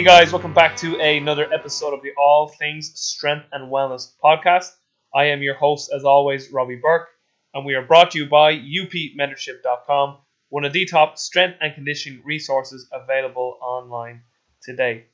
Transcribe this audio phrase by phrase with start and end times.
[0.00, 4.70] Hey guys, welcome back to another episode of the All Things Strength and Wellness podcast.
[5.14, 7.10] I am your host, as always, Robbie Burke,
[7.52, 10.16] and we are brought to you by upmentorship.com,
[10.48, 14.22] one of the top strength and conditioning resources available online
[14.62, 15.04] today.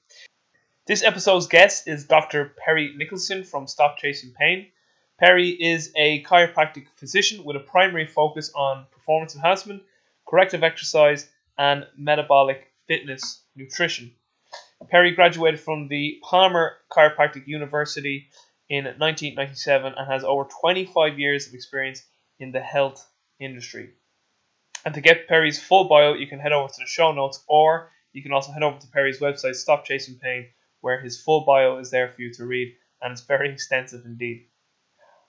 [0.86, 2.54] This episode's guest is Dr.
[2.64, 4.68] Perry Nicholson from Stop Chasing Pain.
[5.18, 9.82] Perry is a chiropractic physician with a primary focus on performance enhancement,
[10.28, 11.28] corrective exercise,
[11.58, 14.12] and metabolic fitness nutrition.
[14.88, 18.28] Perry graduated from the Palmer Chiropractic University
[18.68, 22.02] in 1997 and has over 25 years of experience
[22.38, 23.06] in the health
[23.40, 23.90] industry.
[24.84, 27.90] And to get Perry's full bio, you can head over to the show notes or
[28.12, 30.48] you can also head over to Perry's website, Stop Chasing Pain,
[30.80, 34.46] where his full bio is there for you to read, and it's very extensive indeed.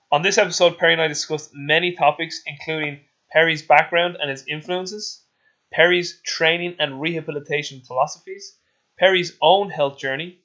[0.10, 5.22] On this episode, Perry and I discussed many topics, including Perry's background and his influences,
[5.74, 8.58] Perry's training and rehabilitation philosophies,
[8.98, 10.40] Perry's own health journey,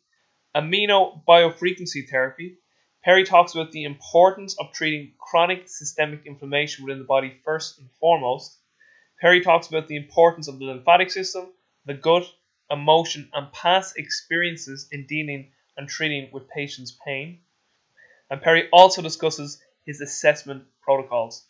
[0.55, 2.59] amino biofrequency therapy.
[3.03, 7.91] Perry talks about the importance of treating chronic systemic inflammation within the body first and
[7.99, 8.59] foremost.
[9.21, 11.47] Perry talks about the importance of the lymphatic system,
[11.87, 12.25] the gut,
[12.71, 17.41] emotion, and past experiences in dealing and treating with patients' pain.
[18.31, 21.47] And Perry also discusses his assessment protocols.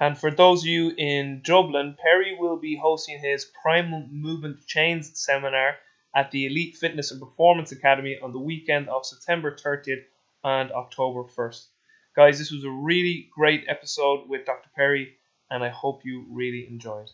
[0.00, 5.12] And for those of you in Dublin, Perry will be hosting his Primal Movement Chains
[5.14, 5.76] seminar
[6.14, 10.04] at the Elite Fitness and Performance Academy on the weekend of September 30th
[10.44, 11.66] and October 1st.
[12.16, 14.68] Guys, this was a really great episode with Dr.
[14.74, 15.14] Perry,
[15.50, 17.08] and I hope you really enjoyed.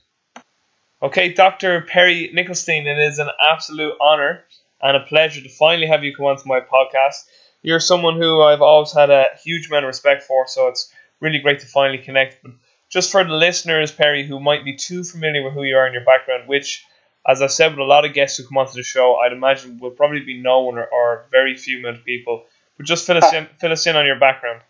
[1.02, 1.82] Okay, Dr.
[1.82, 4.44] Perry Nicholson, it is an absolute honor
[4.80, 7.26] and a pleasure to finally have you come onto my podcast.
[7.62, 10.90] You're someone who I've always had a huge amount of respect for, so it's
[11.20, 12.42] really great to finally connect.
[12.42, 12.52] But
[12.88, 15.94] just for the listeners, Perry, who might be too familiar with who you are and
[15.94, 16.84] your background, which
[17.26, 19.78] as I said with a lot of guests who come onto the show, I'd imagine
[19.78, 22.44] will probably be known or, or very few of people.
[22.76, 24.60] But just fill us in, fill us in on your background.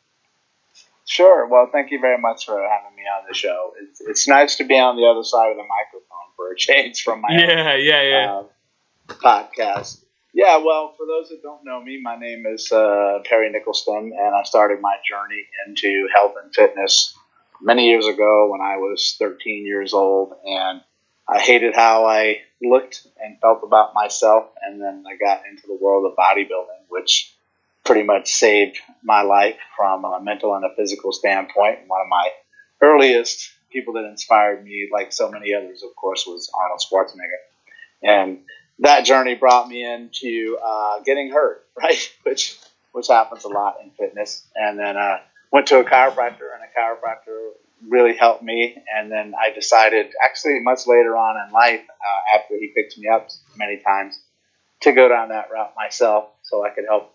[1.04, 1.46] Sure.
[1.46, 3.74] Well, thank you very much for having me on the show.
[3.80, 7.02] It's, it's nice to be on the other side of the microphone for a change
[7.02, 8.32] from my yeah, own, yeah, yeah.
[8.32, 8.44] Uh,
[9.08, 10.02] podcast.
[10.34, 14.34] Yeah, well, for those that don't know me, my name is uh, Perry Nicholson, and
[14.34, 17.16] I started my journey into health and fitness
[17.60, 20.82] many years ago when I was 13 years old, and
[21.28, 25.74] I hated how I looked and felt about myself, and then I got into the
[25.80, 27.32] world of bodybuilding, which
[27.84, 31.80] pretty much saved my life from a mental and a physical standpoint.
[31.86, 32.30] One of my
[32.80, 37.42] earliest people that inspired me, like so many others, of course, was Arnold Schwarzenegger,
[38.02, 38.38] and
[38.80, 42.58] that journey brought me into uh, getting hurt, right, which
[42.92, 45.18] which happens a lot in fitness, and then uh,
[45.52, 47.50] went to a chiropractor, and a chiropractor
[47.88, 48.82] really helped me.
[48.94, 53.08] And then I decided, actually, much later on in life, uh, after he picked me
[53.08, 54.18] up many times,
[54.82, 57.14] to go down that route myself so I could help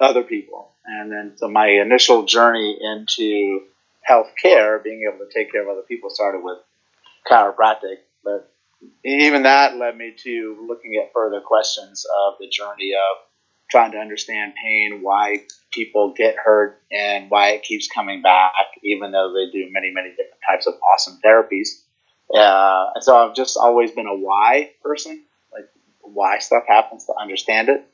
[0.00, 0.70] other people.
[0.84, 3.62] And then, so my initial journey into
[4.08, 6.58] healthcare, being able to take care of other people, started with
[7.30, 7.98] chiropractic.
[8.24, 8.50] But
[9.04, 13.24] even that led me to looking at further questions of the journey of
[13.70, 15.42] trying to understand pain, why
[15.72, 18.52] people get hurt, and why it keeps coming back,
[18.82, 21.68] even though they do many, many different types of awesome therapies.
[22.34, 25.68] Uh, and so I've just always been a why person, like
[26.00, 27.84] why stuff happens to understand it.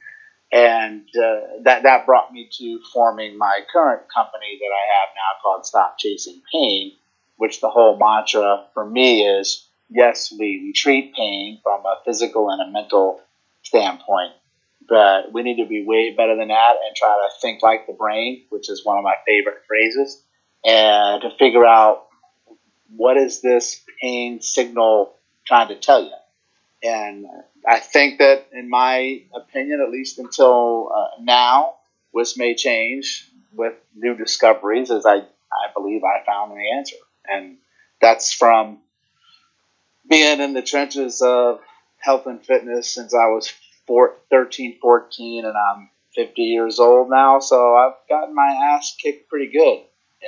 [0.53, 5.43] And uh, that, that brought me to forming my current company that I have now
[5.43, 6.93] called Stop Chasing Pain,
[7.37, 12.51] which the whole mantra for me is yes, we, we treat pain from a physical
[12.51, 13.21] and a mental
[13.63, 14.33] standpoint
[14.89, 17.93] but we need to be way better than that and try to think like the
[17.93, 20.23] brain, which is one of my favorite phrases,
[20.65, 22.07] and to figure out
[22.97, 25.15] what is this pain signal
[25.47, 26.13] trying to tell you.
[26.83, 27.27] And
[27.67, 31.75] I think that, in my opinion, at least until uh, now,
[32.11, 36.97] which may change with new discoveries, as I, I believe I found the answer.
[37.27, 37.57] And
[38.01, 38.79] that's from
[40.09, 41.61] being in the trenches of
[41.99, 43.53] health and fitness since I was
[43.87, 47.41] four, 13, 14, and I'm 50 years old now.
[47.41, 49.81] So I've gotten my ass kicked pretty good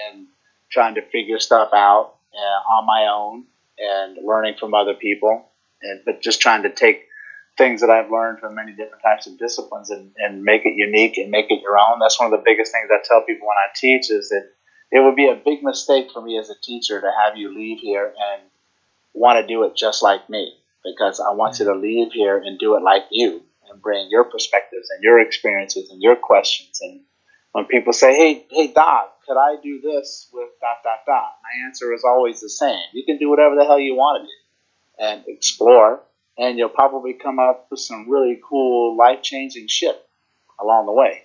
[0.09, 0.27] and
[0.71, 3.45] trying to figure stuff out uh, on my own
[3.79, 5.47] and learning from other people.
[5.83, 7.07] And, but just trying to take
[7.57, 11.17] things that I've learned from many different types of disciplines and, and make it unique
[11.17, 11.99] and make it your own.
[12.01, 14.51] That's one of the biggest things I tell people when I teach is that
[14.91, 17.79] it would be a big mistake for me as a teacher to have you leave
[17.79, 18.43] here and
[19.15, 20.55] want to do it just like me
[20.87, 24.25] because I want you to leave here and do it like you and bring your
[24.25, 26.81] perspectives and your experiences and your questions.
[26.81, 27.01] And
[27.53, 31.67] when people say, "Hey, hey, Doc, could I do this with dot dot dot?" My
[31.67, 35.05] answer is always the same: you can do whatever the hell you want to do
[35.05, 36.01] and explore.
[36.39, 39.97] and you'll probably come up with some really cool, life changing shit
[40.61, 41.23] along the way.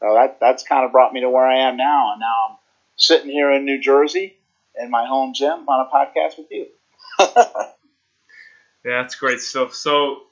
[0.00, 2.56] So that that's kind of brought me to where I am now, and now I'm
[2.96, 4.36] sitting here in New Jersey
[4.80, 6.66] in my home gym on a podcast with you.
[8.84, 9.74] yeah, that's great stuff.
[9.74, 10.22] So,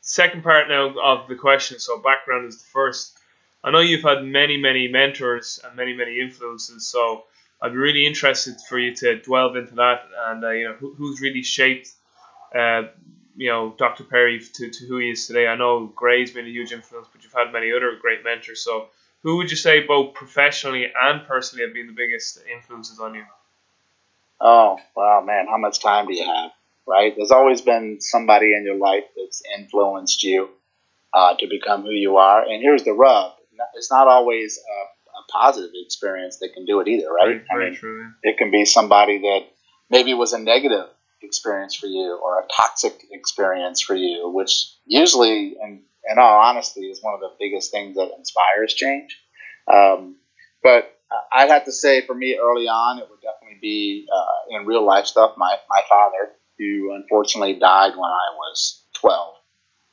[0.00, 1.78] second part now of the question.
[1.78, 3.18] So, background is the first.
[3.62, 6.86] I know you've had many, many mentors and many, many influences.
[6.86, 7.24] So,
[7.60, 10.94] I'd be really interested for you to delve into that and uh, you know who,
[10.94, 11.90] who's really shaped
[12.54, 12.82] uh,
[13.36, 14.04] you know Dr.
[14.04, 15.46] Perry to, to who he is today.
[15.46, 18.62] I know Gray's been a huge influence, but you've had many other great mentors.
[18.62, 18.88] So
[19.22, 23.24] who would you say both professionally and personally have been the biggest influences on you?
[24.40, 26.50] Oh wow, man, how much time do you have?
[26.88, 27.12] Right?
[27.16, 30.48] There's always been somebody in your life that's influenced you
[31.12, 32.42] uh, to become who you are.
[32.42, 33.32] And here's the rub:
[33.74, 37.42] it's not always a, a positive experience that can do it either, right?
[37.52, 38.10] Very, I mean, true.
[38.22, 39.40] It can be somebody that
[39.90, 40.86] maybe was a negative
[41.22, 46.82] experience for you or a toxic experience for you, which usually, in, in all honesty,
[46.86, 49.18] is one of the biggest things that inspires change.
[49.72, 50.16] Um,
[50.62, 50.94] but
[51.32, 54.84] I'd have to say for me early on, it would definitely be uh, in real
[54.84, 55.34] life stuff.
[55.36, 59.34] My, my father, who unfortunately died when I was 12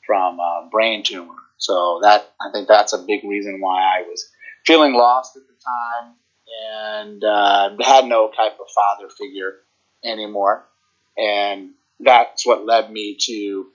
[0.05, 1.35] from a brain tumor.
[1.57, 4.27] So that I think that's a big reason why I was
[4.65, 6.15] feeling lost at the time
[7.01, 9.53] and uh, had no type of father figure
[10.03, 10.65] anymore.
[11.17, 13.67] And that's what led me to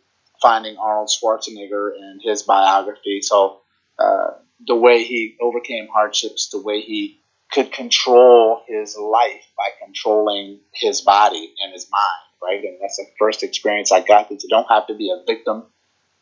[0.43, 3.21] finding Arnold Schwarzenegger and his biography.
[3.23, 3.61] So
[3.99, 4.33] uh,
[4.67, 7.21] the way he overcame hardships, the way he
[7.53, 12.63] could control his life by controlling his body and his mind, right?
[12.63, 15.65] And that's the first experience I got that you don't have to be a victim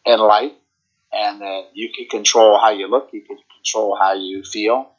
[0.04, 0.52] in life
[1.12, 4.90] and that you can control how you look, you can control how you feel,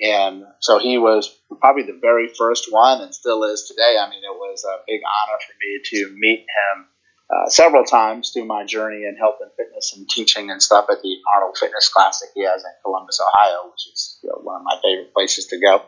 [0.00, 1.28] and so he was
[1.60, 3.96] probably the very first one and still is today.
[4.00, 6.86] I mean, it was a big honor for me to meet him
[7.30, 11.02] uh, several times through my journey in health and fitness and teaching and stuff at
[11.02, 14.62] the Arnold Fitness Classic he has in Columbus, Ohio, which is you know, one of
[14.64, 15.82] my favorite places to go.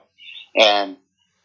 [0.57, 0.97] And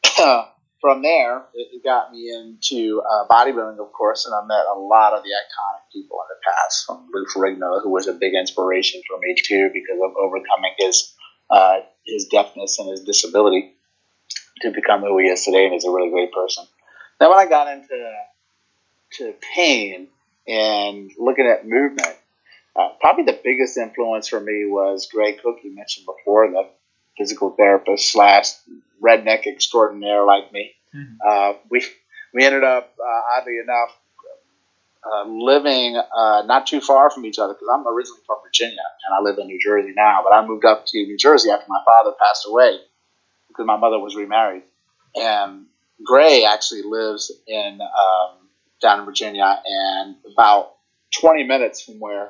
[0.80, 5.14] from there, it got me into uh, bodybuilding, of course, and I met a lot
[5.14, 9.02] of the iconic people in the past, from Lou Ferrigno, who was a big inspiration
[9.08, 11.14] for me too, because of overcoming his
[11.50, 13.74] uh, his deafness and his disability
[14.62, 16.66] to become who he is today, and he's a really great person.
[17.20, 18.14] Then when I got into
[19.14, 20.08] to pain
[20.48, 22.16] and looking at movement,
[22.76, 26.68] uh, probably the biggest influence for me was Gray Cook, you mentioned before, the
[27.18, 28.52] physical therapist slash
[29.04, 30.72] redneck extraordinaire like me.
[30.96, 31.16] Mm-hmm.
[31.26, 31.86] Uh, we
[32.34, 33.98] we ended up, uh, oddly enough,
[35.04, 39.16] uh, living uh, not too far from each other because I'm originally from Virginia and
[39.16, 40.22] I live in New Jersey now.
[40.24, 42.80] But I moved up to New Jersey after my father passed away
[43.48, 44.64] because my mother was remarried.
[45.16, 45.66] And
[46.04, 48.38] Gray actually lives in um,
[48.82, 50.74] down in Virginia and about
[51.20, 52.30] 20 minutes from where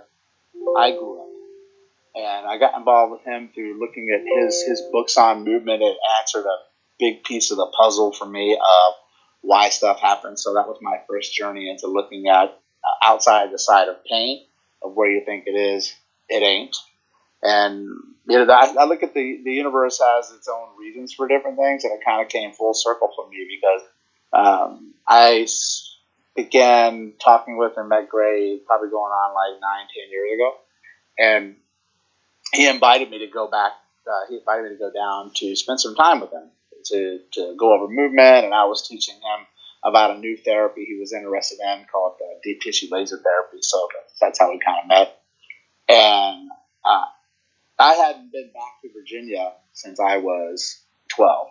[0.78, 1.28] I grew up.
[2.16, 5.84] And I got involved with him through looking at his his books on movement.
[5.84, 6.58] It answered a
[7.00, 8.94] big piece of the puzzle for me of
[9.42, 10.44] why stuff happens.
[10.44, 12.60] So that was my first journey into looking at
[13.04, 14.46] outside the side of pain
[14.82, 15.94] of where you think it is,
[16.30, 16.76] it ain't.
[17.42, 17.88] And
[18.28, 21.58] you know, I, I look at the the universe has its own reasons for different
[21.58, 23.82] things, and it kind of came full circle for me because
[24.34, 25.48] um, I
[26.36, 30.56] began talking with and met Gray probably going on like nine, ten years ago,
[31.20, 31.56] and
[32.54, 33.74] he invited me to go back.
[34.06, 36.50] Uh, he invited me to go down to spend some time with him
[36.90, 39.46] to to go over movement, and I was teaching him
[39.84, 43.60] about a new therapy he was interested in called uh, deep tissue laser therapy.
[43.62, 43.88] So
[44.20, 45.20] that's how we kind of met.
[45.88, 46.50] And
[46.84, 47.06] uh,
[47.80, 51.48] I hadn't been back to Virginia since I was 12.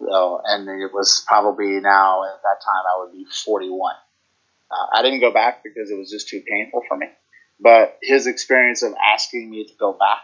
[0.00, 3.94] So, and it was probably now at that time I would be 41.
[4.70, 7.06] Uh, I didn't go back because it was just too painful for me.
[7.60, 10.22] But his experience of asking me to go back,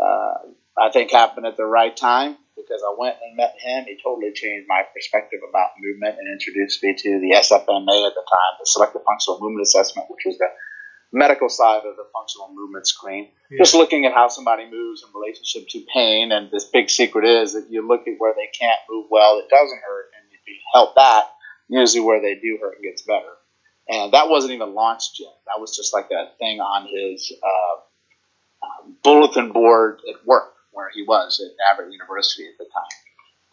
[0.00, 0.48] uh,
[0.80, 3.84] I think happened at the right time because I went and met him.
[3.84, 8.26] He totally changed my perspective about movement and introduced me to the SFMA at the
[8.26, 10.48] time, the Selective Functional Movement Assessment, which was the
[11.12, 13.28] medical side of the functional movement screen.
[13.50, 13.58] Yeah.
[13.58, 16.32] Just looking at how somebody moves in relationship to pain.
[16.32, 19.48] And this big secret is that you look at where they can't move well, it
[19.48, 21.24] doesn't hurt, and if you help that,
[21.68, 23.34] usually where they do hurt gets better.
[23.88, 25.34] And that wasn't even launched yet.
[25.46, 27.76] That was just like a thing on his uh,
[28.64, 32.94] uh, bulletin board at work where he was at Abbott University at the time.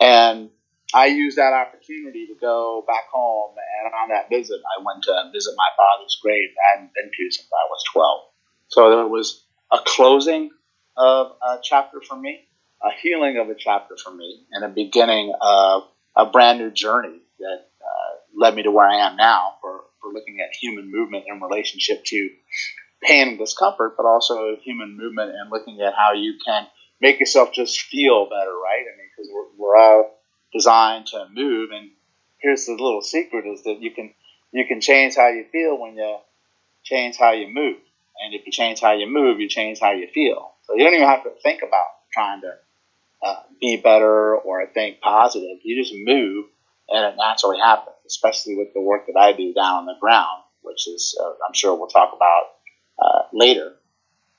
[0.01, 0.49] And
[0.93, 5.29] I used that opportunity to go back home, and on that visit, I went to
[5.31, 8.21] visit my father's grave I hadn't been to since I was 12.
[8.67, 10.49] So there was a closing
[10.97, 12.47] of a chapter for me,
[12.83, 15.83] a healing of a chapter for me, and a beginning of
[16.15, 20.11] a brand new journey that uh, led me to where I am now for, for
[20.11, 22.29] looking at human movement in relationship to
[23.01, 26.67] pain and discomfort, but also human movement and looking at how you can
[27.01, 28.85] make yourself just feel better, right?
[28.85, 30.11] I mean, because we're, we're all
[30.53, 31.89] designed to move, and
[32.39, 34.13] here's the little secret: is that you can
[34.51, 36.17] you can change how you feel when you
[36.83, 37.77] change how you move,
[38.23, 40.51] and if you change how you move, you change how you feel.
[40.63, 42.53] So you don't even have to think about trying to
[43.23, 45.57] uh, be better or think positive.
[45.63, 46.45] You just move,
[46.89, 47.95] and it naturally happens.
[48.05, 51.53] Especially with the work that I do down on the ground, which is uh, I'm
[51.53, 52.43] sure we'll talk about
[53.01, 53.73] uh, later.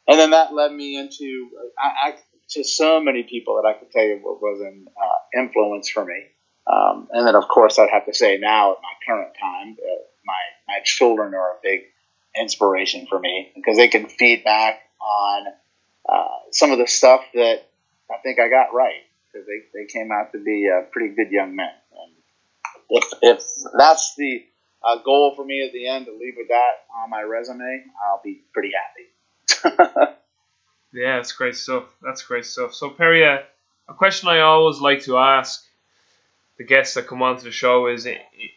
[0.06, 2.14] And then that led me into I, I,
[2.54, 6.04] to so many people that I could tell you what was an uh, influence for
[6.04, 6.24] me.
[6.66, 10.02] Um, and then, of course, I'd have to say now at my current time, uh,
[10.24, 11.80] my my children are a big
[12.38, 15.46] inspiration for me because they can feed back on
[16.08, 17.68] uh, some of the stuff that
[18.10, 21.30] I think I got right because they, they came out to be uh, pretty good
[21.30, 21.70] young men.
[21.92, 22.12] And
[22.90, 23.44] if, if
[23.76, 24.44] that's the
[24.84, 28.20] uh, goal for me at the end to leave with that on my resume, I'll
[28.22, 30.12] be pretty happy.
[30.92, 31.84] yeah, that's great stuff.
[32.02, 32.74] That's great stuff.
[32.74, 33.38] So, Perry, uh,
[33.88, 35.64] a question I always like to ask
[36.58, 38.06] the guests that come onto the show is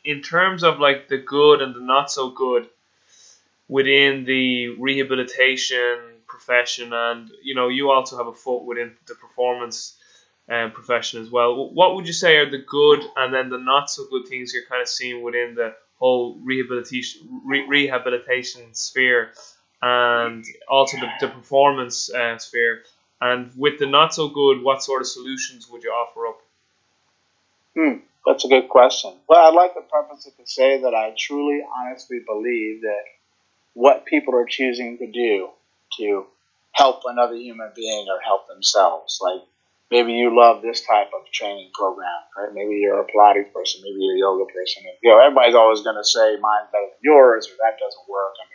[0.03, 2.67] in terms of like the good and the not so good
[3.67, 9.97] within the rehabilitation profession, and you know, you also have a foot within the performance
[10.49, 11.71] um, profession as well.
[11.73, 14.65] What would you say are the good and then the not so good things you're
[14.65, 19.31] kind of seeing within the whole rehabilitation re- rehabilitation sphere,
[19.81, 22.83] and also the, the performance uh, sphere?
[23.21, 26.41] And with the not so good, what sort of solutions would you offer up?
[27.75, 29.13] Hmm, that's a good question.
[29.27, 33.03] Well, I'd like to preface it to say that I truly, honestly believe that
[33.73, 35.49] what people are choosing to do
[35.97, 36.25] to
[36.71, 39.19] help another human being or help themselves.
[39.21, 39.41] Like
[39.91, 42.53] maybe you love this type of training program, right?
[42.53, 44.83] Maybe you're a Pilates person, maybe you're a yoga person.
[45.03, 48.35] You know, everybody's always going to say mine's better than yours or that doesn't work.
[48.39, 48.54] I mean,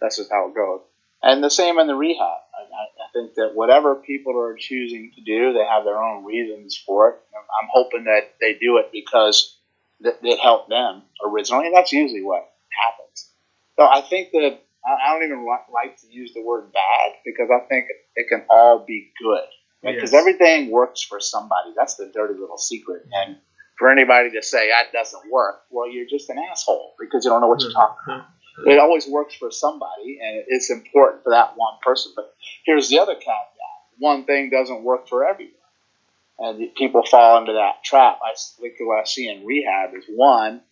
[0.00, 0.80] that's just how it goes.
[1.22, 2.20] And the same in the rehab.
[2.20, 6.76] I, I think that whatever people are choosing to do, they have their own reasons
[6.76, 7.16] for it.
[7.34, 9.56] I'm hoping that they do it because
[10.00, 11.66] it helped them originally.
[11.66, 13.30] And that's usually what happens.
[13.78, 17.66] So I think that I don't even like to use the word bad because I
[17.66, 19.44] think it can all be good.
[19.82, 20.20] Because yes.
[20.20, 21.72] everything works for somebody.
[21.76, 23.02] That's the dirty little secret.
[23.12, 23.36] And
[23.78, 27.40] for anybody to say that doesn't work, well, you're just an asshole because you don't
[27.40, 28.26] know what you're talking about.
[28.64, 32.12] It always works for somebody, and it's important for that one person.
[32.16, 32.34] But
[32.64, 35.52] here's the other caveat: one thing doesn't work for everyone,
[36.38, 38.18] and people fall into that trap.
[38.24, 40.62] I think what I see in rehab is one.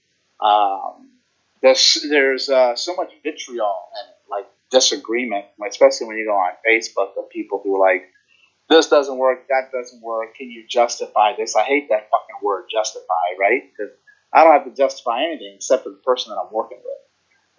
[0.41, 1.11] Um,
[1.63, 7.17] there's there's uh, so much vitriol and like disagreement, especially when you go on Facebook
[7.17, 8.05] of people who are like,
[8.69, 10.35] this doesn't work, that doesn't work.
[10.37, 11.57] Can you justify this?
[11.57, 13.63] I hate that fucking word, justify, right?
[13.71, 13.93] Because
[14.33, 16.99] I don't have to justify anything except for the person that I'm working with,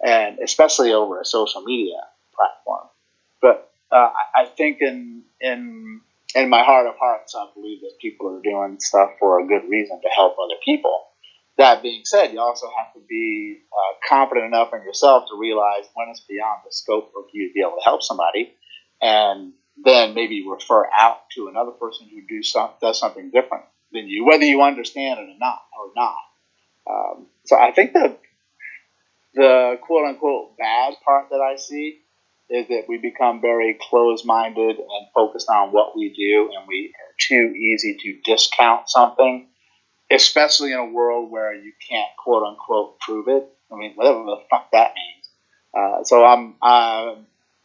[0.04, 2.00] and especially over a social media
[2.34, 2.86] platform.
[3.40, 6.00] But uh, I think in in
[6.34, 9.68] in my heart of hearts, I believe that people are doing stuff for a good
[9.68, 11.04] reason to help other people.
[11.56, 15.84] That being said, you also have to be uh, confident enough in yourself to realize
[15.94, 18.52] when it's beyond the scope of you to be able to help somebody,
[19.00, 24.06] and then maybe refer out to another person who do some, does something different than
[24.06, 25.60] you, whether you understand it or not.
[25.78, 26.16] Or not.
[26.88, 28.16] Um, so I think the
[29.36, 32.00] the quote unquote bad part that I see
[32.50, 36.92] is that we become very closed minded and focused on what we do, and we
[36.96, 39.48] are too easy to discount something
[40.10, 43.48] especially in a world where you can't quote unquote prove it.
[43.72, 45.28] I mean, whatever the fuck that means.
[45.76, 47.14] Uh, so I'm uh,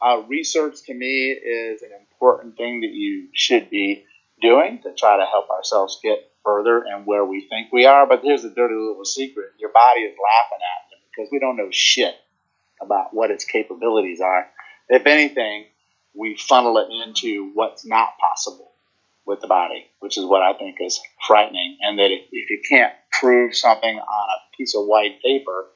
[0.01, 4.05] uh, research to me is an important thing that you should be
[4.41, 8.07] doing to try to help ourselves get further and where we think we are.
[8.07, 11.57] But here's the dirty little secret: your body is laughing at you because we don't
[11.57, 12.15] know shit
[12.81, 14.47] about what its capabilities are.
[14.89, 15.65] If anything,
[16.13, 18.71] we funnel it into what's not possible
[19.25, 21.77] with the body, which is what I think is frightening.
[21.81, 25.67] And that if, you can't prove something on a piece of white paper,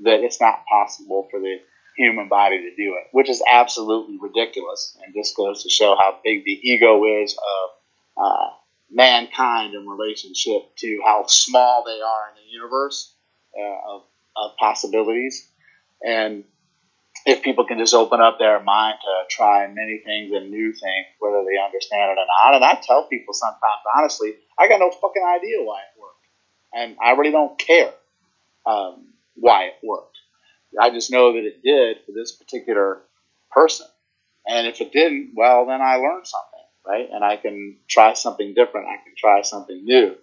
[0.00, 1.56] that it's not possible for the
[1.96, 4.96] human body to do it, which is absolutely ridiculous.
[5.02, 8.50] And just goes to show how big the ego is of uh,
[8.90, 13.14] mankind in relationship to how small they are in the universe
[13.58, 14.02] uh, of,
[14.36, 15.48] of possibilities.
[16.06, 16.44] And
[17.26, 21.06] if people can just open up their mind to try many things and new things,
[21.18, 22.54] whether they understand it or not.
[22.54, 26.26] And I tell people sometimes, honestly, I got no fucking idea why it worked.
[26.72, 27.92] And I really don't care
[28.64, 30.16] um, why it worked.
[30.80, 33.02] I just know that it did for this particular
[33.50, 33.86] person.
[34.46, 37.08] And if it didn't, well, then I learned something, right?
[37.12, 38.86] And I can try something different.
[38.86, 40.14] I can try something new.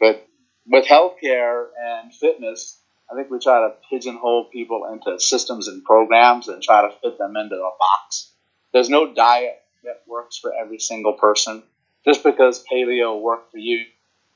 [0.00, 0.26] But
[0.66, 2.79] with healthcare and fitness,
[3.10, 7.18] I think we try to pigeonhole people into systems and programs and try to fit
[7.18, 8.30] them into a box.
[8.72, 11.62] There's no diet that works for every single person.
[12.04, 13.84] Just because paleo worked for you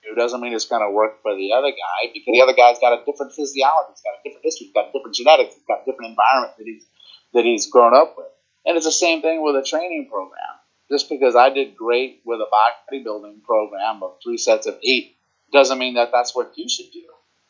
[0.04, 2.78] it doesn't mean it's going to work for the other guy because the other guy's
[2.78, 5.84] got a different physiology, he's got a different history, he's got different genetics, he's got
[5.86, 6.84] different environment that he's
[7.32, 8.28] that he's grown up with.
[8.66, 10.60] And it's the same thing with a training program.
[10.90, 12.46] Just because I did great with a
[12.92, 15.16] bodybuilding program of three sets of eight
[15.52, 17.02] doesn't mean that that's what you should do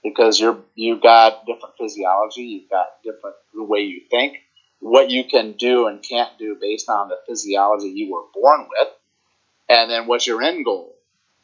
[0.04, 4.36] because you're you've got different physiology, you've got different the way you think,
[4.80, 8.88] what you can do and can't do based on the physiology you were born with,
[9.68, 10.94] and then what your end goal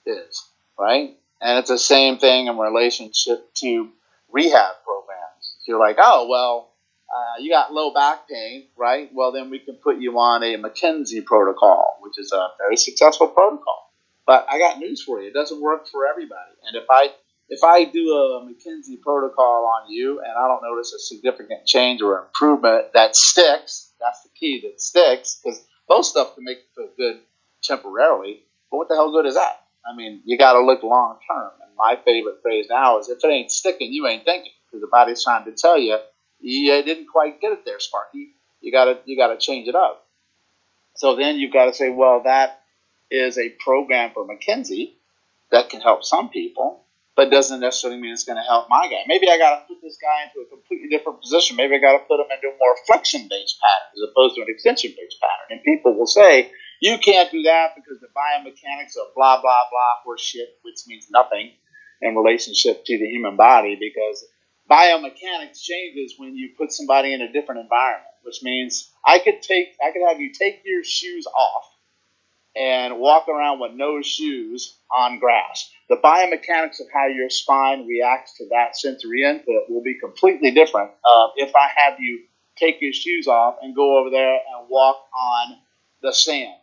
[0.06, 0.50] is
[0.80, 1.16] right?
[1.40, 3.88] And it's the same thing in relationship to
[4.32, 5.56] rehab programs.
[5.66, 6.70] You're like, oh, well,
[7.14, 9.10] uh, you got low back pain, right?
[9.12, 13.28] Well, then we can put you on a McKenzie protocol, which is a very successful
[13.28, 13.90] protocol.
[14.26, 16.52] But I got news for you: it doesn't work for everybody.
[16.66, 17.10] And if I
[17.50, 22.00] if I do a McKenzie protocol on you and I don't notice a significant change
[22.00, 26.84] or improvement that sticks, that's the key that sticks, because most stuff can make you
[26.84, 27.20] feel good
[27.62, 28.44] temporarily.
[28.70, 29.64] But what the hell good is that?
[29.84, 31.50] I mean, you got to look long term.
[31.62, 34.86] And my favorite phrase now is, if it ain't sticking, you ain't thinking, because the
[34.86, 35.98] body's trying to tell you
[36.40, 38.30] you didn't quite get it there, Sparky.
[38.60, 40.06] You got to you got to change it up.
[40.94, 42.62] So then you've got to say, well, that
[43.10, 44.92] is a program for McKenzie
[45.50, 46.84] that can help some people,
[47.16, 49.02] but doesn't necessarily mean it's going to help my guy.
[49.06, 51.56] Maybe I got to put this guy into a completely different position.
[51.56, 54.42] Maybe I got to put him into a more flexion based pattern as opposed to
[54.42, 55.58] an extension based pattern.
[55.58, 59.94] And people will say, you can't do that because the biomechanics of blah, blah, blah
[60.04, 61.52] horse shit, which means nothing
[62.00, 64.24] in relationship to the human body because
[64.70, 69.76] biomechanics changes when you put somebody in a different environment, which means I could take,
[69.84, 71.64] I could have you take your shoes off
[72.56, 75.70] and walk around with no shoes on grass.
[75.88, 80.90] The biomechanics of how your spine reacts to that sensory input will be completely different
[81.04, 82.22] uh, if I have you
[82.56, 85.56] take your shoes off and go over there and walk on
[86.02, 86.54] the sand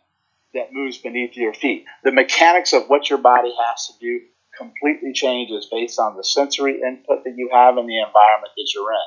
[0.54, 1.84] that moves beneath your feet.
[2.04, 4.20] The mechanics of what your body has to do
[4.56, 8.92] completely changes based on the sensory input that you have and the environment that you're
[8.92, 8.98] in.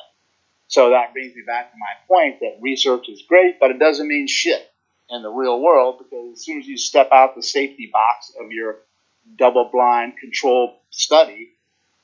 [0.68, 4.08] So that brings me back to my point that research is great, but it doesn't
[4.08, 4.71] mean shit
[5.12, 8.52] in the real world because as soon as you step out the safety box of
[8.52, 8.78] your
[9.38, 11.50] double blind controlled study,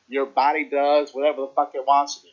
[0.07, 2.27] your body does whatever the fuck it wants to do.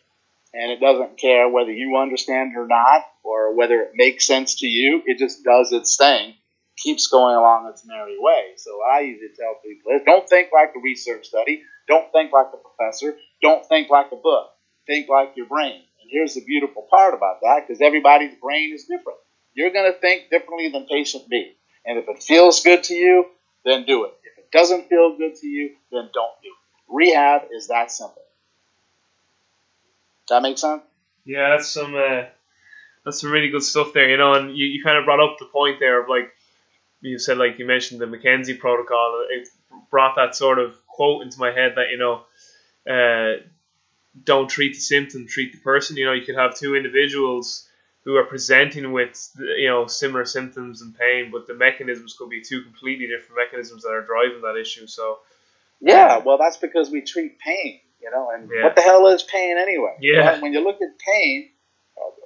[0.52, 4.60] And it doesn't care whether you understand it or not, or whether it makes sense
[4.60, 5.02] to you.
[5.04, 6.34] It just does its thing
[6.76, 8.52] keeps going along its merry way.
[8.56, 12.56] So I usually tell people don't think like a research study, don't think like a
[12.56, 14.50] professor, don't think like a book,
[14.86, 15.82] think like your brain.
[16.00, 19.18] And here's the beautiful part about that because everybody's brain is different.
[19.54, 21.54] You're going to think differently than patient B.
[21.86, 23.26] And if it feels good to you,
[23.64, 24.14] then do it.
[24.24, 26.92] If it doesn't feel good to you, then don't do it.
[26.92, 28.22] Rehab is that simple.
[30.28, 30.82] That makes sense?
[31.24, 32.24] Yeah, that's some uh,
[33.04, 34.34] that's some really good stuff there, you know.
[34.34, 36.32] And you, you kind of brought up the point there of like
[37.00, 39.24] you said like you mentioned the McKenzie protocol.
[39.30, 39.48] It
[39.90, 42.22] brought that sort of quote into my head that you know,
[42.90, 43.42] uh,
[44.22, 45.96] don't treat the symptom, treat the person.
[45.96, 47.68] You know, you could have two individuals
[48.04, 52.40] who are presenting with you know similar symptoms and pain, but the mechanisms could be
[52.40, 54.86] two completely different mechanisms that are driving that issue.
[54.86, 55.18] So.
[55.80, 58.64] Yeah, well, that's because we treat pain, you know, and yeah.
[58.64, 59.96] what the hell is pain anyway?
[60.00, 60.40] Yeah.
[60.40, 61.50] When you look at pain,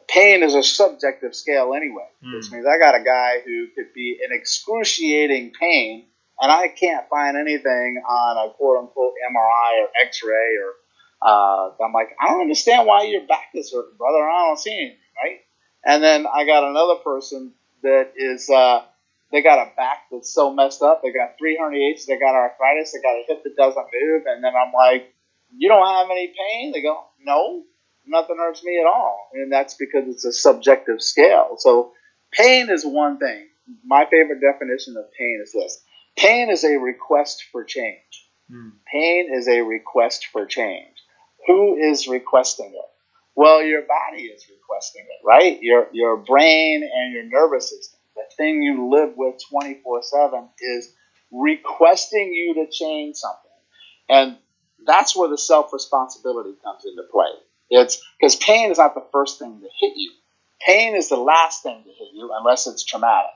[0.09, 2.35] pain is a subjective scale anyway, mm.
[2.35, 6.07] which means I got a guy who could be in excruciating pain,
[6.41, 10.75] and I can't find anything on a quote unquote MRI or X ray or
[11.21, 14.19] uh, I'm like, I don't understand why your back is hurting, brother.
[14.19, 15.41] I don't see anything, right?
[15.85, 18.83] And then I got another person that is, uh,
[19.31, 21.03] they got a back that's so messed up.
[21.03, 22.07] They got three herniations.
[22.07, 22.93] They got arthritis.
[22.93, 24.23] They got a hip that doesn't move.
[24.27, 25.14] And then I'm like,
[25.57, 26.73] you don't have any pain?
[26.73, 27.64] They go, no
[28.09, 29.29] nothing hurts me at all.
[29.35, 31.57] And that's because it's a subjective scale.
[31.59, 31.93] So
[32.33, 33.49] pain is one thing.
[33.85, 35.83] My favorite definition of pain is this
[36.17, 38.27] pain is a request for change.
[38.51, 38.73] Mm.
[38.91, 40.97] Pain is a request for change.
[41.47, 42.91] Who is requesting it?
[43.38, 45.62] Well, your body is requesting it, right?
[45.62, 50.92] Your, your brain and your nervous system, the thing you live with 24 7, is
[51.31, 53.38] requesting you to change something.
[54.09, 54.38] And
[54.85, 57.31] that's where the self responsibility comes into play.
[57.70, 60.11] It's because pain is not the first thing to hit you.
[60.66, 63.31] Pain is the last thing to hit you unless it's traumatic.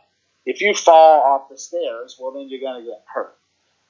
[0.44, 3.36] If you fall off the stairs, well, then you're going to get hurt.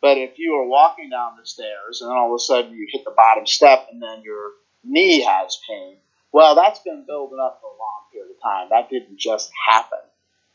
[0.02, 2.86] But if you are walking down the stairs and then all of a sudden you
[2.92, 4.50] hit the bottom step and then your
[4.84, 5.96] knee has pain,
[6.32, 8.68] well, that's been building up for a long period of time.
[8.70, 9.98] That didn't just happen.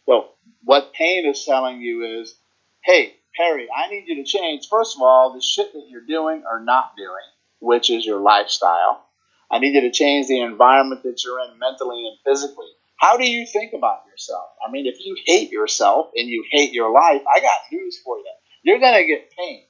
[0.06, 0.30] So
[0.64, 2.36] what pain is telling you is,
[2.84, 6.44] hey, Perry, I need you to change, first of all, the shit that you're doing
[6.50, 7.28] or not doing,
[7.60, 9.04] which is your lifestyle.
[9.52, 12.68] I need you to change the environment that you're in mentally and physically.
[12.98, 14.50] How do you think about yourself?
[14.66, 18.18] I mean, if you hate yourself and you hate your life, I got news for
[18.18, 18.32] you.
[18.64, 19.64] You're going to get pain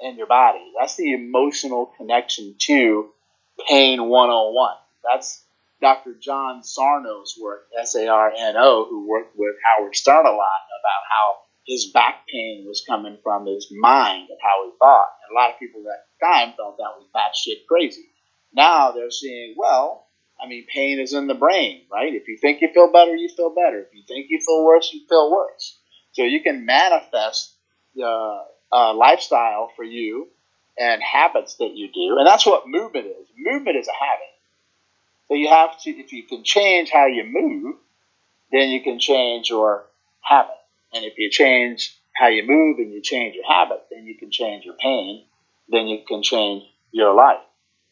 [0.00, 0.72] in your body.
[0.78, 3.10] That's the emotional connection to
[3.68, 4.76] pain 101.
[5.04, 5.44] That's
[5.80, 6.14] Dr.
[6.20, 10.62] John Sarno's work, S A R N O, who worked with Howard Stern a lot
[10.80, 15.08] about how his back pain was coming from his mind and how he thought.
[15.22, 18.06] And a lot of people at that time felt that was batshit crazy.
[18.54, 20.06] Now they're seeing, well,
[20.40, 22.14] I mean, pain is in the brain, right?
[22.14, 23.80] If you think you feel better, you feel better.
[23.80, 25.78] If you think you feel worse, you feel worse.
[26.12, 27.54] So you can manifest
[27.94, 30.28] the uh, lifestyle for you
[30.78, 33.28] and habits that you do, and that's what movement is.
[33.38, 34.26] Movement is a habit.
[35.28, 37.76] So you have to, if you can change how you move,
[38.52, 39.86] then you can change your
[40.22, 40.56] habit.
[40.94, 44.30] And if you change how you move and you change your habit, then you can
[44.30, 45.24] change your pain,
[45.68, 47.40] then you can change your life.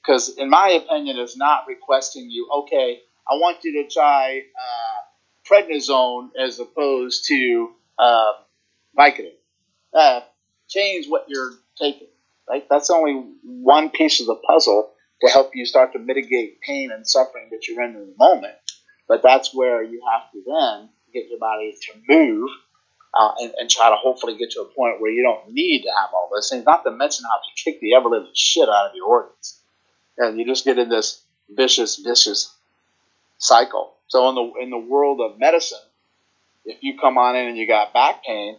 [0.02, 5.50] Because, in my opinion, it's not requesting you, okay, I want you to try uh,
[5.50, 8.32] prednisone as opposed to uh,
[8.98, 9.32] Vicodin.
[9.94, 10.20] Uh,
[10.68, 12.08] change what you're taking,
[12.48, 12.66] right?
[12.68, 14.90] That's only one piece of the puzzle
[15.22, 18.54] to help you start to mitigate pain and suffering that you're in in the moment.
[19.08, 22.50] But that's where you have to then get your body to move
[23.18, 25.90] uh, and, and, try to hopefully get to a point where you don't need to
[25.96, 26.64] have all those things.
[26.64, 29.60] Not to mention how to kick the ever living shit out of your organs,
[30.18, 32.52] and you just get in this vicious, vicious
[33.38, 33.94] cycle.
[34.08, 35.78] So in the in the world of medicine,
[36.64, 38.56] if you come on in and you got back pain,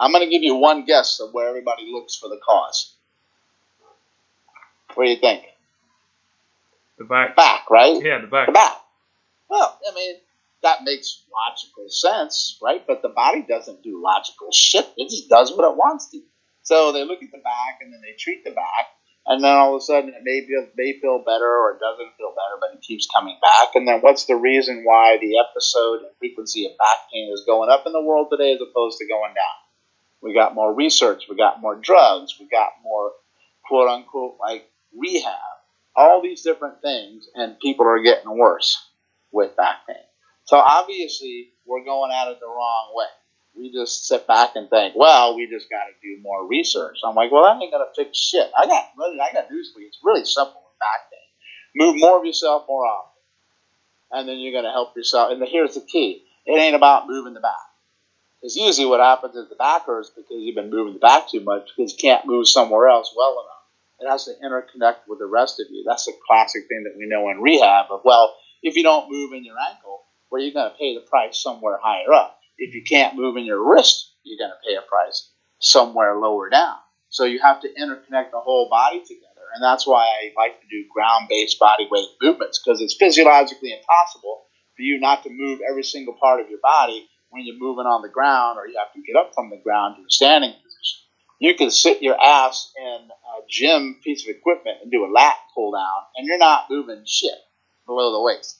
[0.00, 2.94] I'm going to give you one guess of where everybody looks for the cause.
[4.94, 5.44] What do you think?
[6.98, 7.36] The back.
[7.36, 8.02] Back, right?
[8.02, 8.46] Yeah, the back.
[8.46, 8.76] The back.
[9.48, 10.16] Well, I mean,
[10.62, 12.84] that makes logical sense, right?
[12.86, 14.86] But the body doesn't do logical shit.
[14.96, 16.20] It just does what it wants to.
[16.62, 18.92] So they look at the back and then they treat the back,
[19.24, 22.16] and then all of a sudden it may feel, may feel better or it doesn't
[22.18, 23.74] feel better, but it keeps coming back.
[23.74, 27.70] And then what's the reason why the episode and frequency of back pain is going
[27.70, 29.58] up in the world today as opposed to going down?
[30.20, 33.12] We got more research, we got more drugs, we got more
[33.64, 35.34] quote unquote like rehab,
[35.96, 38.76] all these different things, and people are getting worse
[39.32, 39.96] with back pain.
[40.44, 43.06] So obviously, we're going at it the wrong way.
[43.56, 46.98] We just sit back and think, well, we just got to do more research.
[47.04, 48.50] I'm like, well, that ain't gonna fix shit.
[48.56, 49.88] I got, I got news for you.
[49.88, 51.18] It's really simple with back pain.
[51.74, 53.22] Move more of yourself more often,
[54.12, 55.32] and then you're gonna help yourself.
[55.32, 57.68] And here's the key: it ain't about moving the back.
[58.40, 61.40] Because usually what happens is the back hurts because you've been moving the back too
[61.40, 63.57] much because you can't move somewhere else well enough.
[64.00, 65.84] It has to interconnect with the rest of you.
[65.86, 69.32] That's a classic thing that we know in rehab of, well, if you don't move
[69.32, 72.38] in your ankle, well, you're going to pay the price somewhere higher up.
[72.58, 75.30] If you can't move in your wrist, you're going to pay a price
[75.60, 76.76] somewhere lower down.
[77.08, 79.24] So you have to interconnect the whole body together.
[79.54, 83.72] And that's why I like to do ground based body weight movements because it's physiologically
[83.72, 84.44] impossible
[84.76, 88.02] for you not to move every single part of your body when you're moving on
[88.02, 90.54] the ground or you have to get up from the ground to a standing.
[91.38, 95.36] You can sit your ass in a gym piece of equipment and do a lat
[95.54, 97.38] pull down and you're not moving shit
[97.86, 98.58] below the waist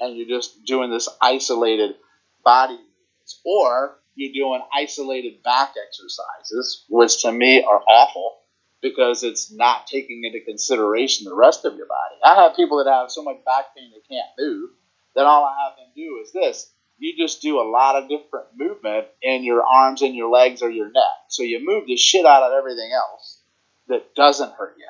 [0.00, 1.94] and you're just doing this isolated
[2.42, 8.38] body movements, or you're doing isolated back exercises, which to me are awful
[8.82, 12.16] because it's not taking into consideration the rest of your body.
[12.24, 14.70] I have people that have so much back pain they can't move
[15.14, 16.70] that all I have them do is this.
[17.00, 20.70] You just do a lot of different movement in your arms and your legs or
[20.70, 21.02] your neck.
[21.28, 23.40] So you move the shit out of everything else
[23.88, 24.86] that doesn't hurt you.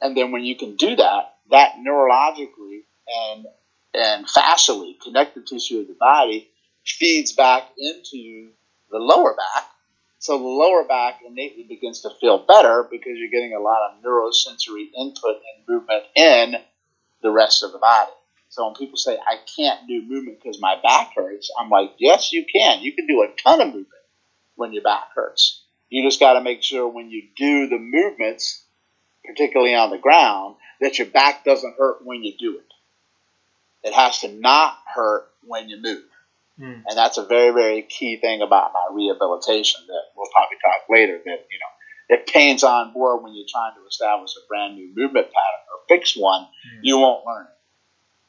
[0.00, 3.46] And then when you can do that, that neurologically and
[3.92, 6.48] and fascially connective tissue of the body
[6.84, 8.50] feeds back into
[8.90, 9.64] the lower back.
[10.20, 14.02] So the lower back innately begins to feel better because you're getting a lot of
[14.02, 16.54] neurosensory input and movement in
[17.20, 18.12] the rest of the body.
[18.52, 22.34] So when people say, I can't do movement because my back hurts, I'm like, yes,
[22.34, 22.82] you can.
[22.82, 23.88] You can do a ton of movement
[24.56, 25.62] when your back hurts.
[25.88, 28.62] You just got to make sure when you do the movements,
[29.24, 33.88] particularly on the ground, that your back doesn't hurt when you do it.
[33.88, 36.04] It has to not hurt when you move.
[36.60, 36.82] Mm.
[36.86, 41.16] And that's a very, very key thing about my rehabilitation that we'll probably talk later
[41.24, 44.88] that, you know, if pain's on board when you're trying to establish a brand new
[44.94, 46.80] movement pattern or fix one, mm.
[46.82, 47.61] you won't learn it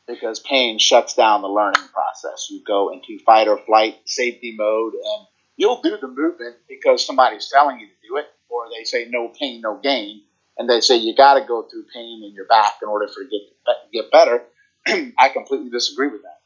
[0.07, 2.47] because pain shuts down the learning process.
[2.49, 7.49] You go into fight or flight safety mode and you'll do the movement because somebody's
[7.49, 10.21] telling you to do it or they say no pain, no gain.
[10.57, 13.21] And they say you got to go through pain in your back in order for
[13.21, 14.43] it to get better.
[15.17, 16.39] I completely disagree with that.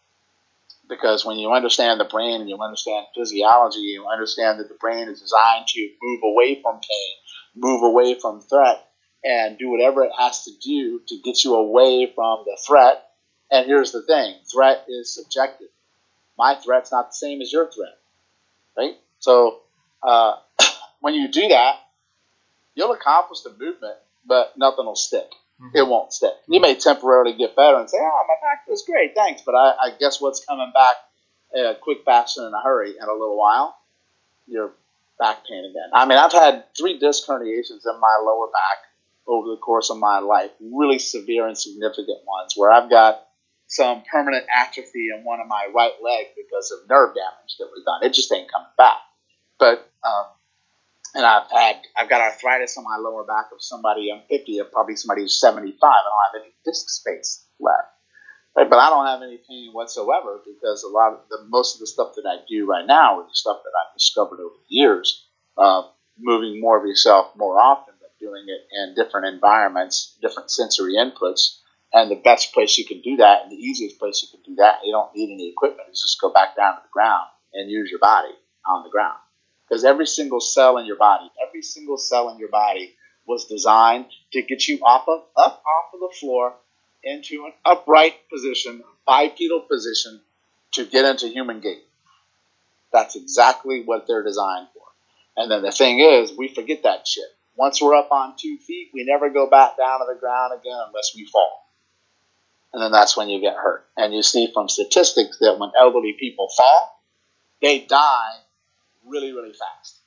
[0.87, 5.09] Because when you understand the brain and you understand physiology, you understand that the brain
[5.09, 7.15] is designed to move away from pain,
[7.55, 8.87] move away from threat,
[9.23, 13.06] and do whatever it has to do to get you away from the threat.
[13.51, 15.69] And here's the thing threat is subjective.
[16.37, 17.97] My threat's not the same as your threat,
[18.77, 18.95] right?
[19.19, 19.61] So
[20.03, 20.35] uh,
[20.99, 21.75] when you do that,
[22.75, 25.29] you'll accomplish the movement, but nothing will stick.
[25.61, 25.77] Mm-hmm.
[25.77, 26.33] It won't stick.
[26.47, 29.71] You may temporarily get better and say, "Oh, my back was great, thanks," but I,
[29.81, 30.97] I guess what's coming back
[31.55, 33.75] A quick, and in a hurry in a little while?
[34.45, 34.71] Your
[35.17, 35.89] back pain again.
[35.93, 38.85] I mean, I've had three disc herniations in my lower back
[39.25, 43.26] over the course of my life, really severe and significant ones, where I've got
[43.67, 47.83] some permanent atrophy in one of my right leg because of nerve damage that was
[47.85, 48.09] done.
[48.09, 48.97] It just ain't coming back.
[49.59, 50.25] But um,
[51.13, 54.71] and I've had I've got arthritis on my lower back of somebody I'm 50, of
[54.71, 55.75] probably somebody who's 75.
[55.81, 57.89] I don't have any disc space left,
[58.55, 58.69] right?
[58.69, 61.87] But I don't have any pain whatsoever because a lot of the most of the
[61.87, 65.25] stuff that I do right now is the stuff that I've discovered over the years,
[65.57, 65.83] uh,
[66.19, 71.59] moving more of yourself more often, but doing it in different environments, different sensory inputs.
[71.93, 74.55] And the best place you can do that, and the easiest place you can do
[74.61, 77.71] that, you don't need any equipment, is just go back down to the ground and
[77.71, 78.33] use your body
[78.65, 79.17] on the ground
[79.67, 82.93] because every single cell in your body, every single cell in your body
[83.25, 86.53] was designed to get you off of up off of the floor
[87.03, 90.21] into an upright position, bipedal position
[90.73, 91.83] to get into human gait.
[92.91, 94.83] That's exactly what they're designed for.
[95.35, 97.25] And then the thing is, we forget that shit.
[97.55, 100.79] Once we're up on two feet, we never go back down to the ground again
[100.87, 101.66] unless we fall.
[102.73, 103.85] And then that's when you get hurt.
[103.95, 107.01] And you see from statistics that when elderly people fall,
[107.61, 108.35] they die
[109.05, 109.97] really, really fast,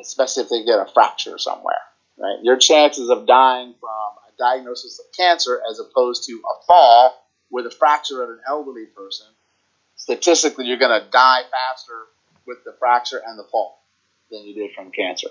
[0.00, 1.80] especially if they get a fracture somewhere.
[2.16, 2.38] Right?
[2.42, 7.66] Your chances of dying from a diagnosis of cancer as opposed to a fall with
[7.66, 9.26] a fracture of an elderly person,
[9.96, 12.06] statistically, you're going to die faster
[12.46, 13.82] with the fracture and the fall
[14.30, 15.28] than you did from cancer.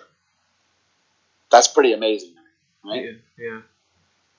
[1.52, 2.36] That's pretty amazing,
[2.86, 3.04] right?
[3.04, 3.12] Yeah.
[3.38, 3.62] yeah.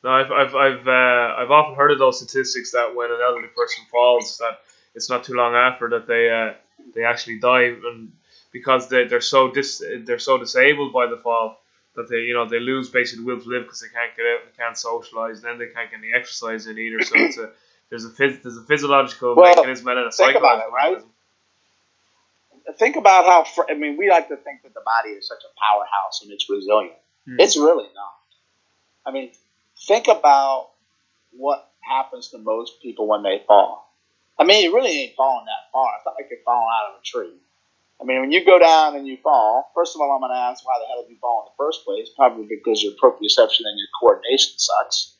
[0.04, 3.48] No, I've I've I've, uh, I've often heard of those statistics that when an elderly
[3.48, 4.60] person falls, that
[4.94, 6.54] it's not too long after that they uh,
[6.94, 8.12] they actually die, and
[8.52, 11.60] because they they're so dis they're so disabled by the fall
[11.94, 14.26] that they you know they lose basically the will to live because they can't get
[14.26, 17.00] out, they can't socialize, and then they can't get any exercise in either.
[17.02, 17.50] So it's a
[17.90, 21.04] there's a phys, there's a physiological well, mechanism and a psychological it, right?
[22.78, 25.42] Think about how fr- I mean we like to think that the body is such
[25.44, 26.94] a powerhouse and it's resilient.
[27.26, 27.36] Hmm.
[27.38, 28.14] It's really not.
[29.04, 29.30] I mean,
[29.86, 30.70] think about
[31.32, 33.88] what happens to most people when they fall.
[34.38, 35.92] I mean, it really ain't falling that far.
[35.96, 37.38] It's not like you're falling out of a tree.
[38.00, 40.36] I mean, when you go down and you fall, first of all, I'm going to
[40.38, 42.08] ask why the hell did you fall in the first place?
[42.16, 45.16] Probably because your proprioception and your coordination sucks.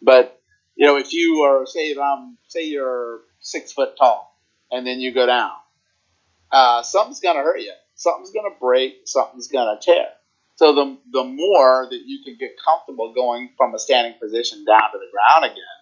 [0.00, 0.40] But
[0.76, 4.38] you know, if you are say um say you're six foot tall
[4.70, 5.50] and then you go down,
[6.52, 7.72] uh, something's going to hurt you.
[7.96, 9.02] Something's going to break.
[9.04, 10.06] Something's going to tear.
[10.60, 14.92] So the the more that you can get comfortable going from a standing position down
[14.92, 15.78] to the ground again,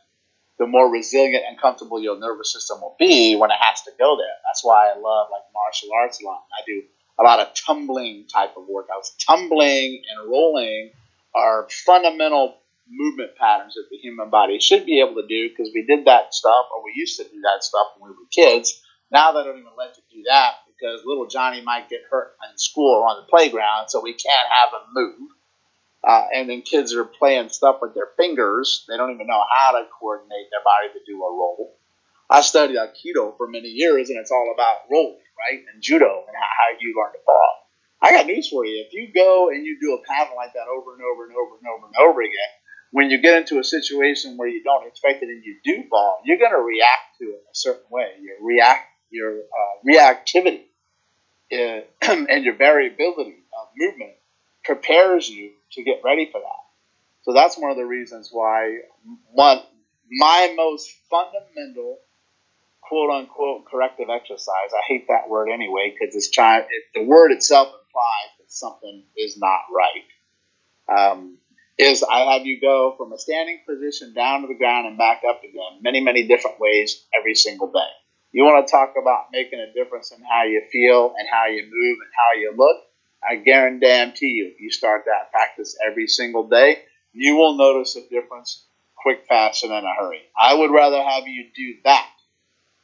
[0.57, 4.17] the more resilient and comfortable your nervous system will be when it has to go
[4.17, 4.37] there.
[4.47, 6.45] That's why I love like martial arts a lot.
[6.55, 6.83] I do
[7.19, 9.19] a lot of tumbling type of workouts.
[9.27, 10.93] Tumbling and rolling
[11.35, 15.87] are fundamental movement patterns that the human body should be able to do because we
[15.87, 18.81] did that stuff or we used to do that stuff when we were kids.
[19.11, 22.59] Now they don't even let you do that because little Johnny might get hurt in
[22.59, 25.31] school or on the playground, so we can't have him move.
[26.07, 28.85] Uh, and then kids are playing stuff with their fingers.
[28.89, 31.77] They don't even know how to coordinate their body to do a roll.
[32.31, 35.65] I studied Aikido for many years, and it's all about rolling, right?
[35.73, 37.69] And judo and how you learn to fall.
[38.01, 38.85] I got news for you.
[38.87, 41.59] If you go and you do a pattern like that over and over and over
[41.59, 42.53] and over and over again,
[42.91, 46.21] when you get into a situation where you don't expect it and you do fall,
[46.25, 48.07] you're going to react to it a certain way.
[48.21, 50.63] Your react, your uh, reactivity,
[51.53, 54.13] uh, and your variability of movement
[54.65, 56.65] prepares you to get ready for that.
[57.23, 58.79] So that's one of the reasons why
[59.33, 59.61] one
[60.11, 61.99] my most fundamental
[62.81, 64.71] quote unquote corrective exercise.
[64.73, 66.63] I hate that word anyway because it's trying.
[66.63, 71.09] It, the word itself implies that something is not right.
[71.11, 71.39] Um,
[71.79, 75.23] is I have you go from a standing position down to the ground and back
[75.29, 78.08] up again, many many different ways every single day.
[78.31, 81.63] You want to talk about making a difference in how you feel and how you
[81.63, 82.85] move and how you look.
[83.27, 88.07] I guarantee you, if you start that practice every single day, you will notice a
[88.09, 88.65] difference
[88.97, 90.21] quick, fast, and in a hurry.
[90.37, 92.11] I would rather have you do that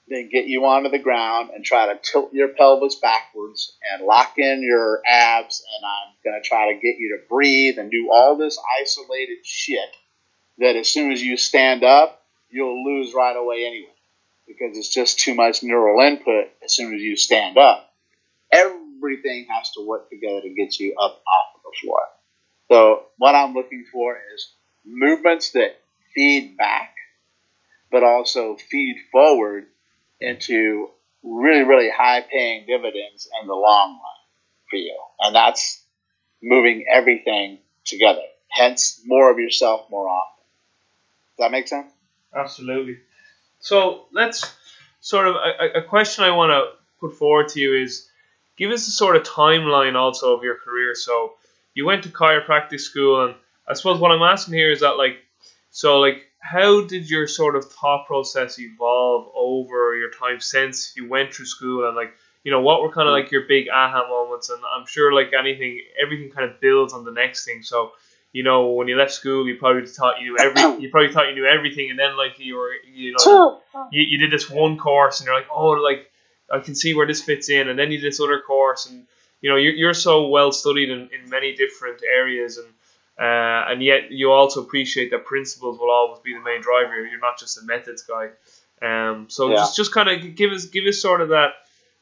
[0.08, 4.38] than get you onto the ground and try to tilt your pelvis backwards and lock
[4.38, 5.62] in your abs.
[5.76, 9.38] And I'm going to try to get you to breathe and do all this isolated
[9.44, 9.90] shit
[10.58, 13.93] that as soon as you stand up, you'll lose right away anyway
[14.46, 17.92] because it's just too much neural input as soon as you stand up.
[18.52, 22.00] Everything has to work together to get you up off of the floor.
[22.70, 24.52] So what I'm looking for is
[24.84, 25.80] movements that
[26.14, 26.94] feed back,
[27.90, 29.66] but also feed forward
[30.20, 30.88] into
[31.22, 34.96] really, really high paying dividends in the long run for you.
[35.20, 35.82] And that's
[36.42, 38.22] moving everything together.
[38.50, 40.44] Hence, more of yourself more often.
[41.36, 41.90] Does that make sense?
[42.34, 42.98] Absolutely.
[43.64, 44.54] So let's
[45.00, 48.06] sort of a, a question I want to put forward to you is
[48.58, 50.94] give us a sort of timeline also of your career.
[50.94, 51.32] So
[51.72, 53.34] you went to chiropractic school, and
[53.66, 55.16] I suppose what I'm asking here is that like,
[55.70, 61.08] so like, how did your sort of thought process evolve over your time since you
[61.08, 64.06] went through school, and like, you know, what were kind of like your big aha
[64.10, 64.50] moments?
[64.50, 67.62] And I'm sure like anything, everything kind of builds on the next thing.
[67.62, 67.92] So
[68.34, 71.28] you know, when you left school, you probably thought you knew every, you probably thought
[71.28, 74.76] you knew everything, and then like you were, you know, you, you did this one
[74.76, 76.10] course, and you're like, oh, like
[76.52, 79.06] I can see where this fits in, and then you did this other course, and
[79.40, 82.68] you know, you're, you're so well studied in, in many different areas, and
[83.16, 87.06] uh, and yet you also appreciate that principles will always be the main driver.
[87.06, 88.30] You're not just a methods guy.
[88.82, 89.56] Um, so yeah.
[89.56, 91.52] just just kind of give us give us sort of that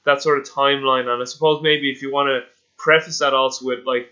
[0.05, 3.67] that sort of timeline, and I suppose maybe if you want to preface that also
[3.67, 4.09] with like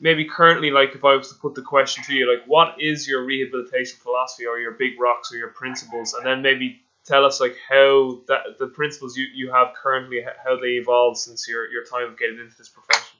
[0.00, 3.06] maybe currently, like if I was to put the question to you, like what is
[3.08, 7.40] your rehabilitation philosophy or your big rocks or your principles, and then maybe tell us
[7.40, 11.84] like how that the principles you, you have currently how they evolved since your, your
[11.84, 13.18] time of getting into this profession.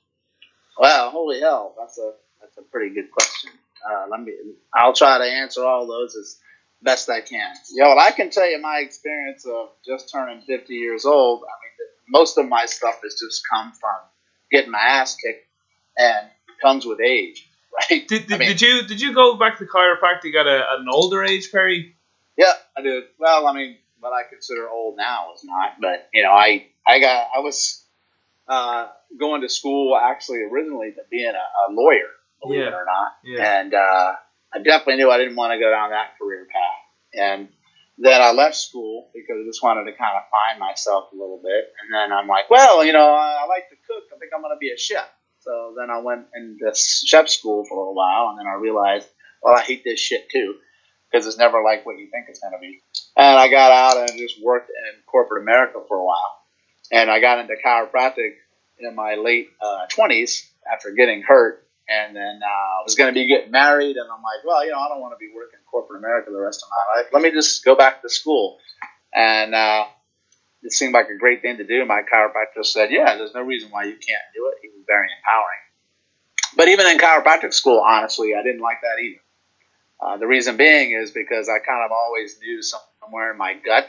[0.78, 3.50] Wow, holy hell, that's a that's a pretty good question.
[3.88, 4.32] Uh, let me,
[4.74, 6.38] I'll try to answer all those as
[6.82, 7.54] best I can.
[7.72, 11.42] Yo, know, I can tell you my experience of just turning 50 years old.
[11.42, 13.96] I mean, most of my stuff has just come from
[14.50, 15.46] getting my ass kicked
[15.96, 16.28] and
[16.64, 17.48] comes with age,
[17.90, 18.08] right?
[18.08, 20.86] Did, did, I mean, did you did you go back to chiropractic at, a, an
[20.90, 21.94] older age, Perry?
[22.36, 23.04] Yeah, I did.
[23.18, 27.00] Well, I mean, what I consider old now is not, but you know, I I
[27.00, 27.84] got I was
[28.48, 32.08] uh, going to school actually originally to being a, a lawyer,
[32.42, 32.68] believe yeah.
[32.68, 33.60] it or not, yeah.
[33.60, 34.12] and uh,
[34.54, 37.48] I definitely knew I didn't want to go down that career path, and
[37.98, 41.40] then I left school because I just wanted to kind of find myself a little
[41.42, 44.04] bit, and then I'm like, well, you know, I, I like to cook.
[44.14, 45.06] I think I'm going to be a chef.
[45.44, 49.06] So then I went into chef school for a little while, and then I realized,
[49.42, 50.54] well, I hate this shit too,
[51.10, 52.80] because it's never like what you think it's going to be.
[53.16, 56.38] And I got out and just worked in corporate America for a while,
[56.90, 58.30] and I got into chiropractic
[58.78, 63.14] in my late uh, 20s after getting hurt, and then uh, I was going to
[63.14, 65.60] be getting married, and I'm like, well, you know, I don't want to be working
[65.70, 67.10] corporate America the rest of my life.
[67.12, 68.56] Let me just go back to school,
[69.14, 69.84] and uh,
[70.64, 71.84] it seemed like a great thing to do.
[71.84, 75.06] My chiropractor said, "Yeah, there's no reason why you can't do it." He was very
[75.18, 75.58] empowering.
[76.56, 79.20] But even in chiropractic school, honestly, I didn't like that either.
[80.00, 83.88] Uh, the reason being is because I kind of always knew somewhere in my gut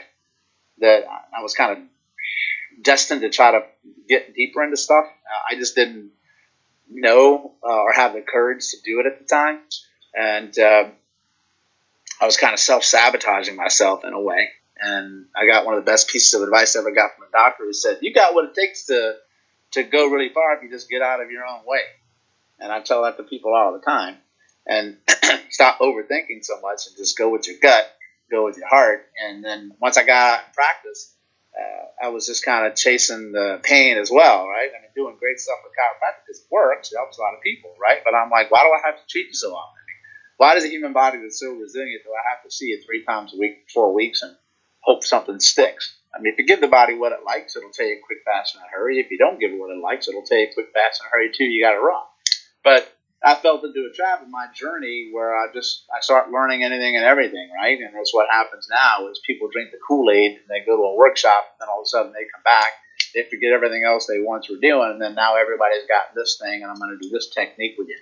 [0.78, 3.64] that I was kind of destined to try to
[4.08, 5.04] get deeper into stuff.
[5.06, 6.10] Uh, I just didn't
[6.88, 9.60] know uh, or have the courage to do it at the time,
[10.14, 10.88] and uh,
[12.20, 14.50] I was kind of self sabotaging myself in a way.
[14.80, 17.30] And I got one of the best pieces of advice I ever got from a
[17.30, 19.16] doctor who said, "You got what it takes to
[19.72, 21.82] to go really far if you just get out of your own way."
[22.58, 24.18] And I tell that to people all the time.
[24.66, 24.98] And
[25.50, 27.86] stop overthinking so much and just go with your gut,
[28.30, 29.06] go with your heart.
[29.22, 31.14] And then once I got out in practice,
[31.54, 34.68] uh, I was just kind of chasing the pain as well, right?
[34.68, 37.42] I mean, doing great stuff with chiropractic because it works, it helps a lot of
[37.42, 38.00] people, right?
[38.04, 39.76] But I'm like, why do I have to treat you so often?
[40.36, 43.04] why does the human body that's so resilient do I have to see it three
[43.04, 44.36] times a week, four weeks, and
[44.86, 45.98] hope something sticks.
[46.14, 48.54] I mean, if you give the body what it likes, it'll tell you quick, fast,
[48.54, 48.98] and a hurry.
[48.98, 51.10] If you don't give it what it likes, it'll tell you quick, fast, and a
[51.10, 51.44] hurry too.
[51.44, 52.02] You got to run.
[52.64, 52.90] But
[53.22, 56.96] I felt into a trap in my journey where I just I start learning anything
[56.96, 57.78] and everything, right?
[57.78, 60.82] And that's what happens now is people drink the Kool Aid and they go to
[60.82, 62.72] a workshop, and then all of a sudden they come back,
[63.14, 66.62] they forget everything else they once were doing, and then now everybody's got this thing,
[66.62, 67.98] and I'm going to do this technique with you.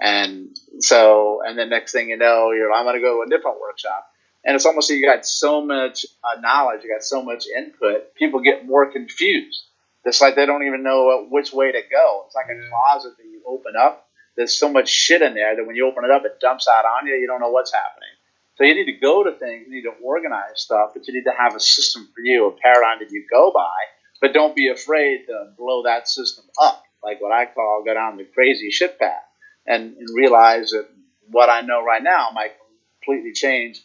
[0.00, 3.30] And so, and then next thing you know, you're I'm going to go to a
[3.30, 4.08] different workshop
[4.44, 8.14] and it's almost like you got so much uh, knowledge, you got so much input,
[8.14, 9.64] people get more confused.
[10.04, 12.24] It's like they don't even know which way to go.
[12.26, 14.08] It's like a closet that you open up.
[14.36, 16.84] There's so much shit in there that when you open it up, it dumps out
[16.84, 17.14] on you.
[17.14, 18.08] You don't know what's happening.
[18.56, 21.24] So you need to go to things, you need to organize stuff, but you need
[21.24, 23.72] to have a system for you, a paradigm that you go by.
[24.20, 28.18] But don't be afraid to blow that system up, like what I call go down
[28.18, 29.24] the crazy shit path,
[29.66, 30.86] and, and realize that
[31.30, 32.52] what I know right now might
[33.00, 33.80] completely change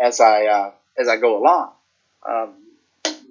[0.00, 1.72] as I uh, as I go along.
[2.28, 2.54] Um,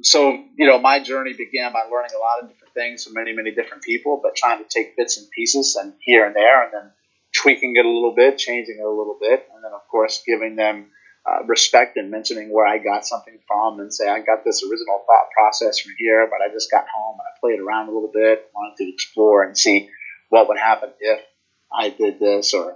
[0.02, 3.34] so you know, my journey began by learning a lot of different things from many
[3.34, 6.74] many different people, but trying to take bits and pieces and here and there, and
[6.74, 6.92] then
[7.34, 10.56] tweaking it a little bit, changing it a little bit, and then of course giving
[10.56, 10.88] them
[11.26, 15.04] uh, respect and mentioning where I got something from, and say I got this original
[15.06, 18.12] thought process from here, but I just got home and I played around a little
[18.14, 19.90] bit, wanted to explore and see
[20.30, 21.22] what would happen if
[21.74, 22.76] I did this or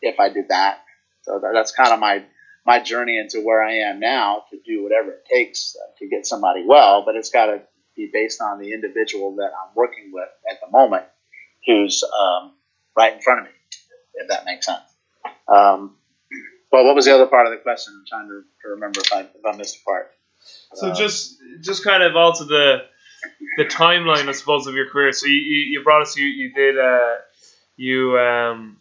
[0.00, 0.84] if I did that.
[1.22, 2.24] So that, that's kind of my
[2.64, 6.26] my journey into where I am now to do whatever it takes uh, to get
[6.26, 7.62] somebody well, but it's got to
[7.96, 11.04] be based on the individual that I'm working with at the moment,
[11.66, 12.52] who's um,
[12.96, 13.52] right in front of me,
[14.14, 14.80] if that makes sense.
[15.48, 15.96] Um,
[16.70, 17.94] well, what was the other part of the question?
[17.96, 20.10] I'm trying to, to remember if I, if I missed a part.
[20.74, 22.78] So uh, just just kind of also the
[23.56, 25.12] the timeline, I suppose, of your career.
[25.12, 27.14] So you, you, you brought us, you, you did, uh,
[27.76, 28.78] you, um,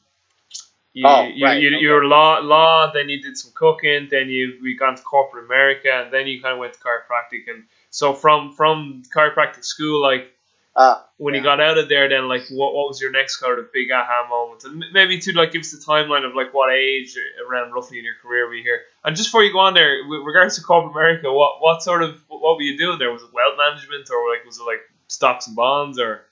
[0.94, 1.80] you, Oh, you, right, you, okay.
[1.80, 5.46] you were law, law, then you did some cooking, then you we got into corporate
[5.46, 7.54] America, and then you kind of went to chiropractic.
[7.54, 10.32] And so from from chiropractic school, like
[10.76, 13.60] uh, when you got out of there, then like what, what was your next kind
[13.60, 14.64] of big aha moment?
[14.64, 17.18] And maybe to like give us the timeline of like what age
[17.48, 18.82] around roughly in your career were you here?
[19.04, 22.04] And just before you go on there, with regards to corporate America, what what sort
[22.04, 23.12] of what were you doing there?
[23.12, 26.26] Was it wealth management or like was it like stocks and bonds or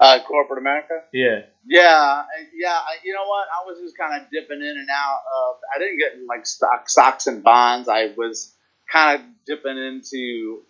[0.00, 1.02] uh, corporate America.
[1.12, 2.22] yeah Yeah,
[2.54, 2.78] yeah.
[3.04, 3.46] You know what?
[3.48, 5.56] I was just kind of dipping in and out of.
[5.74, 7.88] I didn't get in like stock, stocks and bonds.
[7.88, 8.54] I was
[8.90, 10.62] kind of dipping into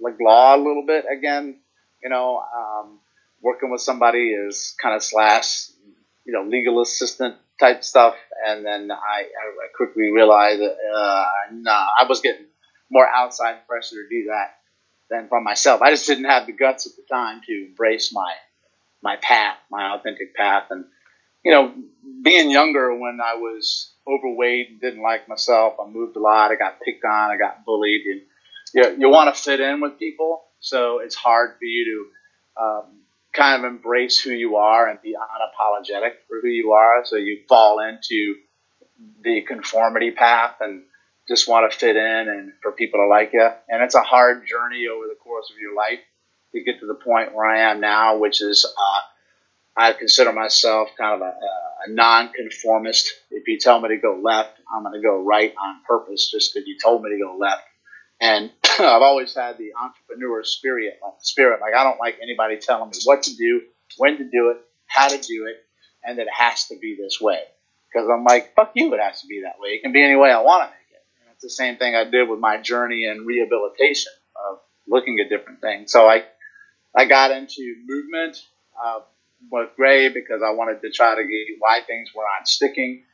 [0.00, 1.58] like law a little bit again.
[2.02, 3.00] You know, um,
[3.42, 5.68] working with somebody is kind of slash,
[6.24, 8.14] you know, legal assistant type stuff.
[8.46, 12.46] And then I, I quickly realized that uh, nah, I was getting
[12.90, 14.54] more outside pressure to do that
[15.10, 15.82] than from myself.
[15.82, 18.32] I just didn't have the guts at the time to embrace my
[19.02, 20.64] my path, my authentic path.
[20.70, 20.84] And,
[21.44, 21.72] you know,
[22.22, 26.56] being younger when I was overweight and didn't like myself, I moved a lot, I
[26.56, 28.02] got picked on, I got bullied.
[28.06, 28.20] And
[28.74, 31.84] you, you want to fit in with people, so it's hard for you
[32.56, 32.84] to um,
[33.32, 37.04] kind of embrace who you are and be unapologetic for who you are.
[37.04, 38.34] So you fall into
[39.22, 40.82] the conformity path and
[41.28, 43.48] just want to fit in and for people to like you.
[43.68, 46.00] And it's a hard journey over the course of your life
[46.52, 49.00] to get to the point where I am now, which is uh,
[49.76, 51.32] I consider myself kind of a,
[51.86, 53.08] a non-conformist.
[53.30, 56.52] If you tell me to go left, I'm going to go right on purpose, just
[56.52, 57.62] because you told me to go left.
[58.20, 61.60] And I've always had the entrepreneur spirit, like spirit.
[61.60, 63.62] Like I don't like anybody telling me what to do,
[63.96, 65.56] when to do it, how to do it,
[66.04, 67.40] and that it has to be this way.
[67.92, 69.70] Because I'm like, fuck you, it has to be that way.
[69.70, 71.02] It can be any way I want to make it.
[71.20, 74.12] And it's the same thing I did with my journey in rehabilitation
[74.50, 75.92] of looking at different things.
[75.92, 76.24] So I,
[76.96, 78.38] I got into movement
[78.82, 79.00] uh,
[79.50, 83.04] with Gray because I wanted to try to get why things were not sticking,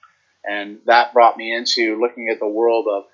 [0.45, 3.05] and that brought me into looking at the world of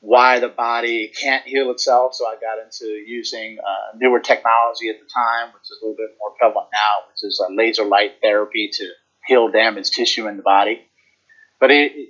[0.00, 2.14] why the body can't heal itself.
[2.14, 5.96] So I got into using uh, newer technology at the time, which is a little
[5.96, 8.90] bit more prevalent now, which is laser light therapy to
[9.26, 10.82] heal damaged tissue in the body.
[11.60, 12.08] But it, it-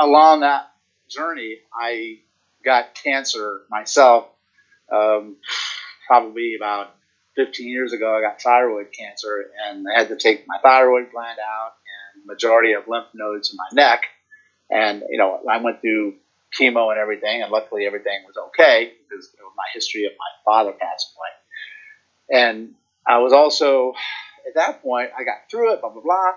[0.00, 0.70] along that
[1.10, 2.20] journey, I
[2.64, 4.28] got cancer myself.
[4.92, 5.36] Um,
[6.06, 6.94] probably about
[7.36, 11.38] 15 years ago, I got thyroid cancer, and I had to take my thyroid gland
[11.38, 11.72] out
[12.14, 14.02] and majority of lymph nodes in my neck.
[14.70, 16.14] And you know, I went through
[16.58, 20.72] chemo and everything, and luckily everything was okay because of my history of my father
[20.72, 22.42] passing away.
[22.44, 22.74] And
[23.06, 23.94] I was also
[24.46, 26.32] at that point, I got through it, blah blah blah.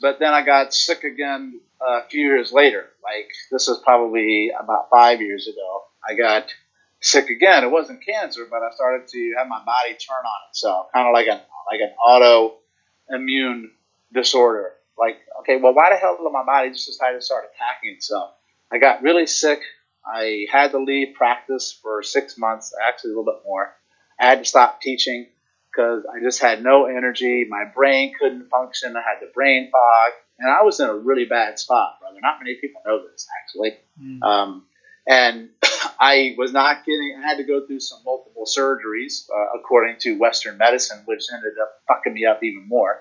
[0.00, 2.84] But then I got sick again a few years later.
[3.02, 5.82] Like this was probably about five years ago.
[6.08, 6.52] I got
[7.00, 7.64] sick again.
[7.64, 11.14] It wasn't cancer, but I started to have my body turn on itself, kind of
[11.14, 11.40] like an
[11.70, 13.64] like an autoimmune
[14.12, 14.72] disorder.
[14.98, 18.32] Like, okay, well, why the hell did my body just decide to start attacking itself?
[18.72, 19.60] I got really sick.
[20.04, 23.72] I had to leave practice for six months, actually a little bit more.
[24.18, 25.28] I had to stop teaching
[25.70, 27.46] because I just had no energy.
[27.48, 28.96] My brain couldn't function.
[28.96, 32.18] I had the brain fog, and I was in a really bad spot, brother.
[32.20, 33.76] Not many people know this, actually.
[34.22, 34.64] Um,
[35.06, 35.50] and
[36.00, 37.16] I was not getting.
[37.18, 41.54] I had to go through some multiple surgeries, uh, according to Western medicine, which ended
[41.60, 43.00] up fucking me up even more.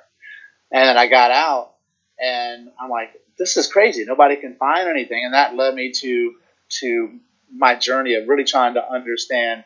[0.71, 1.73] And I got out,
[2.19, 4.03] and I'm like, this is crazy.
[4.05, 6.35] Nobody can find anything, and that led me to
[6.79, 7.19] to
[7.55, 9.63] my journey of really trying to understand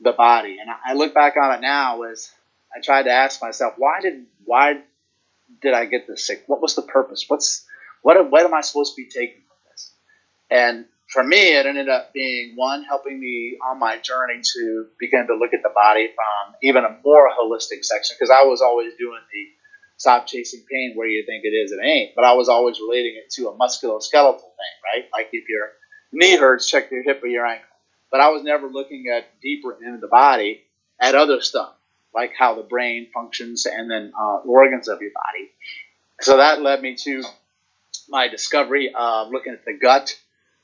[0.00, 0.58] the body.
[0.60, 2.30] And I look back on it now as
[2.74, 4.82] I tried to ask myself, why did why
[5.62, 6.44] did I get this sick?
[6.46, 7.24] What was the purpose?
[7.28, 7.66] What's
[8.02, 9.92] what what am I supposed to be taking from this?
[10.50, 15.26] And for me, it ended up being one helping me on my journey to begin
[15.26, 18.92] to look at the body from even a more holistic section because I was always
[18.98, 19.46] doing the
[19.96, 22.14] stop chasing pain where you think it is, it ain't.
[22.14, 25.08] But I was always relating it to a musculoskeletal thing, right?
[25.12, 25.70] Like if your
[26.12, 27.64] knee hurts, check your hip or your ankle.
[28.10, 30.62] But I was never looking at deeper into the body
[31.00, 31.72] at other stuff,
[32.14, 35.50] like how the brain functions and then uh, organs of your body.
[36.20, 37.22] So that led me to
[38.08, 40.14] my discovery of looking at the gut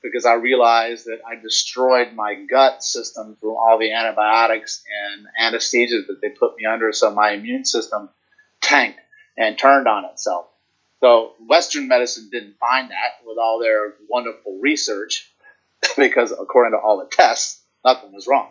[0.04, 6.06] because I realized that I destroyed my gut system through all the antibiotics and anesthesias
[6.08, 6.92] that they put me under.
[6.92, 8.10] So my immune system
[8.60, 9.00] tanked
[9.38, 10.46] and turned on itself.
[11.00, 15.32] So Western medicine didn't find that with all their wonderful research,
[15.96, 18.50] because according to all the tests, nothing was wrong.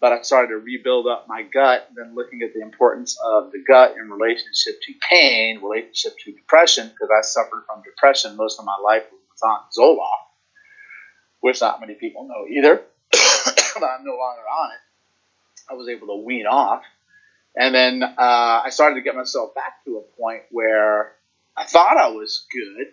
[0.00, 3.62] But I started to rebuild up my gut, then looking at the importance of the
[3.68, 8.64] gut in relationship to pain, relationship to depression, because I suffered from depression most of
[8.64, 10.31] my life was on Zoloft,
[11.42, 12.82] which not many people know either.
[13.12, 15.70] but I'm no longer on it.
[15.70, 16.82] I was able to wean off.
[17.54, 21.12] And then uh, I started to get myself back to a point where
[21.56, 22.86] I thought I was good,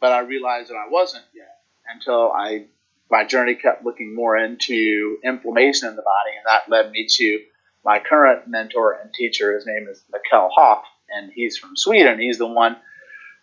[0.00, 2.66] but I realized that I wasn't yet until I
[3.10, 7.40] my journey kept looking more into inflammation in the body, and that led me to
[7.84, 9.54] my current mentor and teacher.
[9.54, 12.18] His name is Mikkel Hoff, and he's from Sweden.
[12.18, 12.76] He's the one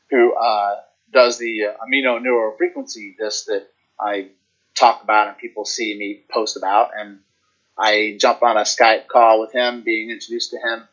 [0.10, 0.76] who uh,
[1.14, 3.68] does the uh, amino neurofrequency disc that
[4.00, 4.30] I
[4.82, 6.90] talk about and people see me post about.
[6.98, 7.20] And
[7.78, 10.88] I jumped on a Skype call with him, being introduced to him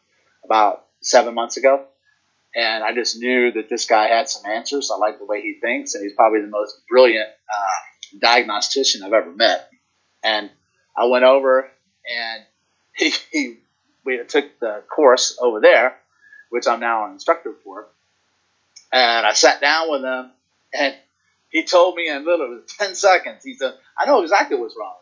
[0.44, 1.84] about seven months ago.
[2.54, 4.90] And I just knew that this guy had some answers.
[4.90, 9.12] I like the way he thinks, and he's probably the most brilliant uh, diagnostician I've
[9.12, 9.70] ever met.
[10.22, 10.50] And
[10.96, 11.70] I went over
[12.08, 12.44] and
[12.96, 13.56] he, he
[14.04, 15.96] we took the course over there,
[16.50, 17.86] which I'm now an instructor for.
[18.90, 20.30] And I sat down with him,
[20.72, 20.96] and
[21.50, 24.94] he told me in literally 10 seconds, he said, I know exactly what's wrong.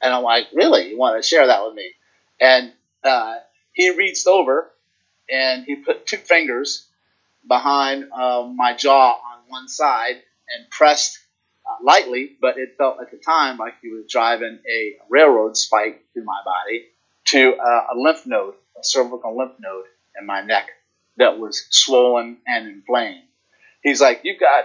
[0.00, 0.90] And I'm like, really?
[0.90, 1.90] You want to share that with me?
[2.40, 2.72] And
[3.02, 3.36] uh,
[3.72, 4.70] he reached over
[5.30, 6.86] and he put two fingers
[7.46, 10.22] behind uh, my jaw on one side
[10.54, 11.18] and pressed
[11.66, 16.04] uh, lightly, but it felt at the time like he was driving a railroad spike
[16.12, 16.84] through my body
[17.26, 19.84] to uh, a lymph node, a cervical lymph node
[20.18, 20.68] in my neck
[21.16, 23.22] that was swollen and inflamed.
[23.82, 24.64] He's like, You've got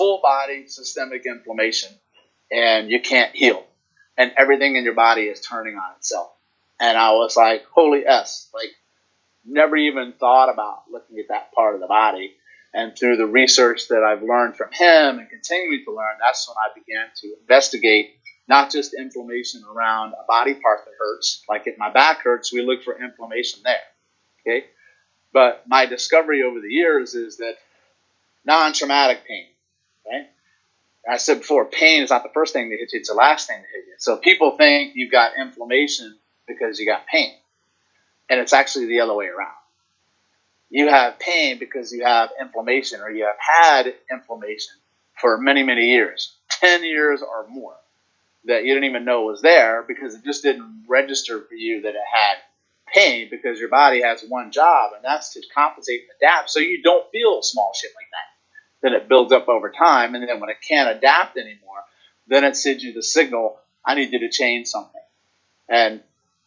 [0.00, 1.90] full body systemic inflammation
[2.50, 3.62] and you can't heal.
[4.16, 6.30] And everything in your body is turning on itself.
[6.80, 8.70] And I was like, holy S, like
[9.44, 12.32] never even thought about looking at that part of the body.
[12.72, 16.56] And through the research that I've learned from him and continuing to learn, that's when
[16.56, 18.12] I began to investigate
[18.48, 22.62] not just inflammation around a body part that hurts, like if my back hurts, we
[22.62, 23.76] look for inflammation there.
[24.40, 24.66] Okay.
[25.32, 27.56] But my discovery over the years is that
[28.46, 29.46] non traumatic pain,
[30.10, 30.28] Right?
[31.08, 33.46] I said before, pain is not the first thing that hits you; it's the last
[33.46, 33.94] thing that hits you.
[33.98, 37.32] So people think you've got inflammation because you got pain,
[38.28, 39.54] and it's actually the other way around.
[40.68, 44.74] You have pain because you have inflammation, or you have had inflammation
[45.20, 47.76] for many, many years, ten years or more,
[48.44, 51.94] that you didn't even know was there because it just didn't register for you that
[51.94, 52.36] it had
[52.92, 56.82] pain because your body has one job, and that's to compensate and adapt so you
[56.82, 58.29] don't feel small shit like that
[58.82, 60.14] then it builds up over time.
[60.14, 61.84] And then when it can't adapt anymore,
[62.26, 65.00] then it sends you the signal, I need you to change something.
[65.68, 66.00] And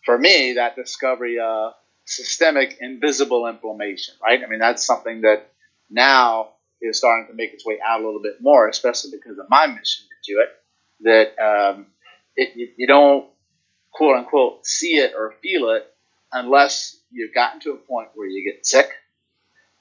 [0.06, 1.74] for me, that discovery of
[2.06, 4.42] systemic invisible inflammation, right?
[4.44, 5.50] I mean, that's something that
[5.90, 6.50] now
[6.82, 9.68] is starting to make its way out a little bit more, especially because of my
[9.68, 10.50] mission to do it.
[11.02, 11.88] That um,
[12.36, 13.28] it, you, you don't
[13.94, 15.86] quote unquote see it or feel it
[16.32, 18.90] unless you've gotten to a point where you get sick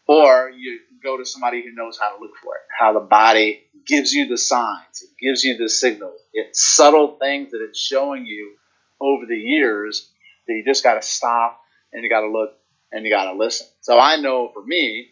[0.07, 3.65] or you go to somebody who knows how to look for it, how the body
[3.87, 6.21] gives you the signs, it gives you the signals.
[6.33, 8.55] It's subtle things that it's showing you
[9.01, 10.09] over the years
[10.47, 11.61] that you just got to stop
[11.93, 12.55] and you got to look
[12.93, 13.67] and you got to listen.
[13.81, 15.09] So I know for me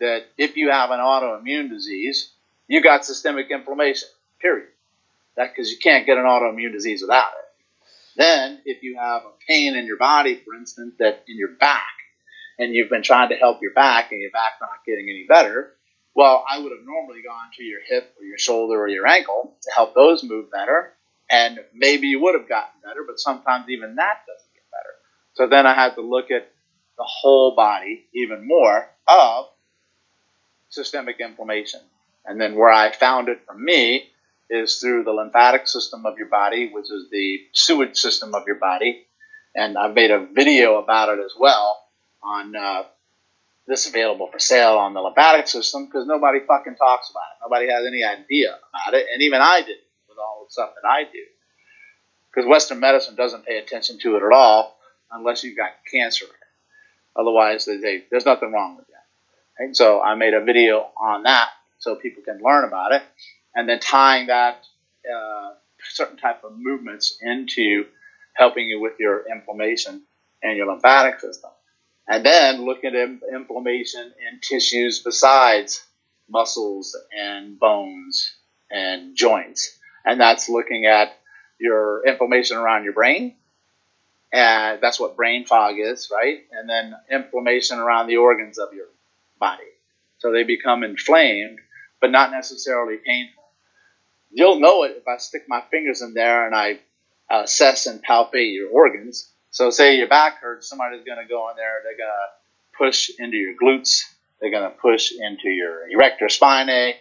[0.00, 2.30] that if you have an autoimmune disease,
[2.68, 4.08] you got systemic inflammation,
[4.40, 4.68] period.
[5.36, 7.50] That because you can't get an autoimmune disease without it.
[8.16, 11.94] Then, if you have a pain in your body, for instance, that in your back,
[12.60, 15.72] and you've been trying to help your back and your back not getting any better,
[16.14, 19.56] well, I would have normally gone to your hip or your shoulder or your ankle
[19.62, 20.92] to help those move better.
[21.30, 24.94] And maybe you would have gotten better, but sometimes even that doesn't get better.
[25.34, 26.50] So then I had to look at
[26.98, 29.46] the whole body even more of
[30.68, 31.80] systemic inflammation.
[32.26, 34.10] And then where I found it for me
[34.50, 38.56] is through the lymphatic system of your body, which is the sewage system of your
[38.56, 39.06] body.
[39.54, 41.79] And I've made a video about it as well
[42.22, 42.82] on uh,
[43.66, 47.42] this available for sale on the lymphatic system because nobody fucking talks about it.
[47.42, 50.88] Nobody has any idea about it, and even I didn't with all the stuff that
[50.88, 51.24] I do.
[52.30, 54.78] Because Western medicine doesn't pay attention to it at all
[55.10, 56.26] unless you've got cancer.
[57.16, 59.64] Otherwise, they there's nothing wrong with that.
[59.64, 61.48] And so I made a video on that
[61.78, 63.02] so people can learn about it,
[63.54, 64.64] and then tying that
[65.12, 65.50] uh,
[65.90, 67.86] certain type of movements into
[68.34, 70.02] helping you with your inflammation
[70.42, 71.50] and your lymphatic system
[72.10, 75.80] and then look at inflammation in tissues besides
[76.28, 78.34] muscles and bones
[78.68, 79.78] and joints.
[80.04, 81.16] And that's looking at
[81.60, 83.36] your inflammation around your brain.
[84.32, 86.40] And that's what brain fog is, right?
[86.50, 88.86] And then inflammation around the organs of your
[89.38, 89.62] body.
[90.18, 91.60] so they become inflamed,
[92.00, 93.44] but not necessarily painful.
[94.32, 96.80] You'll know it if I stick my fingers in there and I
[97.30, 99.30] uh, assess and palpate your organs.
[99.52, 103.10] So, say your back hurts, somebody's going to go in there, they're going to push
[103.18, 104.04] into your glutes,
[104.40, 106.94] they're going to push into your erector spinae,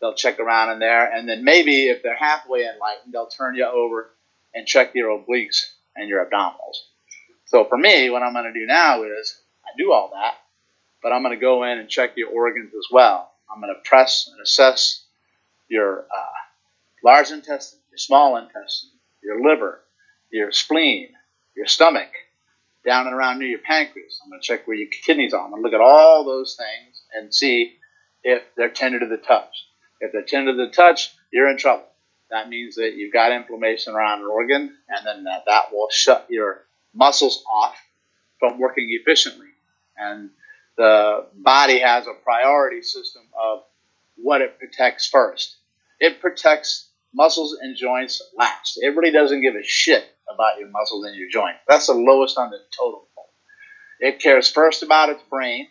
[0.00, 3.66] they'll check around in there, and then maybe if they're halfway enlightened, they'll turn you
[3.66, 4.10] over
[4.52, 5.60] and check your obliques
[5.94, 6.76] and your abdominals.
[7.44, 10.34] So, for me, what I'm going to do now is I do all that,
[11.02, 13.30] but I'm going to go in and check your organs as well.
[13.48, 15.04] I'm going to press and assess
[15.68, 16.32] your uh,
[17.04, 18.90] large intestine, your small intestine,
[19.22, 19.80] your liver,
[20.30, 21.10] your spleen,
[21.56, 22.10] your stomach,
[22.84, 24.20] down and around near your pancreas.
[24.22, 25.44] I'm going to check where your kidneys are.
[25.44, 27.74] I'm going to look at all those things and see
[28.24, 29.66] if they're tender to the touch.
[30.00, 31.86] If they're tender to the touch, you're in trouble.
[32.30, 36.26] That means that you've got inflammation around an organ, and then that, that will shut
[36.30, 37.76] your muscles off
[38.38, 39.48] from working efficiently.
[39.96, 40.30] And
[40.76, 43.62] the body has a priority system of
[44.16, 45.56] what it protects first.
[46.00, 48.78] It protects muscles and joints last.
[48.80, 50.04] It really doesn't give a shit
[50.34, 51.60] about your muscles and your joints.
[51.68, 53.30] That's the lowest on the totem pole.
[54.00, 55.68] It cares first about its brain,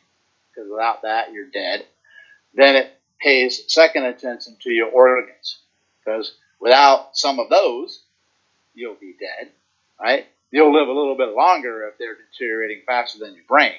[0.50, 1.86] because without that, you're dead.
[2.54, 5.60] Then it pays second attention to your organs,
[6.00, 8.04] because without some of those,
[8.74, 9.52] you'll be dead,
[10.00, 10.28] right?
[10.52, 13.74] You'll live a little bit longer if they're deteriorating faster than your brain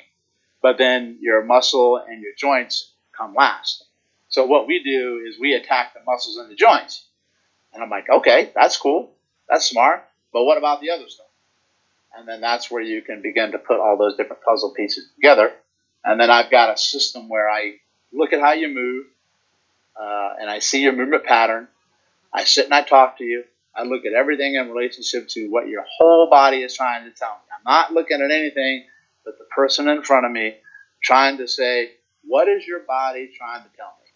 [0.62, 3.84] but then your muscle and your joints come last.
[4.28, 7.04] So what we do is we attack the muscles and the joints.
[7.74, 9.10] And I'm like, okay, that's cool.
[9.48, 10.04] That's smart.
[10.32, 11.26] But what about the other stuff?
[12.16, 15.52] And then that's where you can begin to put all those different puzzle pieces together.
[16.04, 17.76] And then I've got a system where I
[18.12, 19.06] look at how you move,
[20.00, 21.68] uh, and I see your movement pattern.
[22.32, 23.44] I sit and I talk to you.
[23.74, 27.30] I look at everything in relationship to what your whole body is trying to tell
[27.30, 27.54] me.
[27.56, 28.84] I'm not looking at anything
[29.24, 30.56] but the person in front of me
[31.02, 31.92] trying to say,
[32.24, 34.10] what is your body trying to tell me?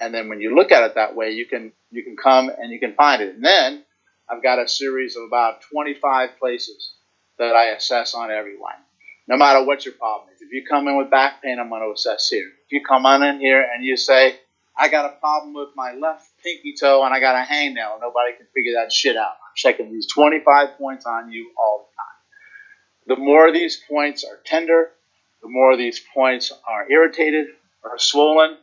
[0.00, 2.72] And then when you look at it that way, you can you can come and
[2.72, 3.34] you can find it.
[3.34, 3.84] And then
[4.28, 6.94] I've got a series of about 25 places
[7.38, 8.74] that I assess on everyone,
[9.28, 10.40] no matter what your problem is.
[10.40, 12.46] If you come in with back pain, I'm going to assess here.
[12.46, 14.36] If you come on in here and you say,
[14.76, 18.36] I got a problem with my left pinky toe and I got a hangnail, nobody
[18.36, 19.32] can figure that shit out.
[19.32, 23.16] I'm checking these 25 points on you all the time.
[23.18, 24.90] The more these points are tender,
[25.42, 27.48] the more these points are irritated
[27.82, 28.56] or swollen,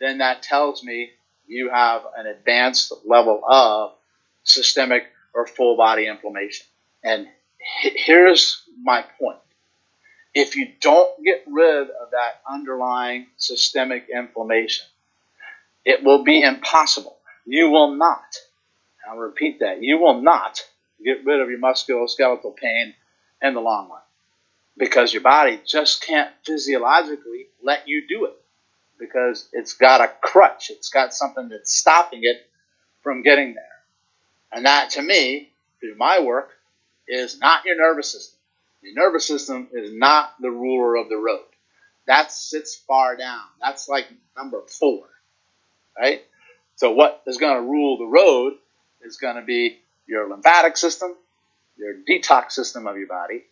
[0.00, 1.10] then that tells me
[1.46, 3.92] you have an advanced level of
[4.46, 6.66] systemic or full body inflammation.
[7.04, 7.26] And
[7.82, 9.38] here's my point.
[10.34, 14.86] If you don't get rid of that underlying systemic inflammation,
[15.84, 17.16] it will be impossible.
[17.46, 18.36] You will not,
[19.08, 20.62] I'll repeat that, you will not
[21.02, 22.94] get rid of your musculoskeletal pain
[23.42, 24.00] in the long run
[24.76, 28.34] because your body just can't physiologically let you do it
[28.98, 32.46] because it's got a crutch, it's got something that's stopping it
[33.02, 33.75] from getting there.
[34.52, 36.50] And that to me, through my work,
[37.08, 38.38] is not your nervous system.
[38.82, 41.44] Your nervous system is not the ruler of the road.
[42.06, 43.42] That sits far down.
[43.60, 45.04] That's like number four,
[45.98, 46.22] right?
[46.76, 48.54] So what is going to rule the road
[49.02, 51.14] is going to be your lymphatic system,
[51.76, 53.42] your detox system of your body.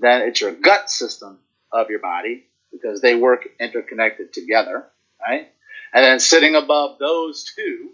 [0.00, 1.38] Then it's your gut system
[1.70, 4.86] of your body because they work interconnected together,
[5.20, 5.48] right?
[5.92, 7.90] And then sitting above those two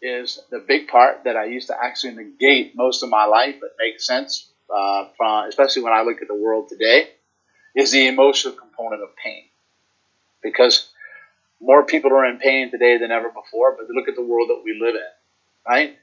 [0.00, 3.70] is the big part that I used to actually negate most of my life, but
[3.78, 7.10] makes sense uh, from, especially when I look at the world today,
[7.74, 9.44] is the emotional component of pain.
[10.42, 10.88] Because
[11.60, 14.62] more people are in pain today than ever before, but look at the world that
[14.64, 15.00] we live in,
[15.66, 15.96] right?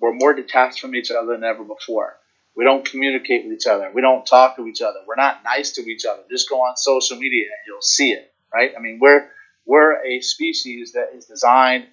[0.00, 2.16] We're more detached from each other than ever before.
[2.56, 3.90] We don't communicate with each other.
[3.92, 5.00] We don't talk to each other.
[5.06, 6.22] We're not nice to each other.
[6.30, 8.72] Just go on social media and you'll see it, right?
[8.76, 9.28] I mean, we're
[9.66, 11.86] we're a species that is designed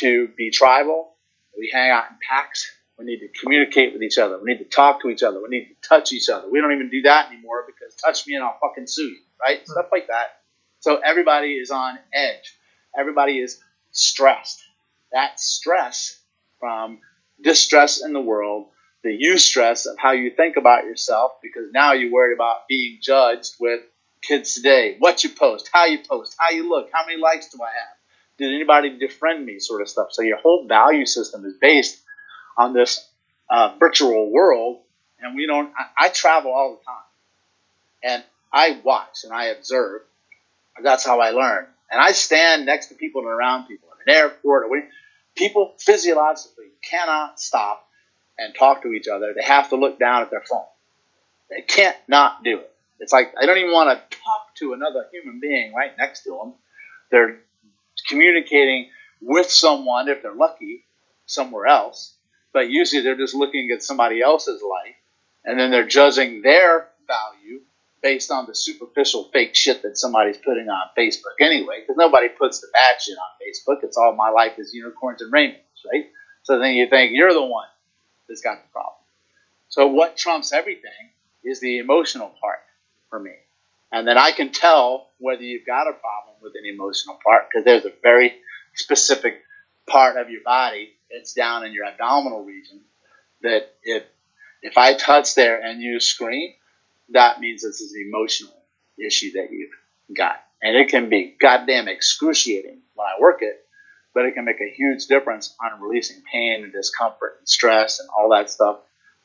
[0.00, 1.14] to be tribal.
[1.56, 2.70] We hang out in packs.
[2.98, 4.38] We need to communicate with each other.
[4.38, 5.40] We need to talk to each other.
[5.40, 6.48] We need to touch each other.
[6.50, 9.60] We don't even do that anymore because touch me and I'll fucking sue you, right?
[9.60, 9.70] Hmm.
[9.70, 10.40] Stuff like that.
[10.80, 12.56] So everybody is on edge.
[12.96, 13.60] Everybody is
[13.92, 14.62] stressed.
[15.12, 16.20] That stress
[16.60, 17.00] from
[17.40, 18.66] distress in the world,
[19.02, 23.54] the eustress of how you think about yourself, because now you're worried about being judged
[23.60, 23.80] with
[24.22, 24.96] kids today.
[24.98, 27.97] What you post, how you post, how you look, how many likes do I have?
[28.38, 30.08] Did anybody defriend me, sort of stuff.
[30.12, 32.00] So your whole value system is based
[32.56, 33.08] on this
[33.50, 34.80] uh, virtual world,
[35.20, 35.72] and we don't.
[35.76, 40.02] I, I travel all the time, and I watch and I observe.
[40.82, 41.66] That's how I learn.
[41.90, 44.82] And I stand next to people and around people in an airport or
[45.34, 47.88] people physiologically cannot stop
[48.38, 49.32] and talk to each other.
[49.34, 50.66] They have to look down at their phone.
[51.50, 52.70] They can't not do it.
[53.00, 56.30] It's like I don't even want to talk to another human being right next to
[56.30, 56.54] them.
[57.10, 57.38] they're
[58.06, 58.90] communicating
[59.20, 60.84] with someone if they're lucky
[61.26, 62.14] somewhere else,
[62.52, 64.94] but usually they're just looking at somebody else's life
[65.44, 67.60] and then they're judging their value
[68.02, 72.60] based on the superficial fake shit that somebody's putting on Facebook anyway, because nobody puts
[72.60, 73.82] the bad shit on Facebook.
[73.82, 75.60] It's all my life is unicorns and rainbows,
[75.92, 76.06] right?
[76.42, 77.66] So then you think you're the one
[78.28, 78.94] that's got the problem.
[79.68, 80.92] So what trumps everything
[81.44, 82.60] is the emotional part
[83.10, 83.32] for me.
[83.92, 87.64] And then I can tell whether you've got a problem with an emotional part because
[87.64, 88.34] there's a very
[88.74, 89.42] specific
[89.88, 92.80] part of your body it's down in your abdominal region
[93.42, 94.04] that if
[94.62, 96.52] if I touch there and you scream,
[97.10, 98.54] that means this is an emotional
[98.98, 99.70] issue that you've
[100.16, 100.36] got.
[100.60, 103.64] And it can be goddamn excruciating when I work it,
[104.14, 108.08] but it can make a huge difference on releasing pain and discomfort and stress and
[108.10, 108.78] all that stuff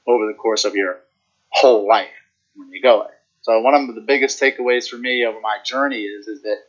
[0.08, 1.00] over the course of your
[1.50, 2.14] whole life
[2.56, 3.23] when you go it.
[3.44, 6.60] So one of the biggest takeaways for me over my journey is is that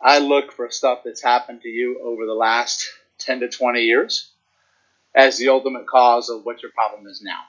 [0.00, 4.30] I look for stuff that's happened to you over the last 10 to 20 years
[5.14, 7.40] as the ultimate cause of what your problem is now.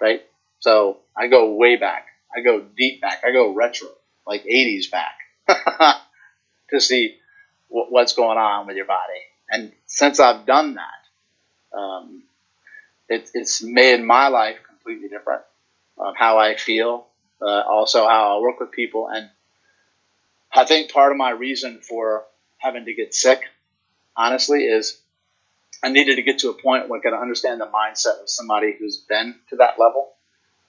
[0.00, 0.24] Right?
[0.58, 2.06] So I go way back.
[2.36, 3.22] I go deep back.
[3.24, 3.88] I go retro,
[4.26, 5.18] like 80s back,
[6.70, 7.16] to see
[7.68, 9.20] what's going on with your body.
[9.50, 12.24] And since I've done that, um,
[13.08, 15.42] it, it's made my life completely different
[15.98, 17.06] of how I feel,
[17.40, 19.08] uh, also how I work with people.
[19.08, 19.28] And
[20.52, 22.24] I think part of my reason for
[22.58, 23.42] having to get sick,
[24.16, 25.00] honestly, is
[25.82, 28.74] I needed to get to a point where I could understand the mindset of somebody
[28.78, 30.12] who's been to that level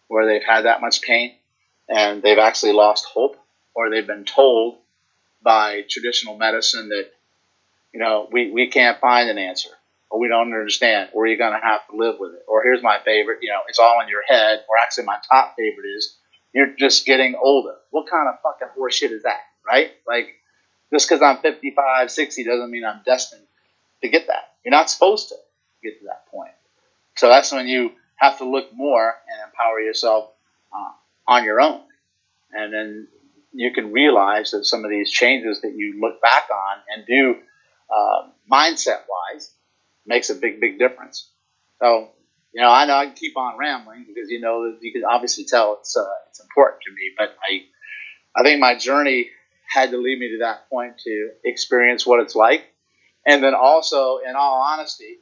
[0.08, 1.36] where they've had that much pain
[1.88, 3.38] and they've actually lost hope
[3.74, 4.78] or they've been told
[5.42, 7.10] by traditional medicine that,
[7.94, 9.70] you know, we, we can't find an answer
[10.10, 12.44] or we don't understand or you're going to have to live with it.
[12.48, 14.64] Or here's my favorite, you know, it's all in your head.
[14.70, 16.18] Or actually, my top favorite is
[16.54, 17.76] you're just getting older.
[17.92, 19.92] What kind of fucking horseshit is that, right?
[20.08, 20.30] Like,
[20.92, 23.46] just because I'm 55, 60 doesn't mean I'm destined
[24.02, 24.54] to get that.
[24.64, 25.36] You're not supposed to
[25.84, 26.52] get to that point.
[27.16, 30.32] So that's when you have to look more and empower yourself
[30.74, 30.92] uh,
[31.28, 31.82] on your own.
[32.52, 33.08] And then
[33.54, 37.36] you can realize that some of these changes that you look back on and do
[37.90, 39.52] uh, mindset wise
[40.10, 41.30] makes a big, big difference.
[41.82, 42.10] So,
[42.52, 45.46] you know, I know I can keep on rambling because you know you can obviously
[45.46, 47.12] tell it's uh, it's important to me.
[47.18, 47.62] But I,
[48.36, 49.30] I think my journey
[49.68, 52.64] had to lead me to that point to experience what it's like,
[53.26, 55.20] and then also, in all honesty,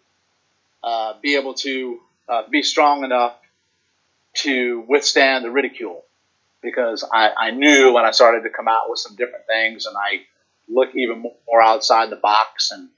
[0.81, 3.35] uh, be able to uh, be strong enough
[4.35, 6.05] to withstand the ridicule
[6.61, 9.95] because I, I knew when I started to come out with some different things and
[9.97, 10.21] I
[10.69, 12.89] look even more outside the box and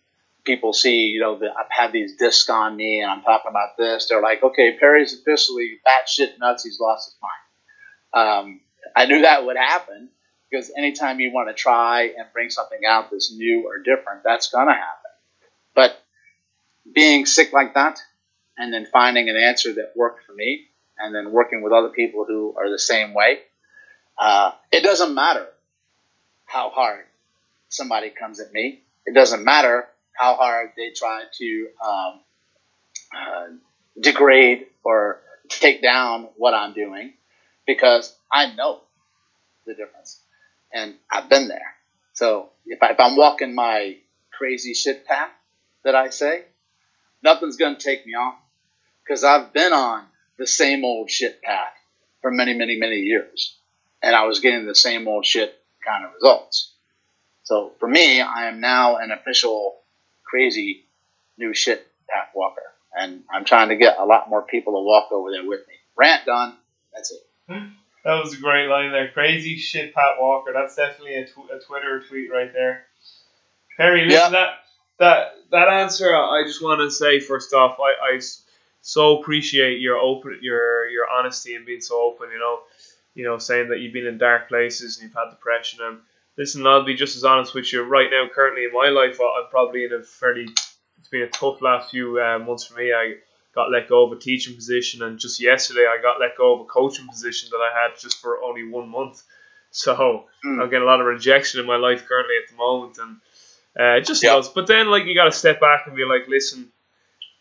[0.45, 3.77] people see, you know, that I've had these discs on me and I'm talking about
[3.77, 6.63] this, they're like, okay, Perry's officially batshit nuts.
[6.63, 8.29] He's lost his mind.
[8.29, 8.61] Um,
[8.95, 10.09] I knew that would happen
[10.49, 14.49] because anytime you want to try and bring something out that's new or different, that's
[14.49, 15.11] going to happen.
[15.75, 15.99] But
[16.91, 17.99] being sick like that
[18.57, 20.65] and then finding an answer that worked for me
[20.97, 23.39] and then working with other people who are the same way,
[24.17, 25.45] uh, it doesn't matter
[26.45, 27.05] how hard
[27.69, 28.81] somebody comes at me.
[29.05, 29.87] It doesn't matter
[30.19, 32.19] how hard they try to um,
[33.15, 33.45] uh,
[33.97, 37.13] degrade or take down what I'm doing
[37.65, 38.81] because I know
[39.65, 40.19] the difference
[40.73, 41.73] and I've been there.
[42.13, 43.95] So if, I, if I'm walking my
[44.37, 45.31] crazy shit path
[45.85, 46.43] that I say,
[47.23, 48.35] nothing's going to take me off
[49.01, 50.03] because I've been on
[50.37, 51.73] the same old shit path
[52.21, 53.55] for many, many, many years.
[54.03, 56.73] And I was getting the same old shit kind of results.
[57.43, 59.78] So for me, I am now an official
[60.29, 60.85] crazy
[61.37, 62.61] new shit path walker.
[62.97, 65.75] And I'm trying to get a lot more people to walk over there with me.
[65.95, 66.55] Rant done.
[66.93, 67.61] That's it.
[68.05, 69.11] That was a great line there.
[69.11, 70.51] Crazy shit Pat Walker.
[70.53, 72.85] That's definitely a, tw- a Twitter tweet right there.
[73.75, 74.49] Perry, listen, that
[74.99, 76.15] that that answer.
[76.15, 78.21] I just want to say first off, I, I
[78.81, 82.29] so appreciate your open your your honesty and being so open.
[82.31, 82.59] You know,
[83.15, 85.99] you know, saying that you've been in dark places and you've had depression and
[86.39, 87.83] listen, I'll be just as honest with you.
[87.83, 90.47] Right now, currently in my life, I'm probably in a fairly.
[90.97, 92.91] It's been a tough last few uh, months for me.
[92.93, 93.15] I
[93.53, 96.61] got let go of a teaching position, and just yesterday I got let go of
[96.61, 99.21] a coaching position that I had just for only one month.
[99.71, 100.61] So mm.
[100.61, 103.17] I'm getting a lot of rejection in my life currently at the moment, and
[103.79, 104.43] uh, just yep.
[104.55, 106.71] But then, like, you got to step back and be like, listen,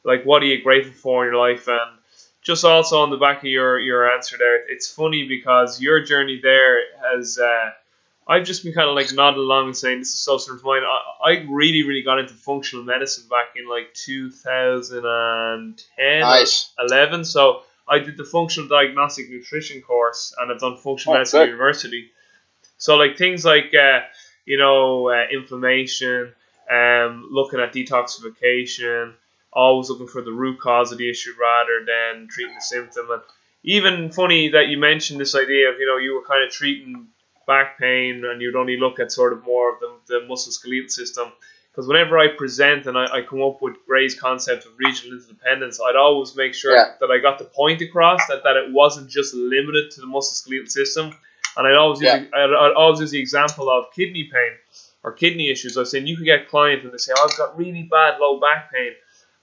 [0.05, 1.69] like, what are you grateful for in your life?
[1.69, 1.99] And
[2.43, 6.41] just also on the back of your your answer there, it's funny because your journey
[6.43, 6.81] there
[7.13, 7.39] has.
[7.39, 7.71] Uh,
[8.29, 10.65] I've just been kind of like nodding along and saying this is so sort of
[10.65, 10.83] mine.
[10.83, 16.71] I, I really, really got into functional medicine back in like 2010, nice.
[16.79, 17.25] 11.
[17.25, 21.49] So I did the functional diagnostic nutrition course and I've done functional oh, medicine good.
[21.49, 22.11] university.
[22.77, 24.01] So like things like, uh,
[24.45, 26.35] you know, uh, inflammation,
[26.71, 29.15] um, looking at detoxification,
[29.55, 33.11] always looking for the root cause of the issue rather than treating the symptom.
[33.11, 33.23] And
[33.63, 37.09] even funny that you mentioned this idea of, you know, you were kind of treating
[37.49, 41.33] back pain and you'd only look at sort of more of the, the musculoskeletal system.
[41.73, 45.81] Because whenever I present and I, I come up with Gray's concept of regional interdependence,
[45.81, 46.93] I'd always make sure Yeah.
[47.01, 50.71] that I got the point across that, that it wasn't just limited to the musculoskeletal
[50.71, 51.13] system.
[51.57, 54.53] And I'd always use I'd, I'd always use the example of kidney pain
[55.05, 55.77] or kidney issues.
[55.77, 58.19] I was saying you could get clients and they say, oh, I've got really bad
[58.21, 58.93] low back pain.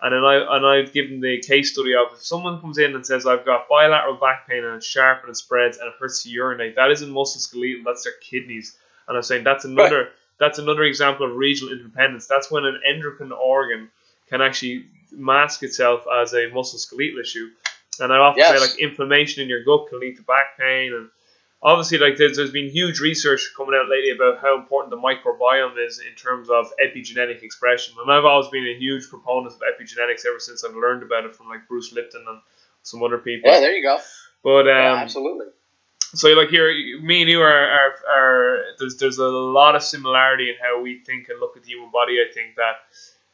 [0.02, 2.96] And then I and I'd give them the case study of if someone comes in
[2.96, 5.94] and says I've got bilateral back pain and it's sharp and it spreads and it
[6.00, 8.78] hurts to urinate, that isn't musculoskeletal, that's their kidneys.
[9.08, 12.28] And I'm saying that's another that's another example of regional interdependence.
[12.28, 13.90] That's when an endocrine organ
[14.30, 17.50] can actually mask itself as a musculoskeletal issue.
[18.00, 21.10] And I often say like inflammation in your gut can lead to back pain and
[21.62, 25.84] obviously like there's, there's been huge research coming out lately about how important the microbiome
[25.86, 30.26] is in terms of epigenetic expression and i've always been a huge proponent of epigenetics
[30.28, 32.40] ever since i've learned about it from like bruce lipton and
[32.84, 34.00] some other people Yeah, there you go.
[34.44, 35.48] but Yeah, um, absolutely.
[36.14, 36.70] so like here
[37.02, 41.00] me and you are, are, are there's, there's a lot of similarity in how we
[41.00, 42.76] think and look at the human body i think that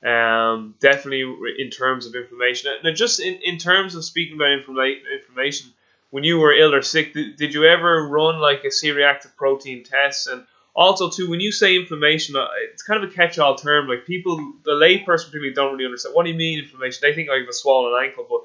[0.04, 1.22] um, definitely
[1.60, 5.72] in terms of inflammation and just in, in terms of speaking about informa- information
[6.12, 9.84] when you were ill or sick, did, did you ever run like a C-reactive protein
[9.84, 10.28] test?
[10.28, 10.46] And
[10.76, 13.88] also, too, when you say inflammation, uh, it's kind of a catch-all term.
[13.88, 16.14] Like people, the layperson particularly don't really understand.
[16.16, 17.00] What do you mean inflammation?
[17.02, 18.42] They think I have a swollen ankle, but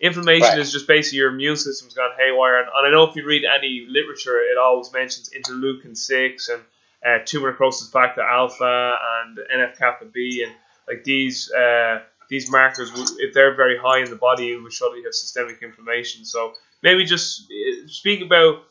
[0.00, 0.58] inflammation Right.
[0.58, 2.58] is just basically your immune system's gone haywire.
[2.60, 6.62] And, and I know if you read any literature, it always mentions interleukin six and
[7.04, 10.52] uh, tumor necrosis factor alpha and NF kappa B and
[10.88, 11.50] like these.
[11.52, 15.62] Uh, these markers, if they're very high in the body, it would you have systemic
[15.62, 16.26] inflammation.
[16.26, 16.52] So
[16.82, 18.64] maybe just uh, speak about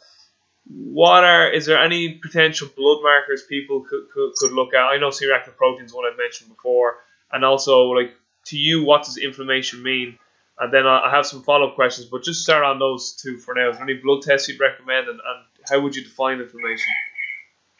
[0.69, 4.81] what are is there any potential blood markers people could, could, could look at?
[4.81, 6.97] I know C-reactive proteins one I've mentioned before,
[7.31, 8.13] and also like
[8.45, 10.17] to you, what does inflammation mean?
[10.59, 13.53] And then I have some follow up questions, but just start on those two for
[13.53, 13.69] now.
[13.69, 16.91] Is there any blood tests you'd recommend, and, and how would you define inflammation?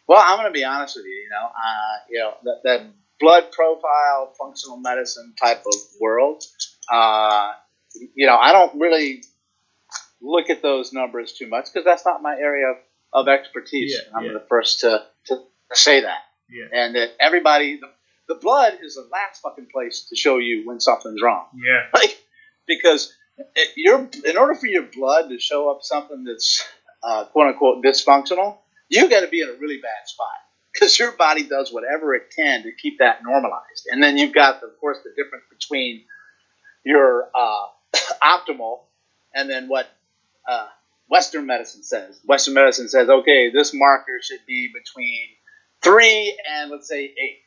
[0.06, 1.12] Well, I'm going to be honest with you.
[1.12, 2.86] You know, uh, you know that, that
[3.18, 6.44] blood profile, functional medicine type of world.
[6.90, 7.52] Uh,
[8.14, 9.24] you know, I don't really
[10.20, 12.76] look at those numbers too much because that's not my area of,
[13.12, 13.94] of expertise.
[13.94, 14.32] Yeah, I'm yeah.
[14.34, 15.40] the first to, to
[15.72, 16.18] say that.
[16.50, 16.66] Yeah.
[16.72, 17.88] And that everybody, the,
[18.34, 21.46] the blood is the last fucking place to show you when something's wrong.
[21.54, 22.18] Yeah, Like,
[22.66, 23.12] because
[23.54, 26.64] it, your in order for your blood to show up something that's
[27.02, 28.58] uh, quote unquote dysfunctional,
[28.88, 30.26] you got to be in a really bad spot
[30.72, 33.86] because your body does whatever it can to keep that normalized.
[33.90, 36.04] And then you've got, of course, the difference between
[36.84, 37.66] your uh,
[38.22, 38.80] optimal
[39.34, 39.86] and then what
[40.48, 40.66] uh,
[41.08, 42.18] Western medicine says.
[42.24, 45.28] Western medicine says, okay, this marker should be between
[45.82, 47.38] three and let's say eight.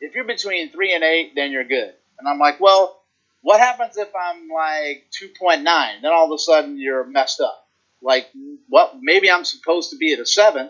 [0.00, 1.94] If you're between three and eight, then you're good.
[2.18, 3.00] And I'm like, well,
[3.42, 5.64] what happens if I'm like 2.9?
[5.64, 7.66] Then all of a sudden you're messed up.
[8.02, 8.28] Like,
[8.68, 8.94] what?
[9.00, 10.68] Maybe I'm supposed to be at a seven,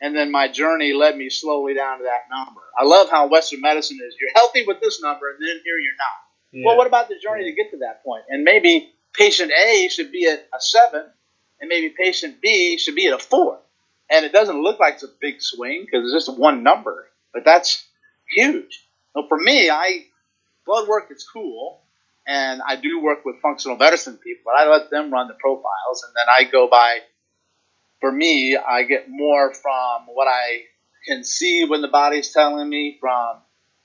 [0.00, 2.60] and then my journey led me slowly down to that number.
[2.76, 4.16] I love how Western medicine is.
[4.20, 6.18] You're healthy with this number, and then here you're not.
[6.52, 6.66] yeah.
[6.66, 8.24] Well, what about the journey to get to that point?
[8.28, 11.04] And maybe patient A should be at a seven,
[11.60, 13.58] and maybe patient B should be at a four.
[14.10, 17.44] And it doesn't look like it's a big swing because it's just one number, but
[17.44, 17.86] that's
[18.30, 18.84] huge.
[19.14, 20.04] So for me, I
[20.66, 21.80] blood work is cool,
[22.26, 24.42] and I do work with functional medicine people.
[24.44, 26.98] But I let them run the profiles, and then I go by.
[28.00, 30.64] For me, I get more from what I
[31.06, 33.38] can see when the body's telling me from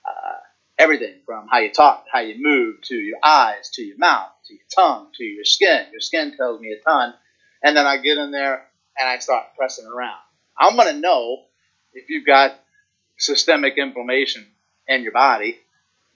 [0.06, 0.39] uh,
[0.80, 4.54] everything from how you talk, how you move, to your eyes, to your mouth, to
[4.54, 5.86] your tongue, to your skin.
[5.92, 7.14] Your skin tells me a ton.
[7.62, 8.66] And then I get in there
[8.98, 10.18] and I start pressing around.
[10.58, 11.44] I'm going to know
[11.94, 12.58] if you've got
[13.18, 14.46] systemic inflammation
[14.88, 15.58] in your body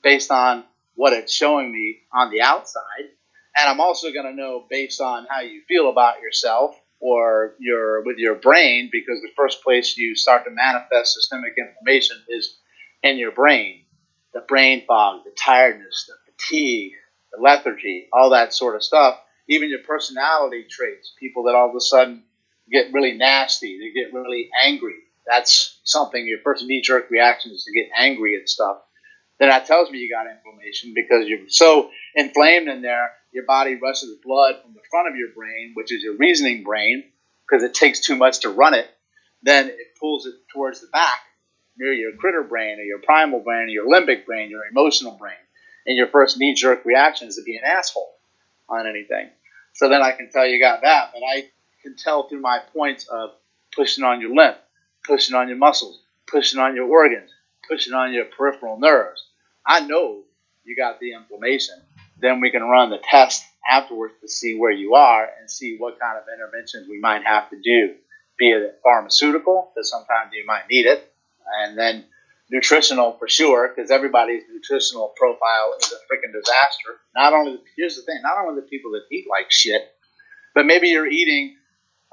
[0.01, 0.63] based on
[0.95, 3.09] what it's showing me on the outside.
[3.55, 8.01] And I'm also going to know based on how you feel about yourself or your
[8.03, 12.57] with your brain because the first place you start to manifest systemic inflammation is
[13.03, 13.82] in your brain
[14.33, 16.93] the brain fog, the tiredness, the fatigue,
[17.31, 19.19] the lethargy, all that sort of stuff.
[19.47, 22.23] Even your personality traits, people that all of a sudden
[22.71, 24.95] get really nasty, they get really angry.
[25.27, 28.77] That's something your first knee jerk reaction is to get angry and stuff.
[29.39, 33.75] Then that tells me you got inflammation because you're so inflamed in there, your body
[33.75, 37.03] rushes blood from the front of your brain, which is your reasoning brain,
[37.47, 38.87] because it takes too much to run it.
[39.41, 41.19] Then it pulls it towards the back
[41.77, 45.35] near your critter brain or your primal brain or your limbic brain, your emotional brain.
[45.85, 48.13] And your first knee jerk reaction is to be an asshole
[48.69, 49.29] on anything.
[49.73, 51.49] So then I can tell you got that, but I
[51.81, 53.31] can tell through my points of
[53.75, 54.57] pushing on your lymph,
[55.05, 57.31] pushing on your muscles, pushing on your organs,
[57.67, 59.25] pushing on your peripheral nerves.
[59.65, 60.23] I know
[60.63, 61.75] you got the inflammation.
[62.19, 65.99] Then we can run the test afterwards to see where you are and see what
[65.99, 67.95] kind of interventions we might have to do,
[68.37, 71.12] be it pharmaceutical, because sometimes you might need it,
[71.61, 72.05] and then
[72.49, 76.99] nutritional for sure, because everybody's nutritional profile is a freaking disaster.
[77.15, 79.81] Not only, here's the thing, not only the people that eat like shit,
[80.53, 81.55] but maybe you're eating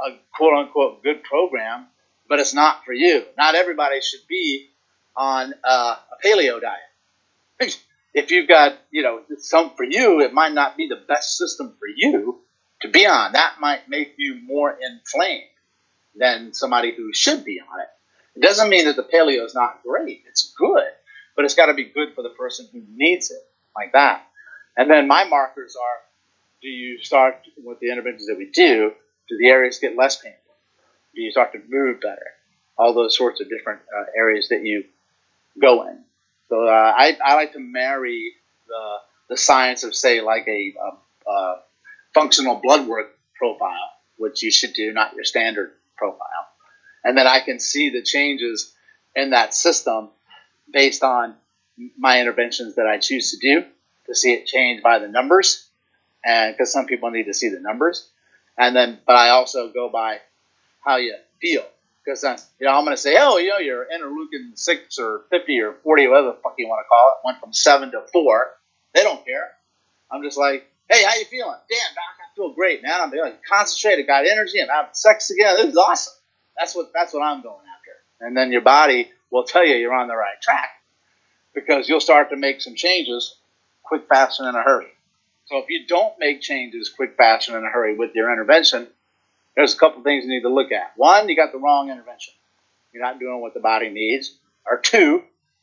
[0.01, 1.87] a quote unquote good program,
[2.28, 3.24] but it's not for you.
[3.37, 4.68] Not everybody should be
[5.16, 7.78] on uh, a paleo diet.
[8.14, 11.74] if you've got, you know, some for you, it might not be the best system
[11.78, 12.41] for you
[12.83, 13.33] to be on.
[13.33, 15.43] That might make you more inflamed
[16.14, 17.89] than somebody who should be on it.
[18.41, 20.22] It doesn't mean that the paleo is not great.
[20.26, 20.88] It's good,
[21.36, 23.43] but it's got to be good for the person who needs it,
[23.76, 24.26] like that.
[24.78, 25.99] And then my markers are:
[26.62, 28.93] Do you start with the interventions that we do?
[29.28, 30.55] Do the areas get less painful?
[31.14, 32.28] Do you start to move better?
[32.78, 34.84] All those sorts of different uh, areas that you
[35.61, 35.99] go in.
[36.49, 38.32] So uh, I, I like to marry
[38.66, 38.97] the
[39.28, 41.62] the science of say like a, a, a
[42.14, 46.49] functional blood work profile, which you should do, not your standard profile,
[47.05, 48.73] and then I can see the changes
[49.15, 50.11] in that system
[50.73, 51.35] based on
[51.99, 53.67] my interventions that I choose to do
[54.07, 55.69] to see it change by the numbers,
[56.25, 58.09] and because some people need to see the numbers,
[58.59, 60.19] and then but I also go by
[60.85, 61.65] how you feel
[62.05, 65.23] because uh, you know I'm going to say, oh, you know, your interleukin six or
[65.31, 68.03] fifty or forty, whatever the fuck you want to call it, went from seven to
[68.13, 68.51] four.
[68.95, 69.51] They don't care.
[70.11, 71.55] I'm just like, hey, how you feeling?
[71.69, 73.01] Damn, doc, I feel great, man.
[73.01, 75.57] I'm feeling concentrated, got energy, I'm having sex again.
[75.57, 76.13] This is awesome.
[76.61, 78.27] That's what that's what I'm going after.
[78.27, 80.69] And then your body will tell you you're on the right track
[81.55, 83.35] because you'll start to make some changes
[83.83, 84.93] quick, fast, and in a hurry.
[85.47, 88.87] So if you don't make changes quick, fast, and in a hurry with your intervention,
[89.57, 90.93] there's a couple things you need to look at.
[90.97, 92.35] One, you got the wrong intervention.
[92.93, 94.37] You're not doing what the body needs.
[94.67, 95.23] Or two,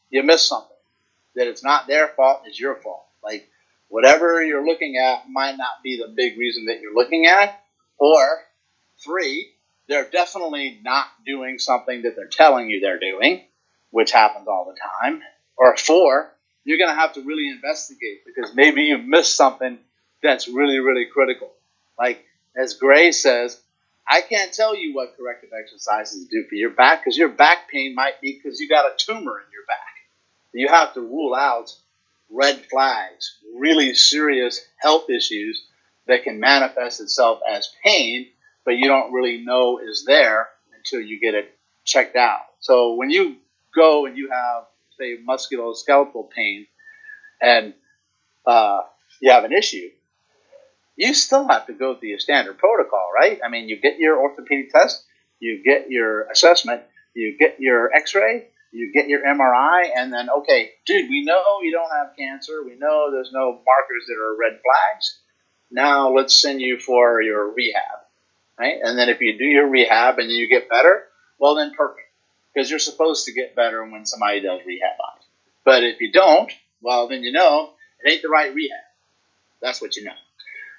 [0.09, 0.75] you missed something.
[1.35, 3.05] That it's not their fault, it's your fault.
[3.23, 3.47] Like
[3.89, 7.61] whatever you're looking at might not be the big reason that you're looking at.
[7.99, 8.39] Or
[9.03, 9.51] three,
[9.87, 13.43] they're definitely not doing something that they're telling you they're doing,
[13.91, 14.79] which happens all the
[15.09, 15.21] time.
[15.55, 16.31] Or four,
[16.63, 19.79] you're going to have to really investigate because maybe you missed something
[20.21, 21.51] that's really, really critical.
[21.97, 22.23] Like
[22.55, 23.59] as Gray says,
[24.07, 27.93] I can't tell you what corrective exercises do for your back because your back pain
[27.93, 29.77] might be because you got a tumor in your back.
[30.53, 31.71] You have to rule out
[32.29, 35.65] red flags, really serious health issues
[36.07, 38.27] that can manifest itself as pain,
[38.67, 42.41] but you don't really know is there until you get it checked out.
[42.59, 43.37] So when you
[43.73, 44.65] go and you have,
[44.99, 46.67] say, musculoskeletal pain
[47.41, 47.73] and
[48.45, 48.81] uh,
[49.21, 49.89] you have an issue,
[50.97, 53.39] you still have to go through your standard protocol, right?
[53.41, 55.01] I mean, you get your orthopedic test,
[55.39, 56.81] you get your assessment,
[57.13, 61.71] you get your x-ray, you get your MRI, and then, okay, dude, we know you
[61.71, 62.63] don't have cancer.
[62.65, 65.19] We know there's no markers that are red flags.
[65.71, 67.99] Now let's send you for your rehab,
[68.59, 68.79] right?
[68.81, 71.03] And then if you do your rehab and you get better,
[71.39, 72.07] well, then perfect.
[72.53, 75.27] Because you're supposed to get better when somebody does rehab on you.
[75.63, 76.51] But if you don't,
[76.81, 77.71] well, then you know
[78.03, 78.79] it ain't the right rehab.
[79.61, 80.13] That's what you know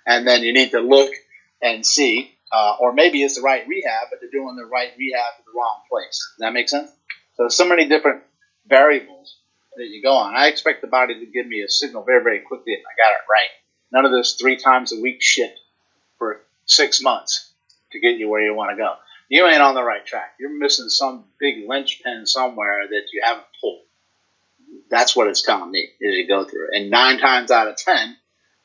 [0.08, 1.12] and then you need to look
[1.60, 5.34] and see, uh, or maybe it's the right rehab, but they're doing the right rehab
[5.38, 6.26] in the wrong place.
[6.36, 6.90] Does that make sense?
[7.36, 8.22] So so many different
[8.66, 9.36] variables
[9.76, 10.34] that you go on.
[10.34, 13.12] I expect the body to give me a signal very, very quickly if I got
[13.12, 13.50] it right.
[13.92, 15.54] None of this three times a week shit
[16.18, 17.47] for six months
[17.92, 18.94] to get you where you want to go.
[19.28, 20.34] You ain't on the right track.
[20.40, 23.82] You're missing some big linchpin somewhere that you haven't pulled.
[24.90, 26.68] That's what it's telling me as you go through.
[26.72, 28.16] And nine times out of ten,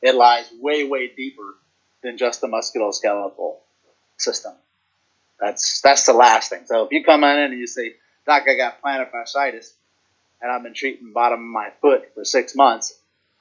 [0.02, 1.54] it lies way, way deeper
[2.02, 3.56] than just the musculoskeletal
[4.16, 4.52] system.
[5.40, 6.62] That's that's the last thing.
[6.66, 7.94] So if you come in and you say,
[8.26, 9.72] Doc, I got plantar fasciitis,
[10.40, 12.98] and I've been treating the bottom of my foot for six months,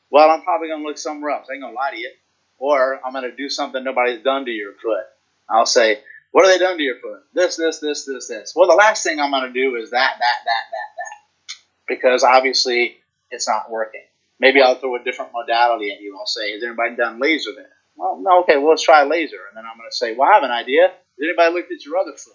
[0.10, 1.48] well, I'm probably to look somewhere else.
[1.50, 2.12] I ain't to lie to you.
[2.60, 5.06] Or I'm to do something nobody's done to your foot.
[5.50, 6.00] I'll say,
[6.32, 7.22] what have they done to your foot?
[7.34, 8.54] This, this, this, this, this.
[8.56, 11.56] Well, the last thing I'm going to do is that, that, that, that, that.
[11.88, 12.98] Because obviously
[13.30, 14.02] it's not working.
[14.40, 16.18] Maybe I'll throw a different modality at you.
[16.18, 17.70] I'll say, has anybody done laser there?
[17.96, 19.38] Well, no, okay, well, let's try laser.
[19.48, 20.88] And then I'm going to say, well, I have an idea.
[20.88, 22.34] Has anybody looked at your other foot?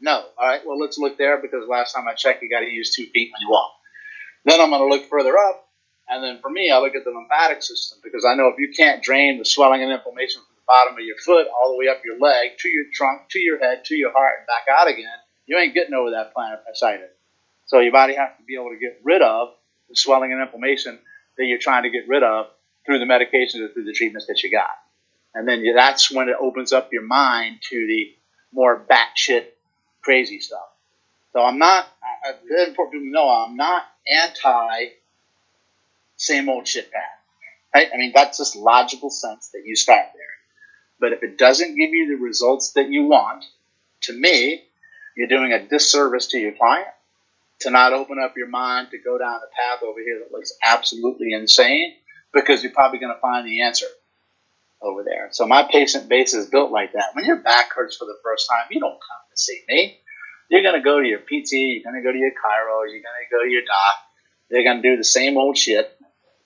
[0.00, 0.24] No.
[0.38, 2.94] All right, well, let's look there because last time I checked, you got to use
[2.94, 3.72] two feet when you walk.
[4.44, 5.68] Then I'm going to look further up.
[6.08, 8.72] And then for me, I look at the lymphatic system because I know if you
[8.76, 12.02] can't drain the swelling and inflammation from bottom of your foot all the way up
[12.04, 15.18] your leg to your trunk, to your head, to your heart, and back out again,
[15.46, 17.12] you ain't getting over that plantar fasciitis.
[17.66, 19.48] So your body has to be able to get rid of
[19.88, 20.98] the swelling and inflammation
[21.36, 22.46] that you're trying to get rid of
[22.86, 24.70] through the medications or through the treatments that you got.
[25.34, 28.14] And then that's when it opens up your mind to the
[28.52, 29.46] more batshit
[30.02, 30.68] crazy stuff.
[31.32, 31.86] So I'm not,
[32.48, 34.90] very important people know I'm not anti
[36.16, 37.02] same old shit path.
[37.74, 37.88] Right?
[37.92, 40.33] I mean, that's just logical sense that you start there.
[41.04, 43.44] But if it doesn't give you the results that you want,
[44.04, 44.64] to me,
[45.14, 46.88] you're doing a disservice to your client
[47.60, 50.54] to not open up your mind to go down a path over here that looks
[50.64, 51.92] absolutely insane
[52.32, 53.84] because you're probably going to find the answer
[54.80, 55.28] over there.
[55.32, 57.10] So my patient base is built like that.
[57.12, 59.98] When your back hurts for the first time, you don't come to see me.
[60.48, 63.02] You're going to go to your PT, you're going to go to your chiro, you're
[63.02, 63.96] going to go to your doc.
[64.48, 65.94] They're going to do the same old shit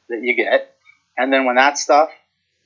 [0.09, 0.75] that you get.
[1.17, 2.11] And then when that stuff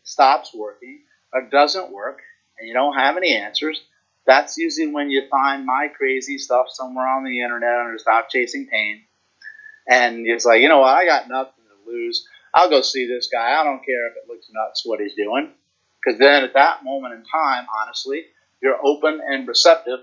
[0.04, 1.00] stops working
[1.32, 2.20] or doesn't work
[2.58, 3.80] and you don't have any answers,
[4.26, 8.66] that's usually when you find my crazy stuff somewhere on the internet under Stop Chasing
[8.66, 9.02] Pain.
[9.88, 12.26] And it's like, you know what, I got nothing to lose.
[12.54, 13.60] I'll go see this guy.
[13.60, 15.50] I don't care if it looks nuts what he's doing.
[16.02, 18.24] Because then at that moment in time, honestly,
[18.60, 20.00] you're open and receptive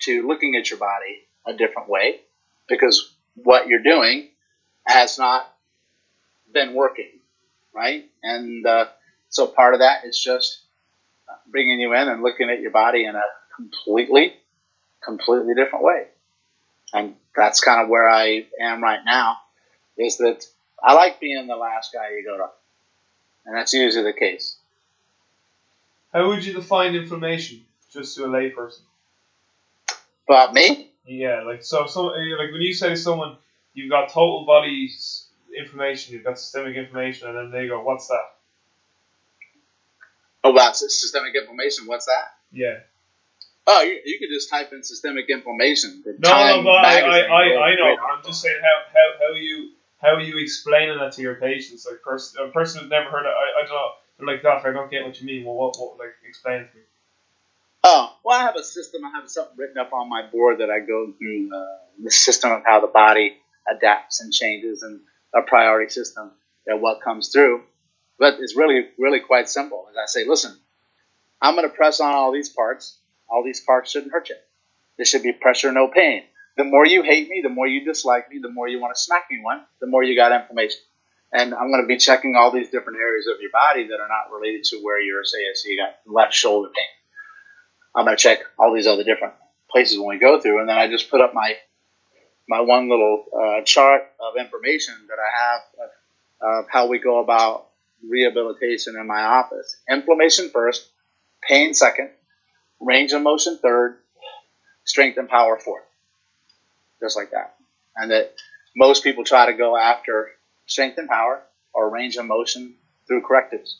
[0.00, 2.20] to looking at your body a different way
[2.68, 4.28] because what you're doing
[4.86, 5.50] has not
[6.52, 7.10] been working,
[7.74, 8.04] right?
[8.22, 8.86] And uh,
[9.28, 10.60] so part of that is just
[11.46, 13.22] bringing you in and looking at your body in a
[13.56, 14.34] completely,
[15.02, 16.06] completely different way.
[16.92, 19.38] And that's kind of where I am right now
[19.96, 20.44] is that
[20.82, 22.50] I like being the last guy you go to.
[23.46, 24.56] And that's usually the case.
[26.12, 28.82] How would you define inflammation, just to a layperson?
[30.28, 30.92] About me?
[31.06, 33.36] Yeah, like so, so eh, like when you say to someone,
[33.74, 34.90] you've got total body
[35.58, 38.34] information, you've got systemic information, and then they go, "What's that?"
[40.44, 41.86] Oh, wow, systemic inflammation.
[41.86, 42.34] What's that?
[42.52, 42.80] Yeah.
[43.66, 46.02] Oh, you, you could just type in systemic inflammation.
[46.04, 47.96] No, no, but I, I, I, I know.
[48.12, 51.86] I'm just saying how, how, how you how you explaining that to your patients.
[51.90, 53.90] Like person, a person who's never heard it, I, I don't know.
[54.18, 55.44] They're like, Doctor, I don't get what you mean.
[55.46, 56.82] Well, what, what, like, explain it to me.
[57.84, 59.02] Oh, well, I have a system.
[59.04, 62.52] I have something written up on my board that I go through uh, the system
[62.52, 63.36] of how the body
[63.66, 65.00] adapts and changes, and
[65.34, 66.32] a priority system
[66.66, 67.62] that what comes through.
[68.18, 69.86] But it's really, really quite simple.
[69.90, 70.56] As I say, listen,
[71.40, 72.98] I'm going to press on all these parts.
[73.28, 74.36] All these parts shouldn't hurt you.
[74.96, 76.22] There should be pressure, no pain.
[76.56, 79.00] The more you hate me, the more you dislike me, the more you want to
[79.00, 80.80] smack me one, the more you got inflammation.
[81.32, 84.06] And I'm going to be checking all these different areas of your body that are
[84.06, 86.86] not related to where you're, say, so you got left shoulder pain.
[87.96, 89.34] I'm going to check all these other different
[89.68, 91.56] places when we go through, and then I just put up my
[92.46, 97.20] my one little uh, chart of information that I have of, of how we go
[97.20, 97.68] about
[98.08, 99.76] rehabilitation in my office.
[99.88, 100.88] Inflammation first,
[101.48, 102.10] pain second,
[102.80, 103.96] range of motion third,
[104.84, 105.84] strength and power fourth.
[107.00, 107.54] Just like that.
[107.96, 108.34] And that
[108.76, 110.30] most people try to go after
[110.66, 111.42] strength and power
[111.72, 112.74] or range of motion
[113.06, 113.78] through correctives,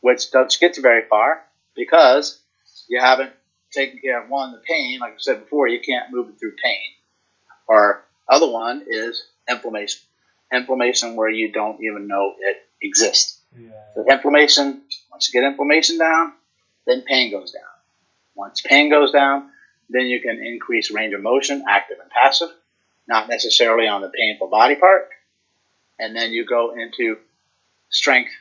[0.00, 1.42] which doesn't get you very far
[1.74, 2.40] because
[2.88, 3.32] you haven't
[3.72, 6.56] taken care of one, the pain, like I said before, you can't move it through
[6.62, 6.80] pain.
[7.66, 10.00] Or other one is inflammation.
[10.52, 13.38] Inflammation where you don't even know it exists.
[13.56, 13.70] Yeah.
[13.94, 16.32] So inflammation, once you get inflammation down,
[16.86, 17.62] then pain goes down.
[18.34, 19.50] Once pain goes down,
[19.88, 22.48] then you can increase range of motion, active and passive,
[23.06, 25.08] not necessarily on the painful body part.
[25.98, 27.18] And then you go into
[27.90, 28.32] strength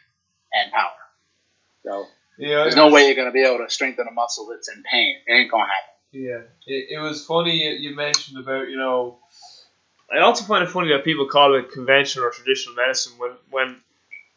[0.53, 0.89] and power.
[1.83, 2.07] So
[2.37, 4.69] yeah, there's no was, way you're going to be able to strengthen a muscle that's
[4.69, 5.17] in pain.
[5.27, 5.87] It ain't going to happen.
[6.13, 9.19] Yeah, it, it was funny you mentioned about, you know,
[10.13, 13.81] I also find it funny that people call it conventional or traditional medicine when, when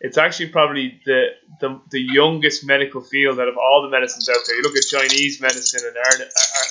[0.04, 1.28] it's actually probably the,
[1.60, 4.54] the the youngest medical field out of all the medicines out there.
[4.54, 5.96] You look at Chinese medicine and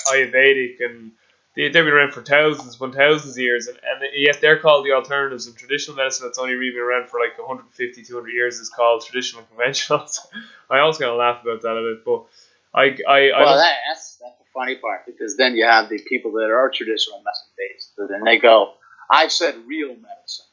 [0.06, 1.10] Ayurvedic, and
[1.56, 4.86] they, they've been around for thousands, one thousands of years, and, and yet they're called
[4.86, 5.48] the alternatives.
[5.48, 9.04] And traditional medicine that's only really been around for like 150, 200 years is called
[9.04, 10.06] traditional and conventional.
[10.70, 12.26] I always kind of laugh about that a bit, but
[12.72, 16.30] I, I, I well, that's that's the funny part because then you have the people
[16.34, 18.74] that are traditional medicine based, and they go,
[19.10, 20.46] I said real medicine.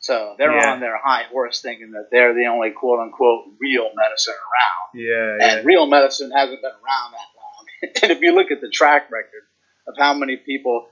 [0.00, 0.72] So they're yeah.
[0.72, 5.00] on their high horse thinking that they're the only quote unquote real medicine around.
[5.00, 5.46] Yeah.
[5.58, 7.66] And real medicine hasn't been around that long.
[8.02, 9.42] and if you look at the track record
[9.86, 10.88] of how many people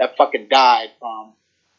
[0.00, 1.34] have fucking died from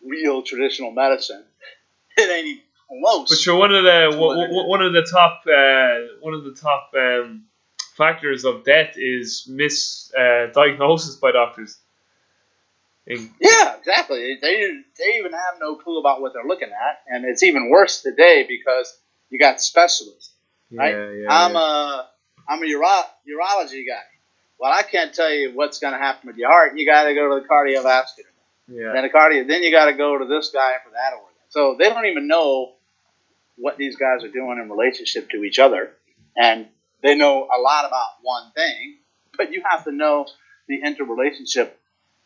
[0.05, 1.43] real traditional medicine,
[2.17, 3.29] it ain't even close.
[3.29, 7.45] But sure, one of the one of the top uh, one of the top um,
[7.95, 11.79] factors of death is misdiagnosis uh, by doctors.
[13.07, 14.37] Yeah, exactly.
[14.41, 18.01] They they even have no clue about what they're looking at, and it's even worse
[18.01, 18.93] today because
[19.29, 20.33] you got specialists.
[20.71, 20.93] Right?
[20.93, 21.59] Yeah, yeah, I'm yeah.
[21.59, 22.07] a
[22.49, 24.03] I'm a uro- urology guy.
[24.59, 26.77] Well, I can't tell you what's going to happen with your heart.
[26.77, 28.25] You got to go to the cardiovascular.
[28.67, 28.91] Yeah.
[28.93, 29.47] Then the cardio.
[29.47, 31.35] Then you got to go to this guy for that organ.
[31.49, 32.73] So they don't even know
[33.55, 35.91] what these guys are doing in relationship to each other,
[36.35, 36.67] and
[37.01, 38.97] they know a lot about one thing,
[39.37, 40.25] but you have to know
[40.67, 41.79] the interrelationship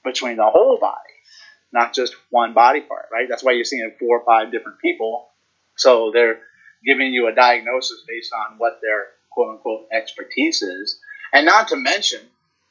[0.03, 0.97] between the whole body.
[1.73, 3.27] not just one body part, right?
[3.29, 5.29] That's why you're seeing four or five different people.
[5.77, 6.39] So they're
[6.85, 10.99] giving you a diagnosis based on what their quote unquote expertise is.
[11.33, 12.19] And not to mention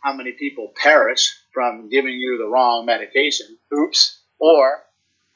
[0.01, 3.47] how many people perish from giving you the wrong medication.
[3.73, 4.19] Oops.
[4.39, 4.82] Or,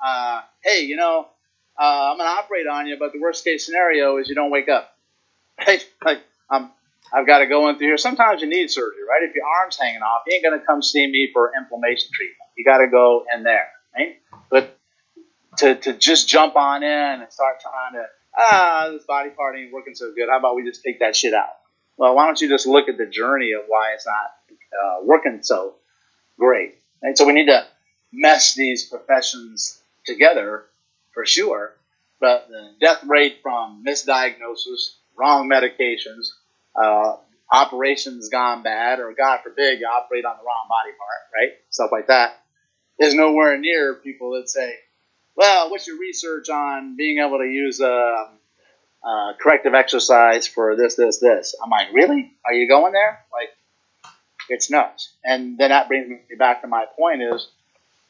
[0.04, 1.28] uh, hey, you know,
[1.78, 4.50] uh, I'm going to operate on you, but the worst case scenario is you don't
[4.50, 4.90] wake up.
[5.66, 5.86] Right?
[6.04, 6.72] Like, um,
[7.12, 7.98] I've got to go in through here.
[7.98, 9.22] Sometimes you need surgery, right?
[9.28, 12.48] If your arm's hanging off, you ain't going to come see me for inflammation treatment.
[12.56, 14.16] You got to go in there, right?
[14.50, 14.78] But
[15.58, 18.06] to, to just jump on in and start trying to,
[18.36, 20.28] ah, this body part ain't working so good.
[20.30, 21.50] How about we just take that shit out?
[21.96, 25.40] Well, why don't you just look at the journey of why it's not uh, working
[25.42, 25.76] so
[26.38, 26.74] great?
[27.02, 27.66] And so we need to
[28.12, 30.64] mesh these professions together
[31.12, 31.74] for sure.
[32.20, 36.28] But the death rate from misdiagnosis, wrong medications,
[36.76, 37.16] uh,
[37.50, 41.58] operations gone bad, or God forbid you operate on the wrong body part, right?
[41.70, 42.40] Stuff like that
[42.98, 44.74] is nowhere near people that say,
[45.36, 50.76] well, what's your research on being able to use a, um, a corrective exercise for
[50.76, 51.54] this, this, this?
[51.62, 52.32] I'm like, really?
[52.46, 53.24] Are you going there?
[53.32, 53.50] Like,
[54.48, 55.12] it's nuts.
[55.24, 57.48] And then that brings me back to my point is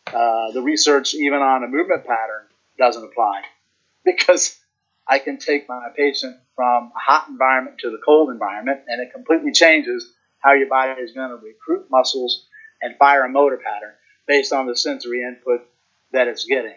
[0.08, 2.44] uh, the research even on a movement pattern
[2.78, 3.42] doesn't apply
[4.04, 4.58] because
[5.06, 9.12] I can take my patient from a hot environment to the cold environment, and it
[9.12, 12.46] completely changes how your body is going to recruit muscles
[12.80, 13.92] and fire a motor pattern
[14.26, 15.66] based on the sensory input
[16.12, 16.74] that it's getting.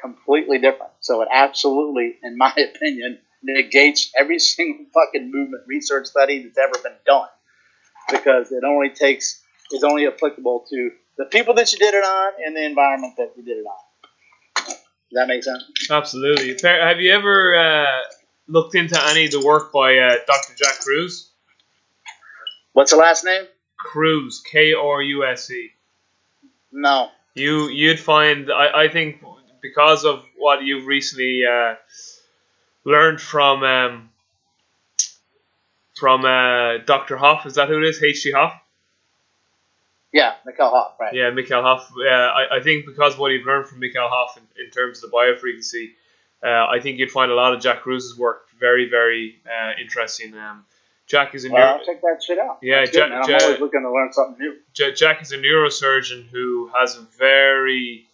[0.00, 0.92] Completely different.
[1.00, 6.82] So it absolutely, in my opinion, negates every single fucking movement research study that's ever
[6.82, 7.28] been done
[8.10, 9.40] because it only takes
[9.72, 13.32] is only applicable to the people that you did it on and the environment that
[13.36, 13.91] you did it on.
[15.12, 15.90] Does that make sense?
[15.90, 16.56] Absolutely.
[16.62, 18.00] Have you ever uh,
[18.48, 20.54] looked into any of the work by uh, Dr.
[20.56, 21.28] Jack Kruse?
[22.72, 23.44] What's the last name?
[23.78, 25.70] Kruse, K R U S E.
[26.72, 27.10] No.
[27.34, 29.22] You you'd find I, I think
[29.60, 31.74] because of what you've recently uh,
[32.86, 34.10] learned from um,
[35.94, 37.18] from uh, Dr.
[37.18, 38.02] Hoff, is that who it is?
[38.02, 38.22] H.
[38.22, 38.32] G.
[38.32, 38.54] Hoff.
[40.12, 41.14] Yeah, Mikhail Hoff, right.
[41.14, 41.90] Yeah, Mikhail Hoff.
[41.96, 45.10] Uh, I, I think because what you've learned from Mikhail Hoff in, in terms of
[45.10, 45.92] the biofrequency,
[46.42, 50.34] uh, I think you'd find a lot of Jack Kruse's work very, very uh, interesting.
[50.36, 50.64] Um,
[51.06, 52.58] Jack is a well, neuro- check that shit out.
[52.62, 54.94] Yeah, Jack, I'm always looking to learn something new.
[54.94, 58.06] Jack is a neurosurgeon who has a very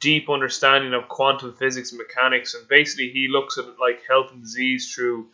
[0.00, 4.42] deep understanding of quantum physics and mechanics, and basically he looks at like health and
[4.42, 5.26] disease through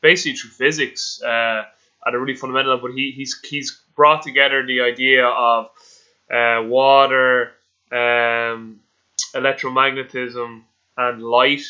[0.00, 1.64] basically through physics uh,
[2.06, 2.88] at a really fundamental level.
[2.88, 5.66] But he, he's he's brought together the idea of
[6.30, 7.52] uh, water,
[7.90, 8.80] um,
[9.34, 10.62] electromagnetism,
[10.96, 11.62] and light.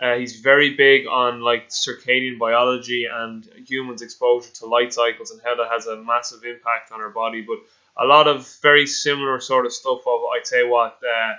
[0.00, 5.40] Uh, he's very big on like circadian biology and humans' exposure to light cycles and
[5.44, 7.42] how that has a massive impact on our body.
[7.42, 7.58] But
[7.96, 11.34] a lot of very similar sort of stuff of I'd say what uh,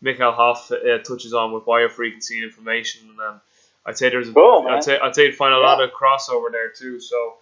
[0.00, 3.40] Mikhail Hoff uh, touches on with biofrequency information, and um,
[3.86, 5.62] I'd say there's a, cool, I'd say I'd say you'd find a yeah.
[5.62, 7.00] lot of crossover there too.
[7.00, 7.34] So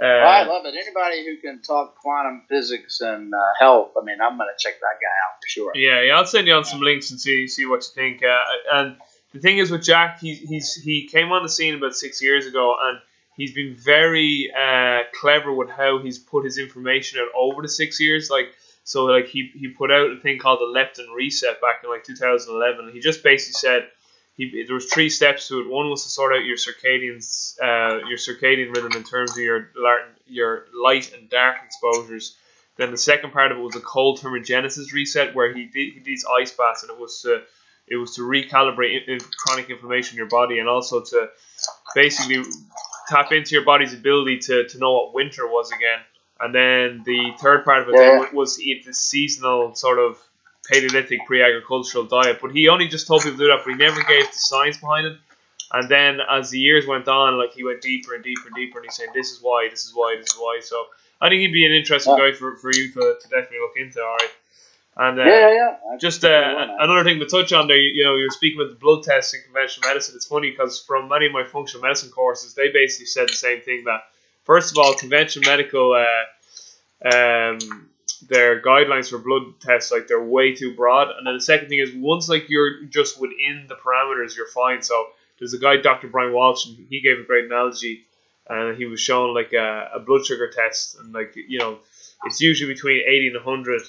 [0.00, 0.74] uh, I love it.
[0.74, 4.78] Anybody who can talk quantum physics and uh, health, I mean, I'm going to check
[4.80, 5.72] that guy out for sure.
[5.74, 8.22] Yeah, yeah, I'll send you on some links and see see what you think.
[8.22, 8.44] Uh,
[8.74, 8.96] and
[9.32, 12.46] the thing is with Jack, he he's he came on the scene about six years
[12.46, 12.98] ago, and
[13.36, 17.98] he's been very uh, clever with how he's put his information out over the six
[17.98, 18.28] years.
[18.28, 18.48] Like
[18.84, 22.04] so, like he he put out a thing called the Leptin Reset back in like
[22.04, 22.92] 2011.
[22.92, 23.88] He just basically said
[24.36, 25.68] he, there was three steps to it.
[25.68, 27.18] One was to sort out your circadian
[27.62, 29.70] uh, your circadian rhythm in terms of your
[30.26, 32.36] your light and dark exposures.
[32.76, 36.00] Then the second part of it was a cold thermogenesis reset, where he did he
[36.00, 37.42] these ice baths, and it was to
[37.88, 41.30] it was to recalibrate in, chronic inflammation in your body, and also to
[41.94, 42.42] basically
[43.08, 46.00] tap into your body's ability to, to know what winter was again.
[46.40, 48.26] And then the third part of it yeah.
[48.32, 50.18] was eat the seasonal sort of
[50.70, 52.38] Paleolithic pre-agricultural diet.
[52.40, 54.78] But he only just told people to do that, but he never gave the science
[54.78, 55.18] behind it.
[55.72, 58.78] And then as the years went on, like he went deeper and deeper and deeper,
[58.78, 60.86] and he said, "This is why, this is why, this is why." So
[61.20, 62.30] I think he'd be an interesting yeah.
[62.30, 64.00] guy for, for you to, to definitely look into.
[64.00, 64.30] All right.
[64.98, 65.98] And uh, yeah, yeah, yeah.
[65.98, 68.78] Just uh, another thing to touch on there, you, you know, you're speaking about the
[68.78, 70.14] blood tests in conventional medicine.
[70.16, 73.60] It's funny because from many of my functional medicine courses, they basically said the same
[73.60, 74.00] thing that
[74.44, 77.58] first of all, conventional medical uh, um,
[78.20, 81.08] their guidelines for blood tests like they're way too broad.
[81.16, 84.82] And then the second thing is once like you're just within the parameters, you're fine.
[84.82, 85.06] So
[85.38, 86.08] there's a guy, Dr.
[86.08, 88.04] Bryan Walsh, and he gave a great analogy.
[88.48, 91.80] And he was showing like a, a blood sugar test, and like you know,
[92.24, 93.82] it's usually between 80 and 100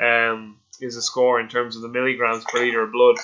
[0.00, 3.16] um, is a score in terms of the milligrams per liter of blood.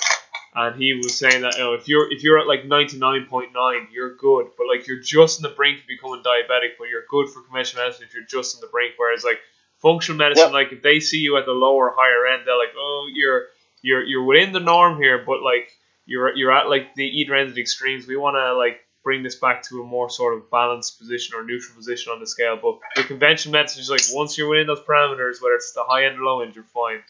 [0.54, 4.14] And he was saying that you know, if you're if you're at like 99.9, you're
[4.14, 7.42] good, but like you're just on the brink of becoming diabetic, but you're good for
[7.42, 8.94] conventional medicine if you're just on the brink.
[8.96, 9.40] Whereas like
[9.86, 10.52] functional medicine, yep.
[10.52, 13.44] like if they see you at the lower higher end, they're like, oh, you're
[13.82, 15.70] you're you're within the norm here, but like
[16.06, 18.06] you're you're at like the either end of the extremes.
[18.06, 21.44] We want to like bring this back to a more sort of balanced position or
[21.44, 22.58] neutral position on the scale.
[22.60, 26.06] But the conventional medicine is like once you're within those parameters, whether it's the high
[26.06, 27.02] end or low end, you're fine.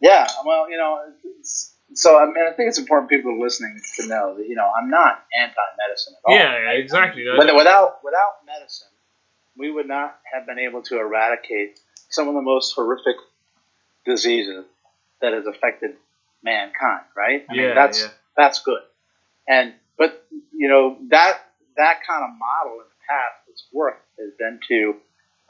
[0.00, 1.00] Yeah, well, you know,
[1.94, 4.88] so I mean, I think it's important people listening to know that you know I'm
[4.88, 6.34] not anti-medicine at all.
[6.34, 7.24] Yeah, yeah exactly.
[7.36, 8.88] But without without medicine,
[9.62, 11.78] we would not have been able to eradicate
[12.10, 13.14] some of the most horrific
[14.04, 14.64] diseases
[15.20, 15.92] that has affected
[16.42, 17.04] mankind.
[17.16, 17.46] Right?
[17.48, 18.08] I yeah, mean, that's yeah.
[18.36, 18.82] that's good.
[19.48, 21.38] And but you know that
[21.76, 24.96] that kind of model in the past that's worked has been to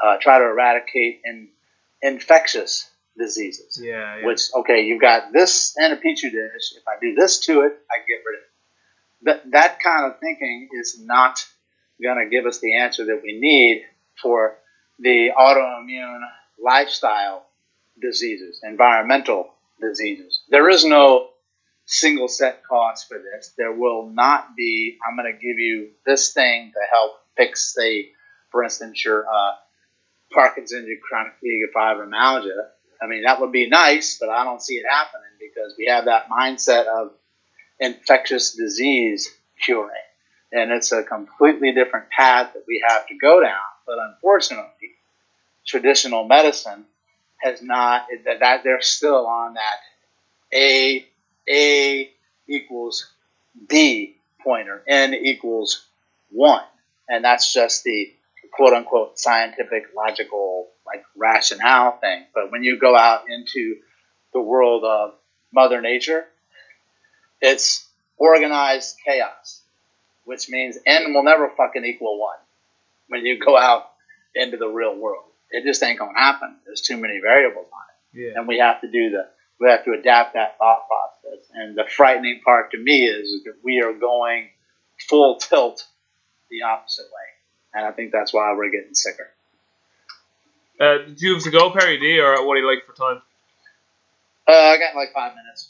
[0.04, 1.48] uh, try to eradicate in,
[2.02, 3.80] infectious diseases.
[3.82, 4.26] Yeah, yeah.
[4.26, 6.74] Which okay, you've got this in a petri dish.
[6.76, 8.50] If I do this to it, I get rid of it.
[9.24, 11.46] That that kind of thinking is not
[12.02, 13.84] going to give us the answer that we need
[14.20, 14.56] for
[14.98, 16.20] the autoimmune
[16.62, 17.46] lifestyle
[18.00, 20.42] diseases, environmental diseases.
[20.48, 21.30] There is no
[21.86, 23.52] single set cost for this.
[23.56, 24.98] There will not be.
[25.06, 28.10] I'm going to give you this thing to help fix, say,
[28.50, 29.52] for instance, your uh,
[30.32, 32.68] Parkinson's, your chronic fatigue, fibromyalgia
[33.02, 36.04] I mean, that would be nice, but I don't see it happening because we have
[36.04, 37.10] that mindset of
[37.80, 39.28] infectious disease
[39.60, 39.90] curing.
[40.52, 43.58] And it's a completely different path that we have to go down.
[43.86, 44.92] But unfortunately,
[45.66, 46.84] traditional medicine
[47.40, 49.76] has not, that, that they're still on that
[50.52, 51.06] A,
[51.48, 52.10] A
[52.48, 53.10] equals
[53.68, 55.84] B pointer, N equals
[56.30, 56.64] one.
[57.08, 58.12] And that's just the
[58.52, 62.24] quote unquote scientific, logical like rationale thing.
[62.34, 63.76] But when you go out into
[64.32, 65.14] the world of
[65.52, 66.24] Mother Nature,
[67.40, 67.86] it's
[68.16, 69.60] organized chaos,
[70.24, 72.36] which means n will never fucking equal one
[73.12, 73.90] when you go out
[74.34, 75.24] into the real world.
[75.50, 76.56] It just ain't gonna happen.
[76.64, 78.32] There's too many variables on it, Yeah.
[78.38, 79.28] and we have to do the
[79.60, 81.46] we have to adapt that thought process.
[81.54, 84.48] And the frightening part to me is that we are going
[85.08, 85.86] full tilt
[86.50, 87.28] the opposite way,
[87.74, 89.28] and I think that's why we're getting sicker.
[90.80, 93.22] Uh, do you have to go, Perry D, or what do you like for time?
[94.48, 95.68] Uh, I got like five minutes.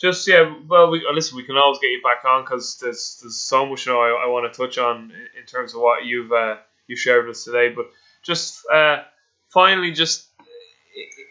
[0.00, 3.18] Just yeah, well, we, uh, listen, we can always get you back on because there's
[3.20, 5.80] there's so much you know I, I want to touch on in, in terms of
[5.80, 6.56] what you've uh,
[6.86, 7.70] you shared with us today.
[7.70, 7.90] But
[8.22, 9.02] just uh,
[9.50, 10.28] finally, just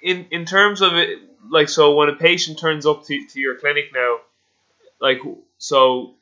[0.01, 1.19] in in terms of it,
[1.49, 4.17] like so, when a patient turns up to, to your clinic now,
[4.99, 5.19] like
[5.57, 6.15] so,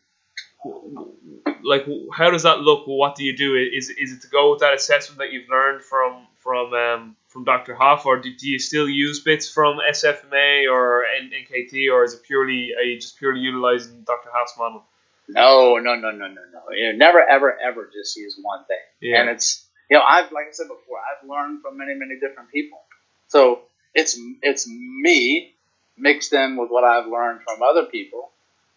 [1.63, 2.87] like how does that look?
[2.87, 3.55] What do you do?
[3.55, 7.43] Is is it to go with that assessment that you've learned from from um, from
[7.45, 7.75] Dr.
[7.75, 12.23] Hoff, or do, do you still use bits from SFMA or NKT, or is it
[12.23, 14.29] purely are you just purely utilizing Dr.
[14.33, 14.83] Hoff's model?
[15.27, 16.75] No, no, no, no, no, no.
[16.75, 18.77] You never, ever, ever just use one thing.
[19.01, 19.21] Yeah.
[19.21, 22.51] And it's, you know, I've, like I said before, I've learned from many, many different
[22.51, 22.79] people.
[23.27, 23.61] So
[23.93, 25.53] it's, it's me
[25.97, 28.29] mixed in with what I've learned from other people,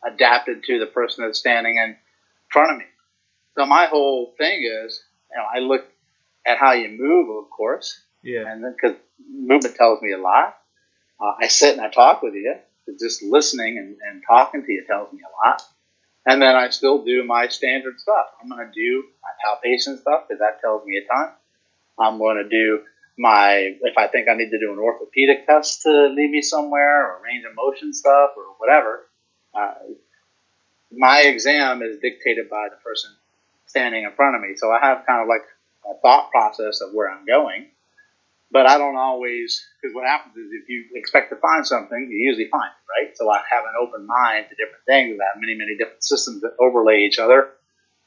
[0.06, 1.96] adapted to the person that's standing in
[2.50, 2.84] front of me.
[3.56, 5.84] So my whole thing is, you know, I look
[6.46, 8.44] at how you move, of course, Yeah.
[8.46, 8.96] and then because
[9.28, 10.56] movement tells me a lot.
[11.20, 12.54] Uh, I sit and I talk with you.
[13.00, 15.62] Just listening and, and talking to you tells me a lot.
[16.26, 18.26] And then I still do my standard stuff.
[18.42, 21.32] I'm going to do my palpation stuff because that tells me a ton.
[21.98, 22.82] I'm going to do
[23.18, 27.06] my, if I think I need to do an orthopedic test to lead me somewhere
[27.06, 29.06] or range of motion stuff or whatever.
[29.54, 29.74] Uh,
[30.90, 33.10] my exam is dictated by the person
[33.66, 34.56] standing in front of me.
[34.56, 35.44] So I have kind of like
[35.88, 37.66] a thought process of where I'm going.
[38.50, 42.28] But I don't always, because what happens is if you expect to find something, you
[42.28, 43.16] usually find it, right?
[43.16, 45.18] So I have an open mind to different things.
[45.20, 47.50] I have many, many different systems that overlay each other.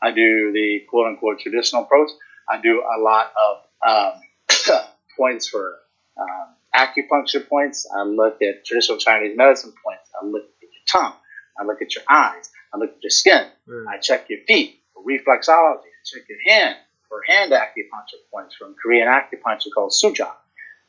[0.01, 2.11] I do the quote unquote traditional approach.
[2.47, 4.81] I do a lot of um,
[5.17, 5.79] points for
[6.17, 7.87] um, acupuncture points.
[7.93, 10.09] I look at traditional Chinese medicine points.
[10.21, 11.13] I look at your tongue.
[11.59, 12.49] I look at your eyes.
[12.73, 13.47] I look at your skin.
[13.67, 13.87] Mm.
[13.87, 15.89] I check your feet for reflexology.
[15.89, 16.77] I check your hand
[17.09, 20.31] for hand acupuncture points from Korean acupuncture called Suja.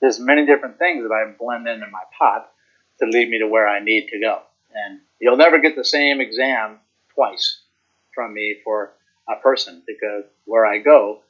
[0.00, 2.50] There's many different things that I blend into my pot
[3.00, 4.42] to lead me to where I need to go.
[4.74, 6.78] And you'll never get the same exam
[7.14, 7.62] twice
[8.14, 8.92] from me for
[9.28, 11.22] a person because where I go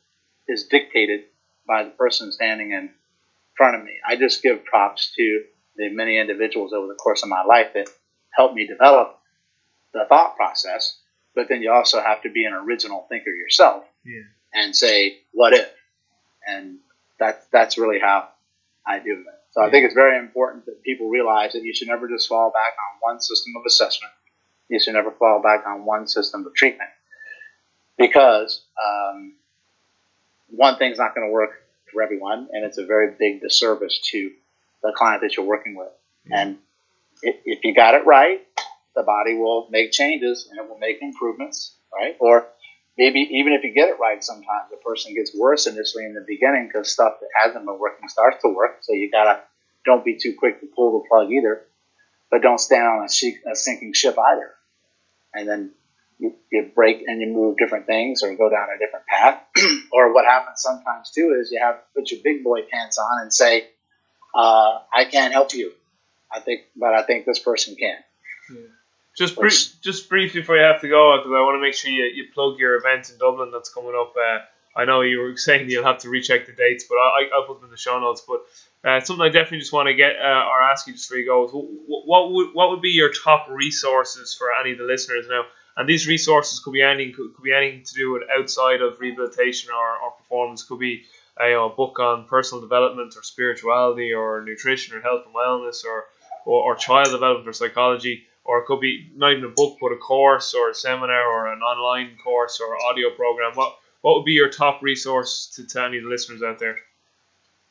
[0.49, 1.25] is dictated
[1.67, 2.91] by the person standing in
[3.57, 3.93] front of me.
[4.07, 5.45] I just give props to
[5.77, 7.89] the many individuals over the course of my life that
[8.31, 9.19] helped me develop
[9.93, 10.99] the thought process,
[11.35, 14.23] but then you also have to be an original thinker yourself Yeah.
[14.55, 15.71] And say, what if?
[16.47, 16.79] And
[17.19, 18.29] that's, that's really how
[18.87, 19.27] I do it.
[19.51, 22.51] So I think it's very important that people realize that you should never just fall
[22.51, 24.13] back on one system of assessment.
[24.69, 26.91] You should never fall back on one system of treatment
[27.97, 29.35] because um,
[30.51, 31.51] one thing's not going to work
[31.93, 34.31] for everyone, and it's a very big disservice to
[34.83, 35.89] the client that you're working with.
[36.31, 36.59] And
[37.23, 38.47] if, if you got it right,
[38.95, 42.17] the body will make changes and it will make improvements, right?
[42.21, 42.47] Or
[42.99, 46.25] maybe even if you get it right, sometimes the person gets worse initially in the
[46.27, 48.79] beginning because stuff that hasn't been working starts to work.
[48.83, 49.41] So you gotta
[49.87, 51.63] don't be too quick to pull the plug either,
[52.31, 54.51] but don't stand on a, a sinking ship either.
[55.33, 55.71] And then
[56.19, 59.41] you, you break and you move different things or go down a different path.
[59.93, 63.23] or what happens sometimes too is you have to put your big boy pants on
[63.23, 63.69] and say,
[64.35, 65.73] uh, "I can't help you."
[66.31, 67.97] I think, but I think this person can.
[68.53, 68.61] Yeah.
[69.19, 71.91] Just br- just briefly before you have to go, because I want to make sure
[71.91, 74.15] you, you plug your event in Dublin that's coming up.
[74.17, 74.39] Uh,
[74.79, 77.57] I know you were saying you'll have to recheck the dates, but I, I'll put
[77.57, 78.23] them in the show notes.
[78.27, 78.43] But
[78.89, 81.27] uh, something I definitely just want to get uh, or ask you just before you
[81.27, 84.85] go is what, what would what would be your top resources for any of the
[84.85, 85.43] listeners now?
[85.77, 89.01] And these resources could be anything could, could be anything to do with outside of
[89.01, 90.63] rehabilitation or, or performance.
[90.63, 91.07] Could be
[91.41, 95.35] uh, you know, a book on personal development or spirituality or nutrition or health and
[95.35, 96.05] wellness or,
[96.45, 99.93] or, or child development or psychology or it could be not even a book, but
[99.93, 103.53] a course or a seminar or an online course or audio program.
[103.55, 106.79] What what would be your top resource to, to any of the listeners out there?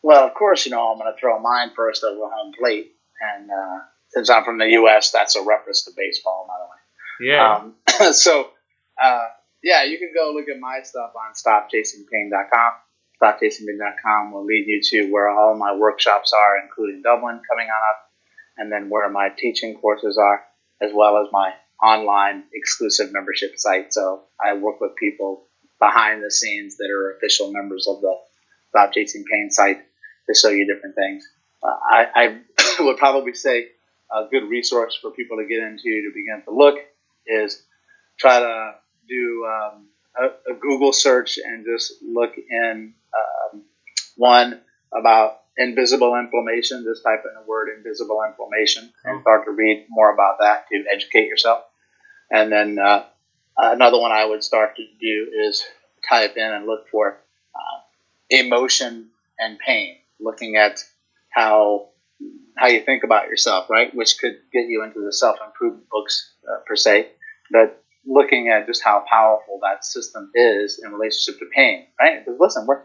[0.04, 3.50] Well, of course, you know I'm going to throw mine first over home plate, and
[3.50, 3.80] uh,
[4.10, 7.34] since I'm from the U.S., that's a reference to baseball, by the way.
[7.34, 7.56] Yeah.
[7.56, 8.52] Um, so,
[9.02, 9.26] uh,
[9.64, 12.74] yeah, you can go look at my stuff on StopChasingPain.com.
[13.20, 18.12] StopChasingPain.com will lead you to where all my workshops are, including Dublin coming on up,
[18.58, 20.44] and then where my teaching courses are
[20.82, 23.94] as well as my online exclusive membership site.
[23.94, 25.46] So I work with people
[25.80, 28.16] behind the scenes that are official members of the
[28.70, 29.80] Stop Chasing Pain site
[30.28, 31.28] to show you different things.
[31.64, 32.40] Uh, I, I
[32.84, 33.68] would probably say
[34.12, 36.78] a good resource for people to get into to begin to look
[37.26, 37.62] is
[38.20, 38.76] try to
[39.08, 39.88] do um,
[40.18, 42.94] a, a, Google search and just look in
[43.54, 43.64] um,
[44.16, 44.62] one
[44.94, 50.14] about invisible inflammation, just type in the word invisible inflammation and start to read more
[50.14, 51.64] about that to educate yourself.
[52.32, 53.06] And then uh,
[53.58, 55.64] another one I would start to do is
[56.08, 57.18] type in and look for
[57.56, 57.80] uh,
[58.30, 59.10] emotion
[59.40, 60.84] and pain, looking at
[61.30, 61.90] how
[62.58, 63.94] how you think about yourself, right?
[63.94, 67.10] Which could get you into the self improvement books uh, per se,
[67.52, 72.24] but looking at just how powerful that system is in relationship to pain, right?
[72.26, 72.82] Because listen, we're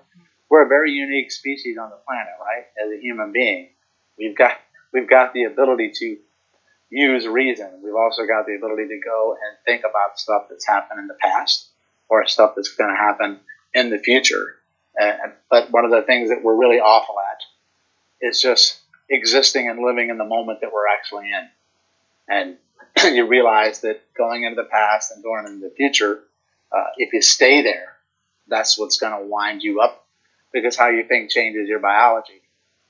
[0.53, 2.67] we're a very unique species on the planet, right?
[2.77, 3.71] As a human being,
[4.19, 4.59] we've got
[4.93, 6.19] we've got the ability to
[6.91, 7.81] use reason.
[7.83, 11.17] We've also got the ability to go and think about stuff that's happened in the
[11.19, 11.71] past
[12.11, 13.41] or stuff that's going to happen
[13.73, 14.57] in the future.
[15.51, 20.11] But one of the things that we're really awful at is just existing and living
[20.11, 21.49] in the moment that we're actually in.
[22.29, 22.57] And
[23.17, 26.21] you realize that going into the past and going into the future,
[26.71, 27.97] uh, if you stay there,
[28.49, 30.02] that's what's going to wind you up
[30.53, 32.41] because how you think changes your biology,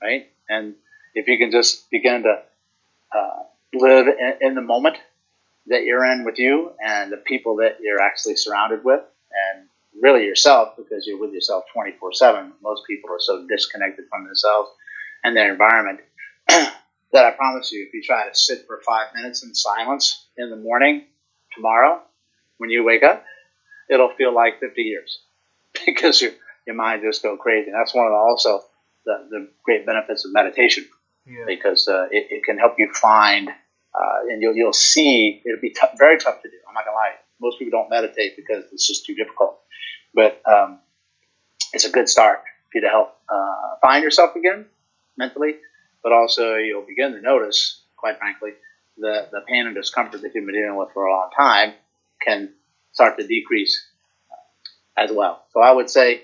[0.01, 0.29] right?
[0.49, 0.75] And
[1.15, 2.41] if you can just begin to
[3.15, 4.97] uh, live in, in, the moment
[5.67, 9.01] that you're in with you and the people that you're actually surrounded with,
[9.53, 9.67] and
[10.01, 12.53] really yourself, because you're with yourself 24 7.
[12.61, 14.69] Most people are so disconnected from themselves
[15.23, 16.01] and their environment
[16.47, 16.73] that
[17.25, 20.55] I promise you, if you try to sit for five minutes in silence in the
[20.55, 21.05] morning
[21.55, 22.01] tomorrow,
[22.57, 23.23] when you wake up,
[23.89, 25.19] it'll feel like 50 years
[25.85, 26.33] because you're
[26.65, 27.69] your mind just go crazy.
[27.69, 28.61] And that's one of the, also
[29.05, 30.85] the, the great benefits of meditation
[31.25, 31.45] yeah.
[31.45, 35.69] because uh, it, it, can help you find uh, and you'll, you'll see it'll be
[35.69, 36.55] t- very tough to do.
[36.67, 37.13] I'm not gonna lie.
[37.39, 39.59] Most people don't meditate because it's just too difficult,
[40.13, 40.79] but um,
[41.73, 42.39] it's a good start
[42.71, 44.65] for you to help uh, find yourself again
[45.17, 45.55] mentally,
[46.01, 48.51] but also you'll begin to notice, quite frankly,
[48.97, 51.73] the, the pain and discomfort that you've been dealing with for a long time
[52.21, 52.53] can
[52.91, 53.85] start to decrease
[54.97, 55.43] as well.
[55.53, 56.23] So I would say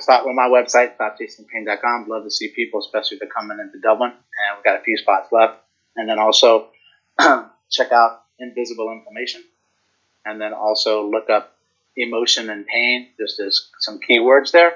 [0.00, 2.06] start with my website, stopchasingpain.com.
[2.08, 4.10] Love to see people, especially if they're coming into Dublin.
[4.10, 5.58] And we've got a few spots left.
[5.96, 6.68] And then also
[7.70, 9.42] check out Invisible Inflammation.
[10.24, 11.54] And then also look up
[11.96, 14.74] emotion and pain, just as some keywords there.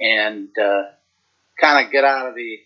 [0.00, 0.84] And uh,
[1.60, 2.58] kind of get out of the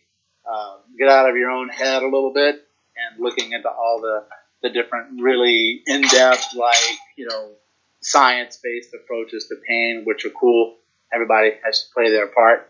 [0.48, 2.66] uh, get out of your own head a little bit
[2.96, 4.24] and looking into all the
[4.62, 7.52] the different really in-depth like you know
[8.00, 10.76] science-based approaches to pain, which are cool
[11.12, 12.68] everybody has to play their part,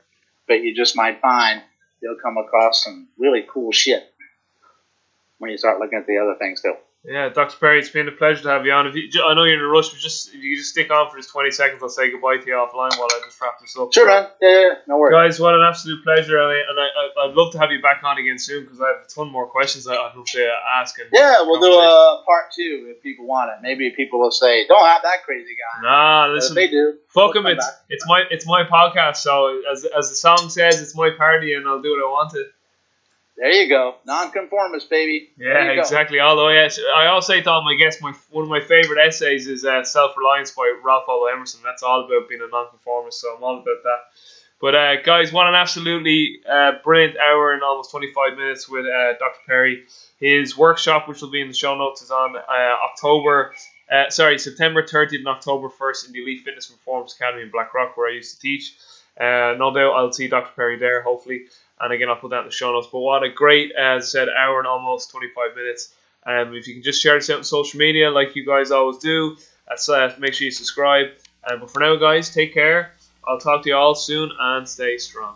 [0.48, 1.62] but you just might find
[2.02, 4.02] you'll come across some really cool shit
[5.38, 6.74] when you start looking at the other things too.
[7.04, 7.56] Yeah, Dr.
[7.58, 8.86] Perry, it's been a pleasure to have you on.
[8.86, 11.10] If you, I know you're in a rush, but just if you just stick on
[11.10, 13.76] for just 20 seconds, I'll say goodbye to you offline while I just wrap this
[13.76, 13.92] up.
[13.92, 14.28] Sure, man.
[14.40, 15.12] Yeah, yeah, no worries.
[15.12, 16.86] Guys, what an absolute pleasure, and I,
[17.22, 19.32] I, would love to have you back on again soon because I have a ton
[19.32, 20.96] more questions I'd love to ask.
[21.00, 23.58] And yeah, we'll do a uh, part two if people want it.
[23.62, 26.98] Maybe people will say, "Don't have that crazy guy." Nah, listen, they do.
[27.08, 27.32] Fuck.
[27.34, 29.16] It's it's my it's my podcast.
[29.16, 32.30] So as as the song says, it's my party, and I'll do what I want
[32.34, 32.44] to.
[33.42, 35.30] There you go, nonconformist, baby.
[35.36, 36.20] Yeah, exactly.
[36.20, 39.48] Although, yes, I always say to all my guests, my one of my favorite essays
[39.48, 41.60] is uh, "Self Reliance" by Ralph Waldo Emerson.
[41.64, 43.98] That's all about being a nonconformist, so I'm all about that.
[44.60, 49.14] But uh, guys, what an absolutely uh, brilliant hour and almost 25 minutes with uh,
[49.18, 49.40] Dr.
[49.44, 49.86] Perry.
[50.20, 52.40] His workshop, which will be in the show notes, is on uh,
[52.92, 53.54] October,
[53.90, 57.96] uh, sorry, September 30th and October 1st in the Elite Fitness Performance Academy in Blackrock,
[57.96, 58.72] where I used to teach.
[59.20, 60.52] Uh, no doubt I'll see Dr.
[60.54, 61.46] Perry there, hopefully.
[61.82, 62.88] And again, I'll put that in the show notes.
[62.90, 65.92] But what a great, as I said, hour and almost 25 minutes.
[66.24, 68.98] Um, if you can just share this out on social media, like you guys always
[68.98, 69.36] do,
[69.68, 71.08] that's, uh, make sure you subscribe.
[71.44, 72.92] Uh, but for now, guys, take care.
[73.26, 75.34] I'll talk to you all soon and stay strong.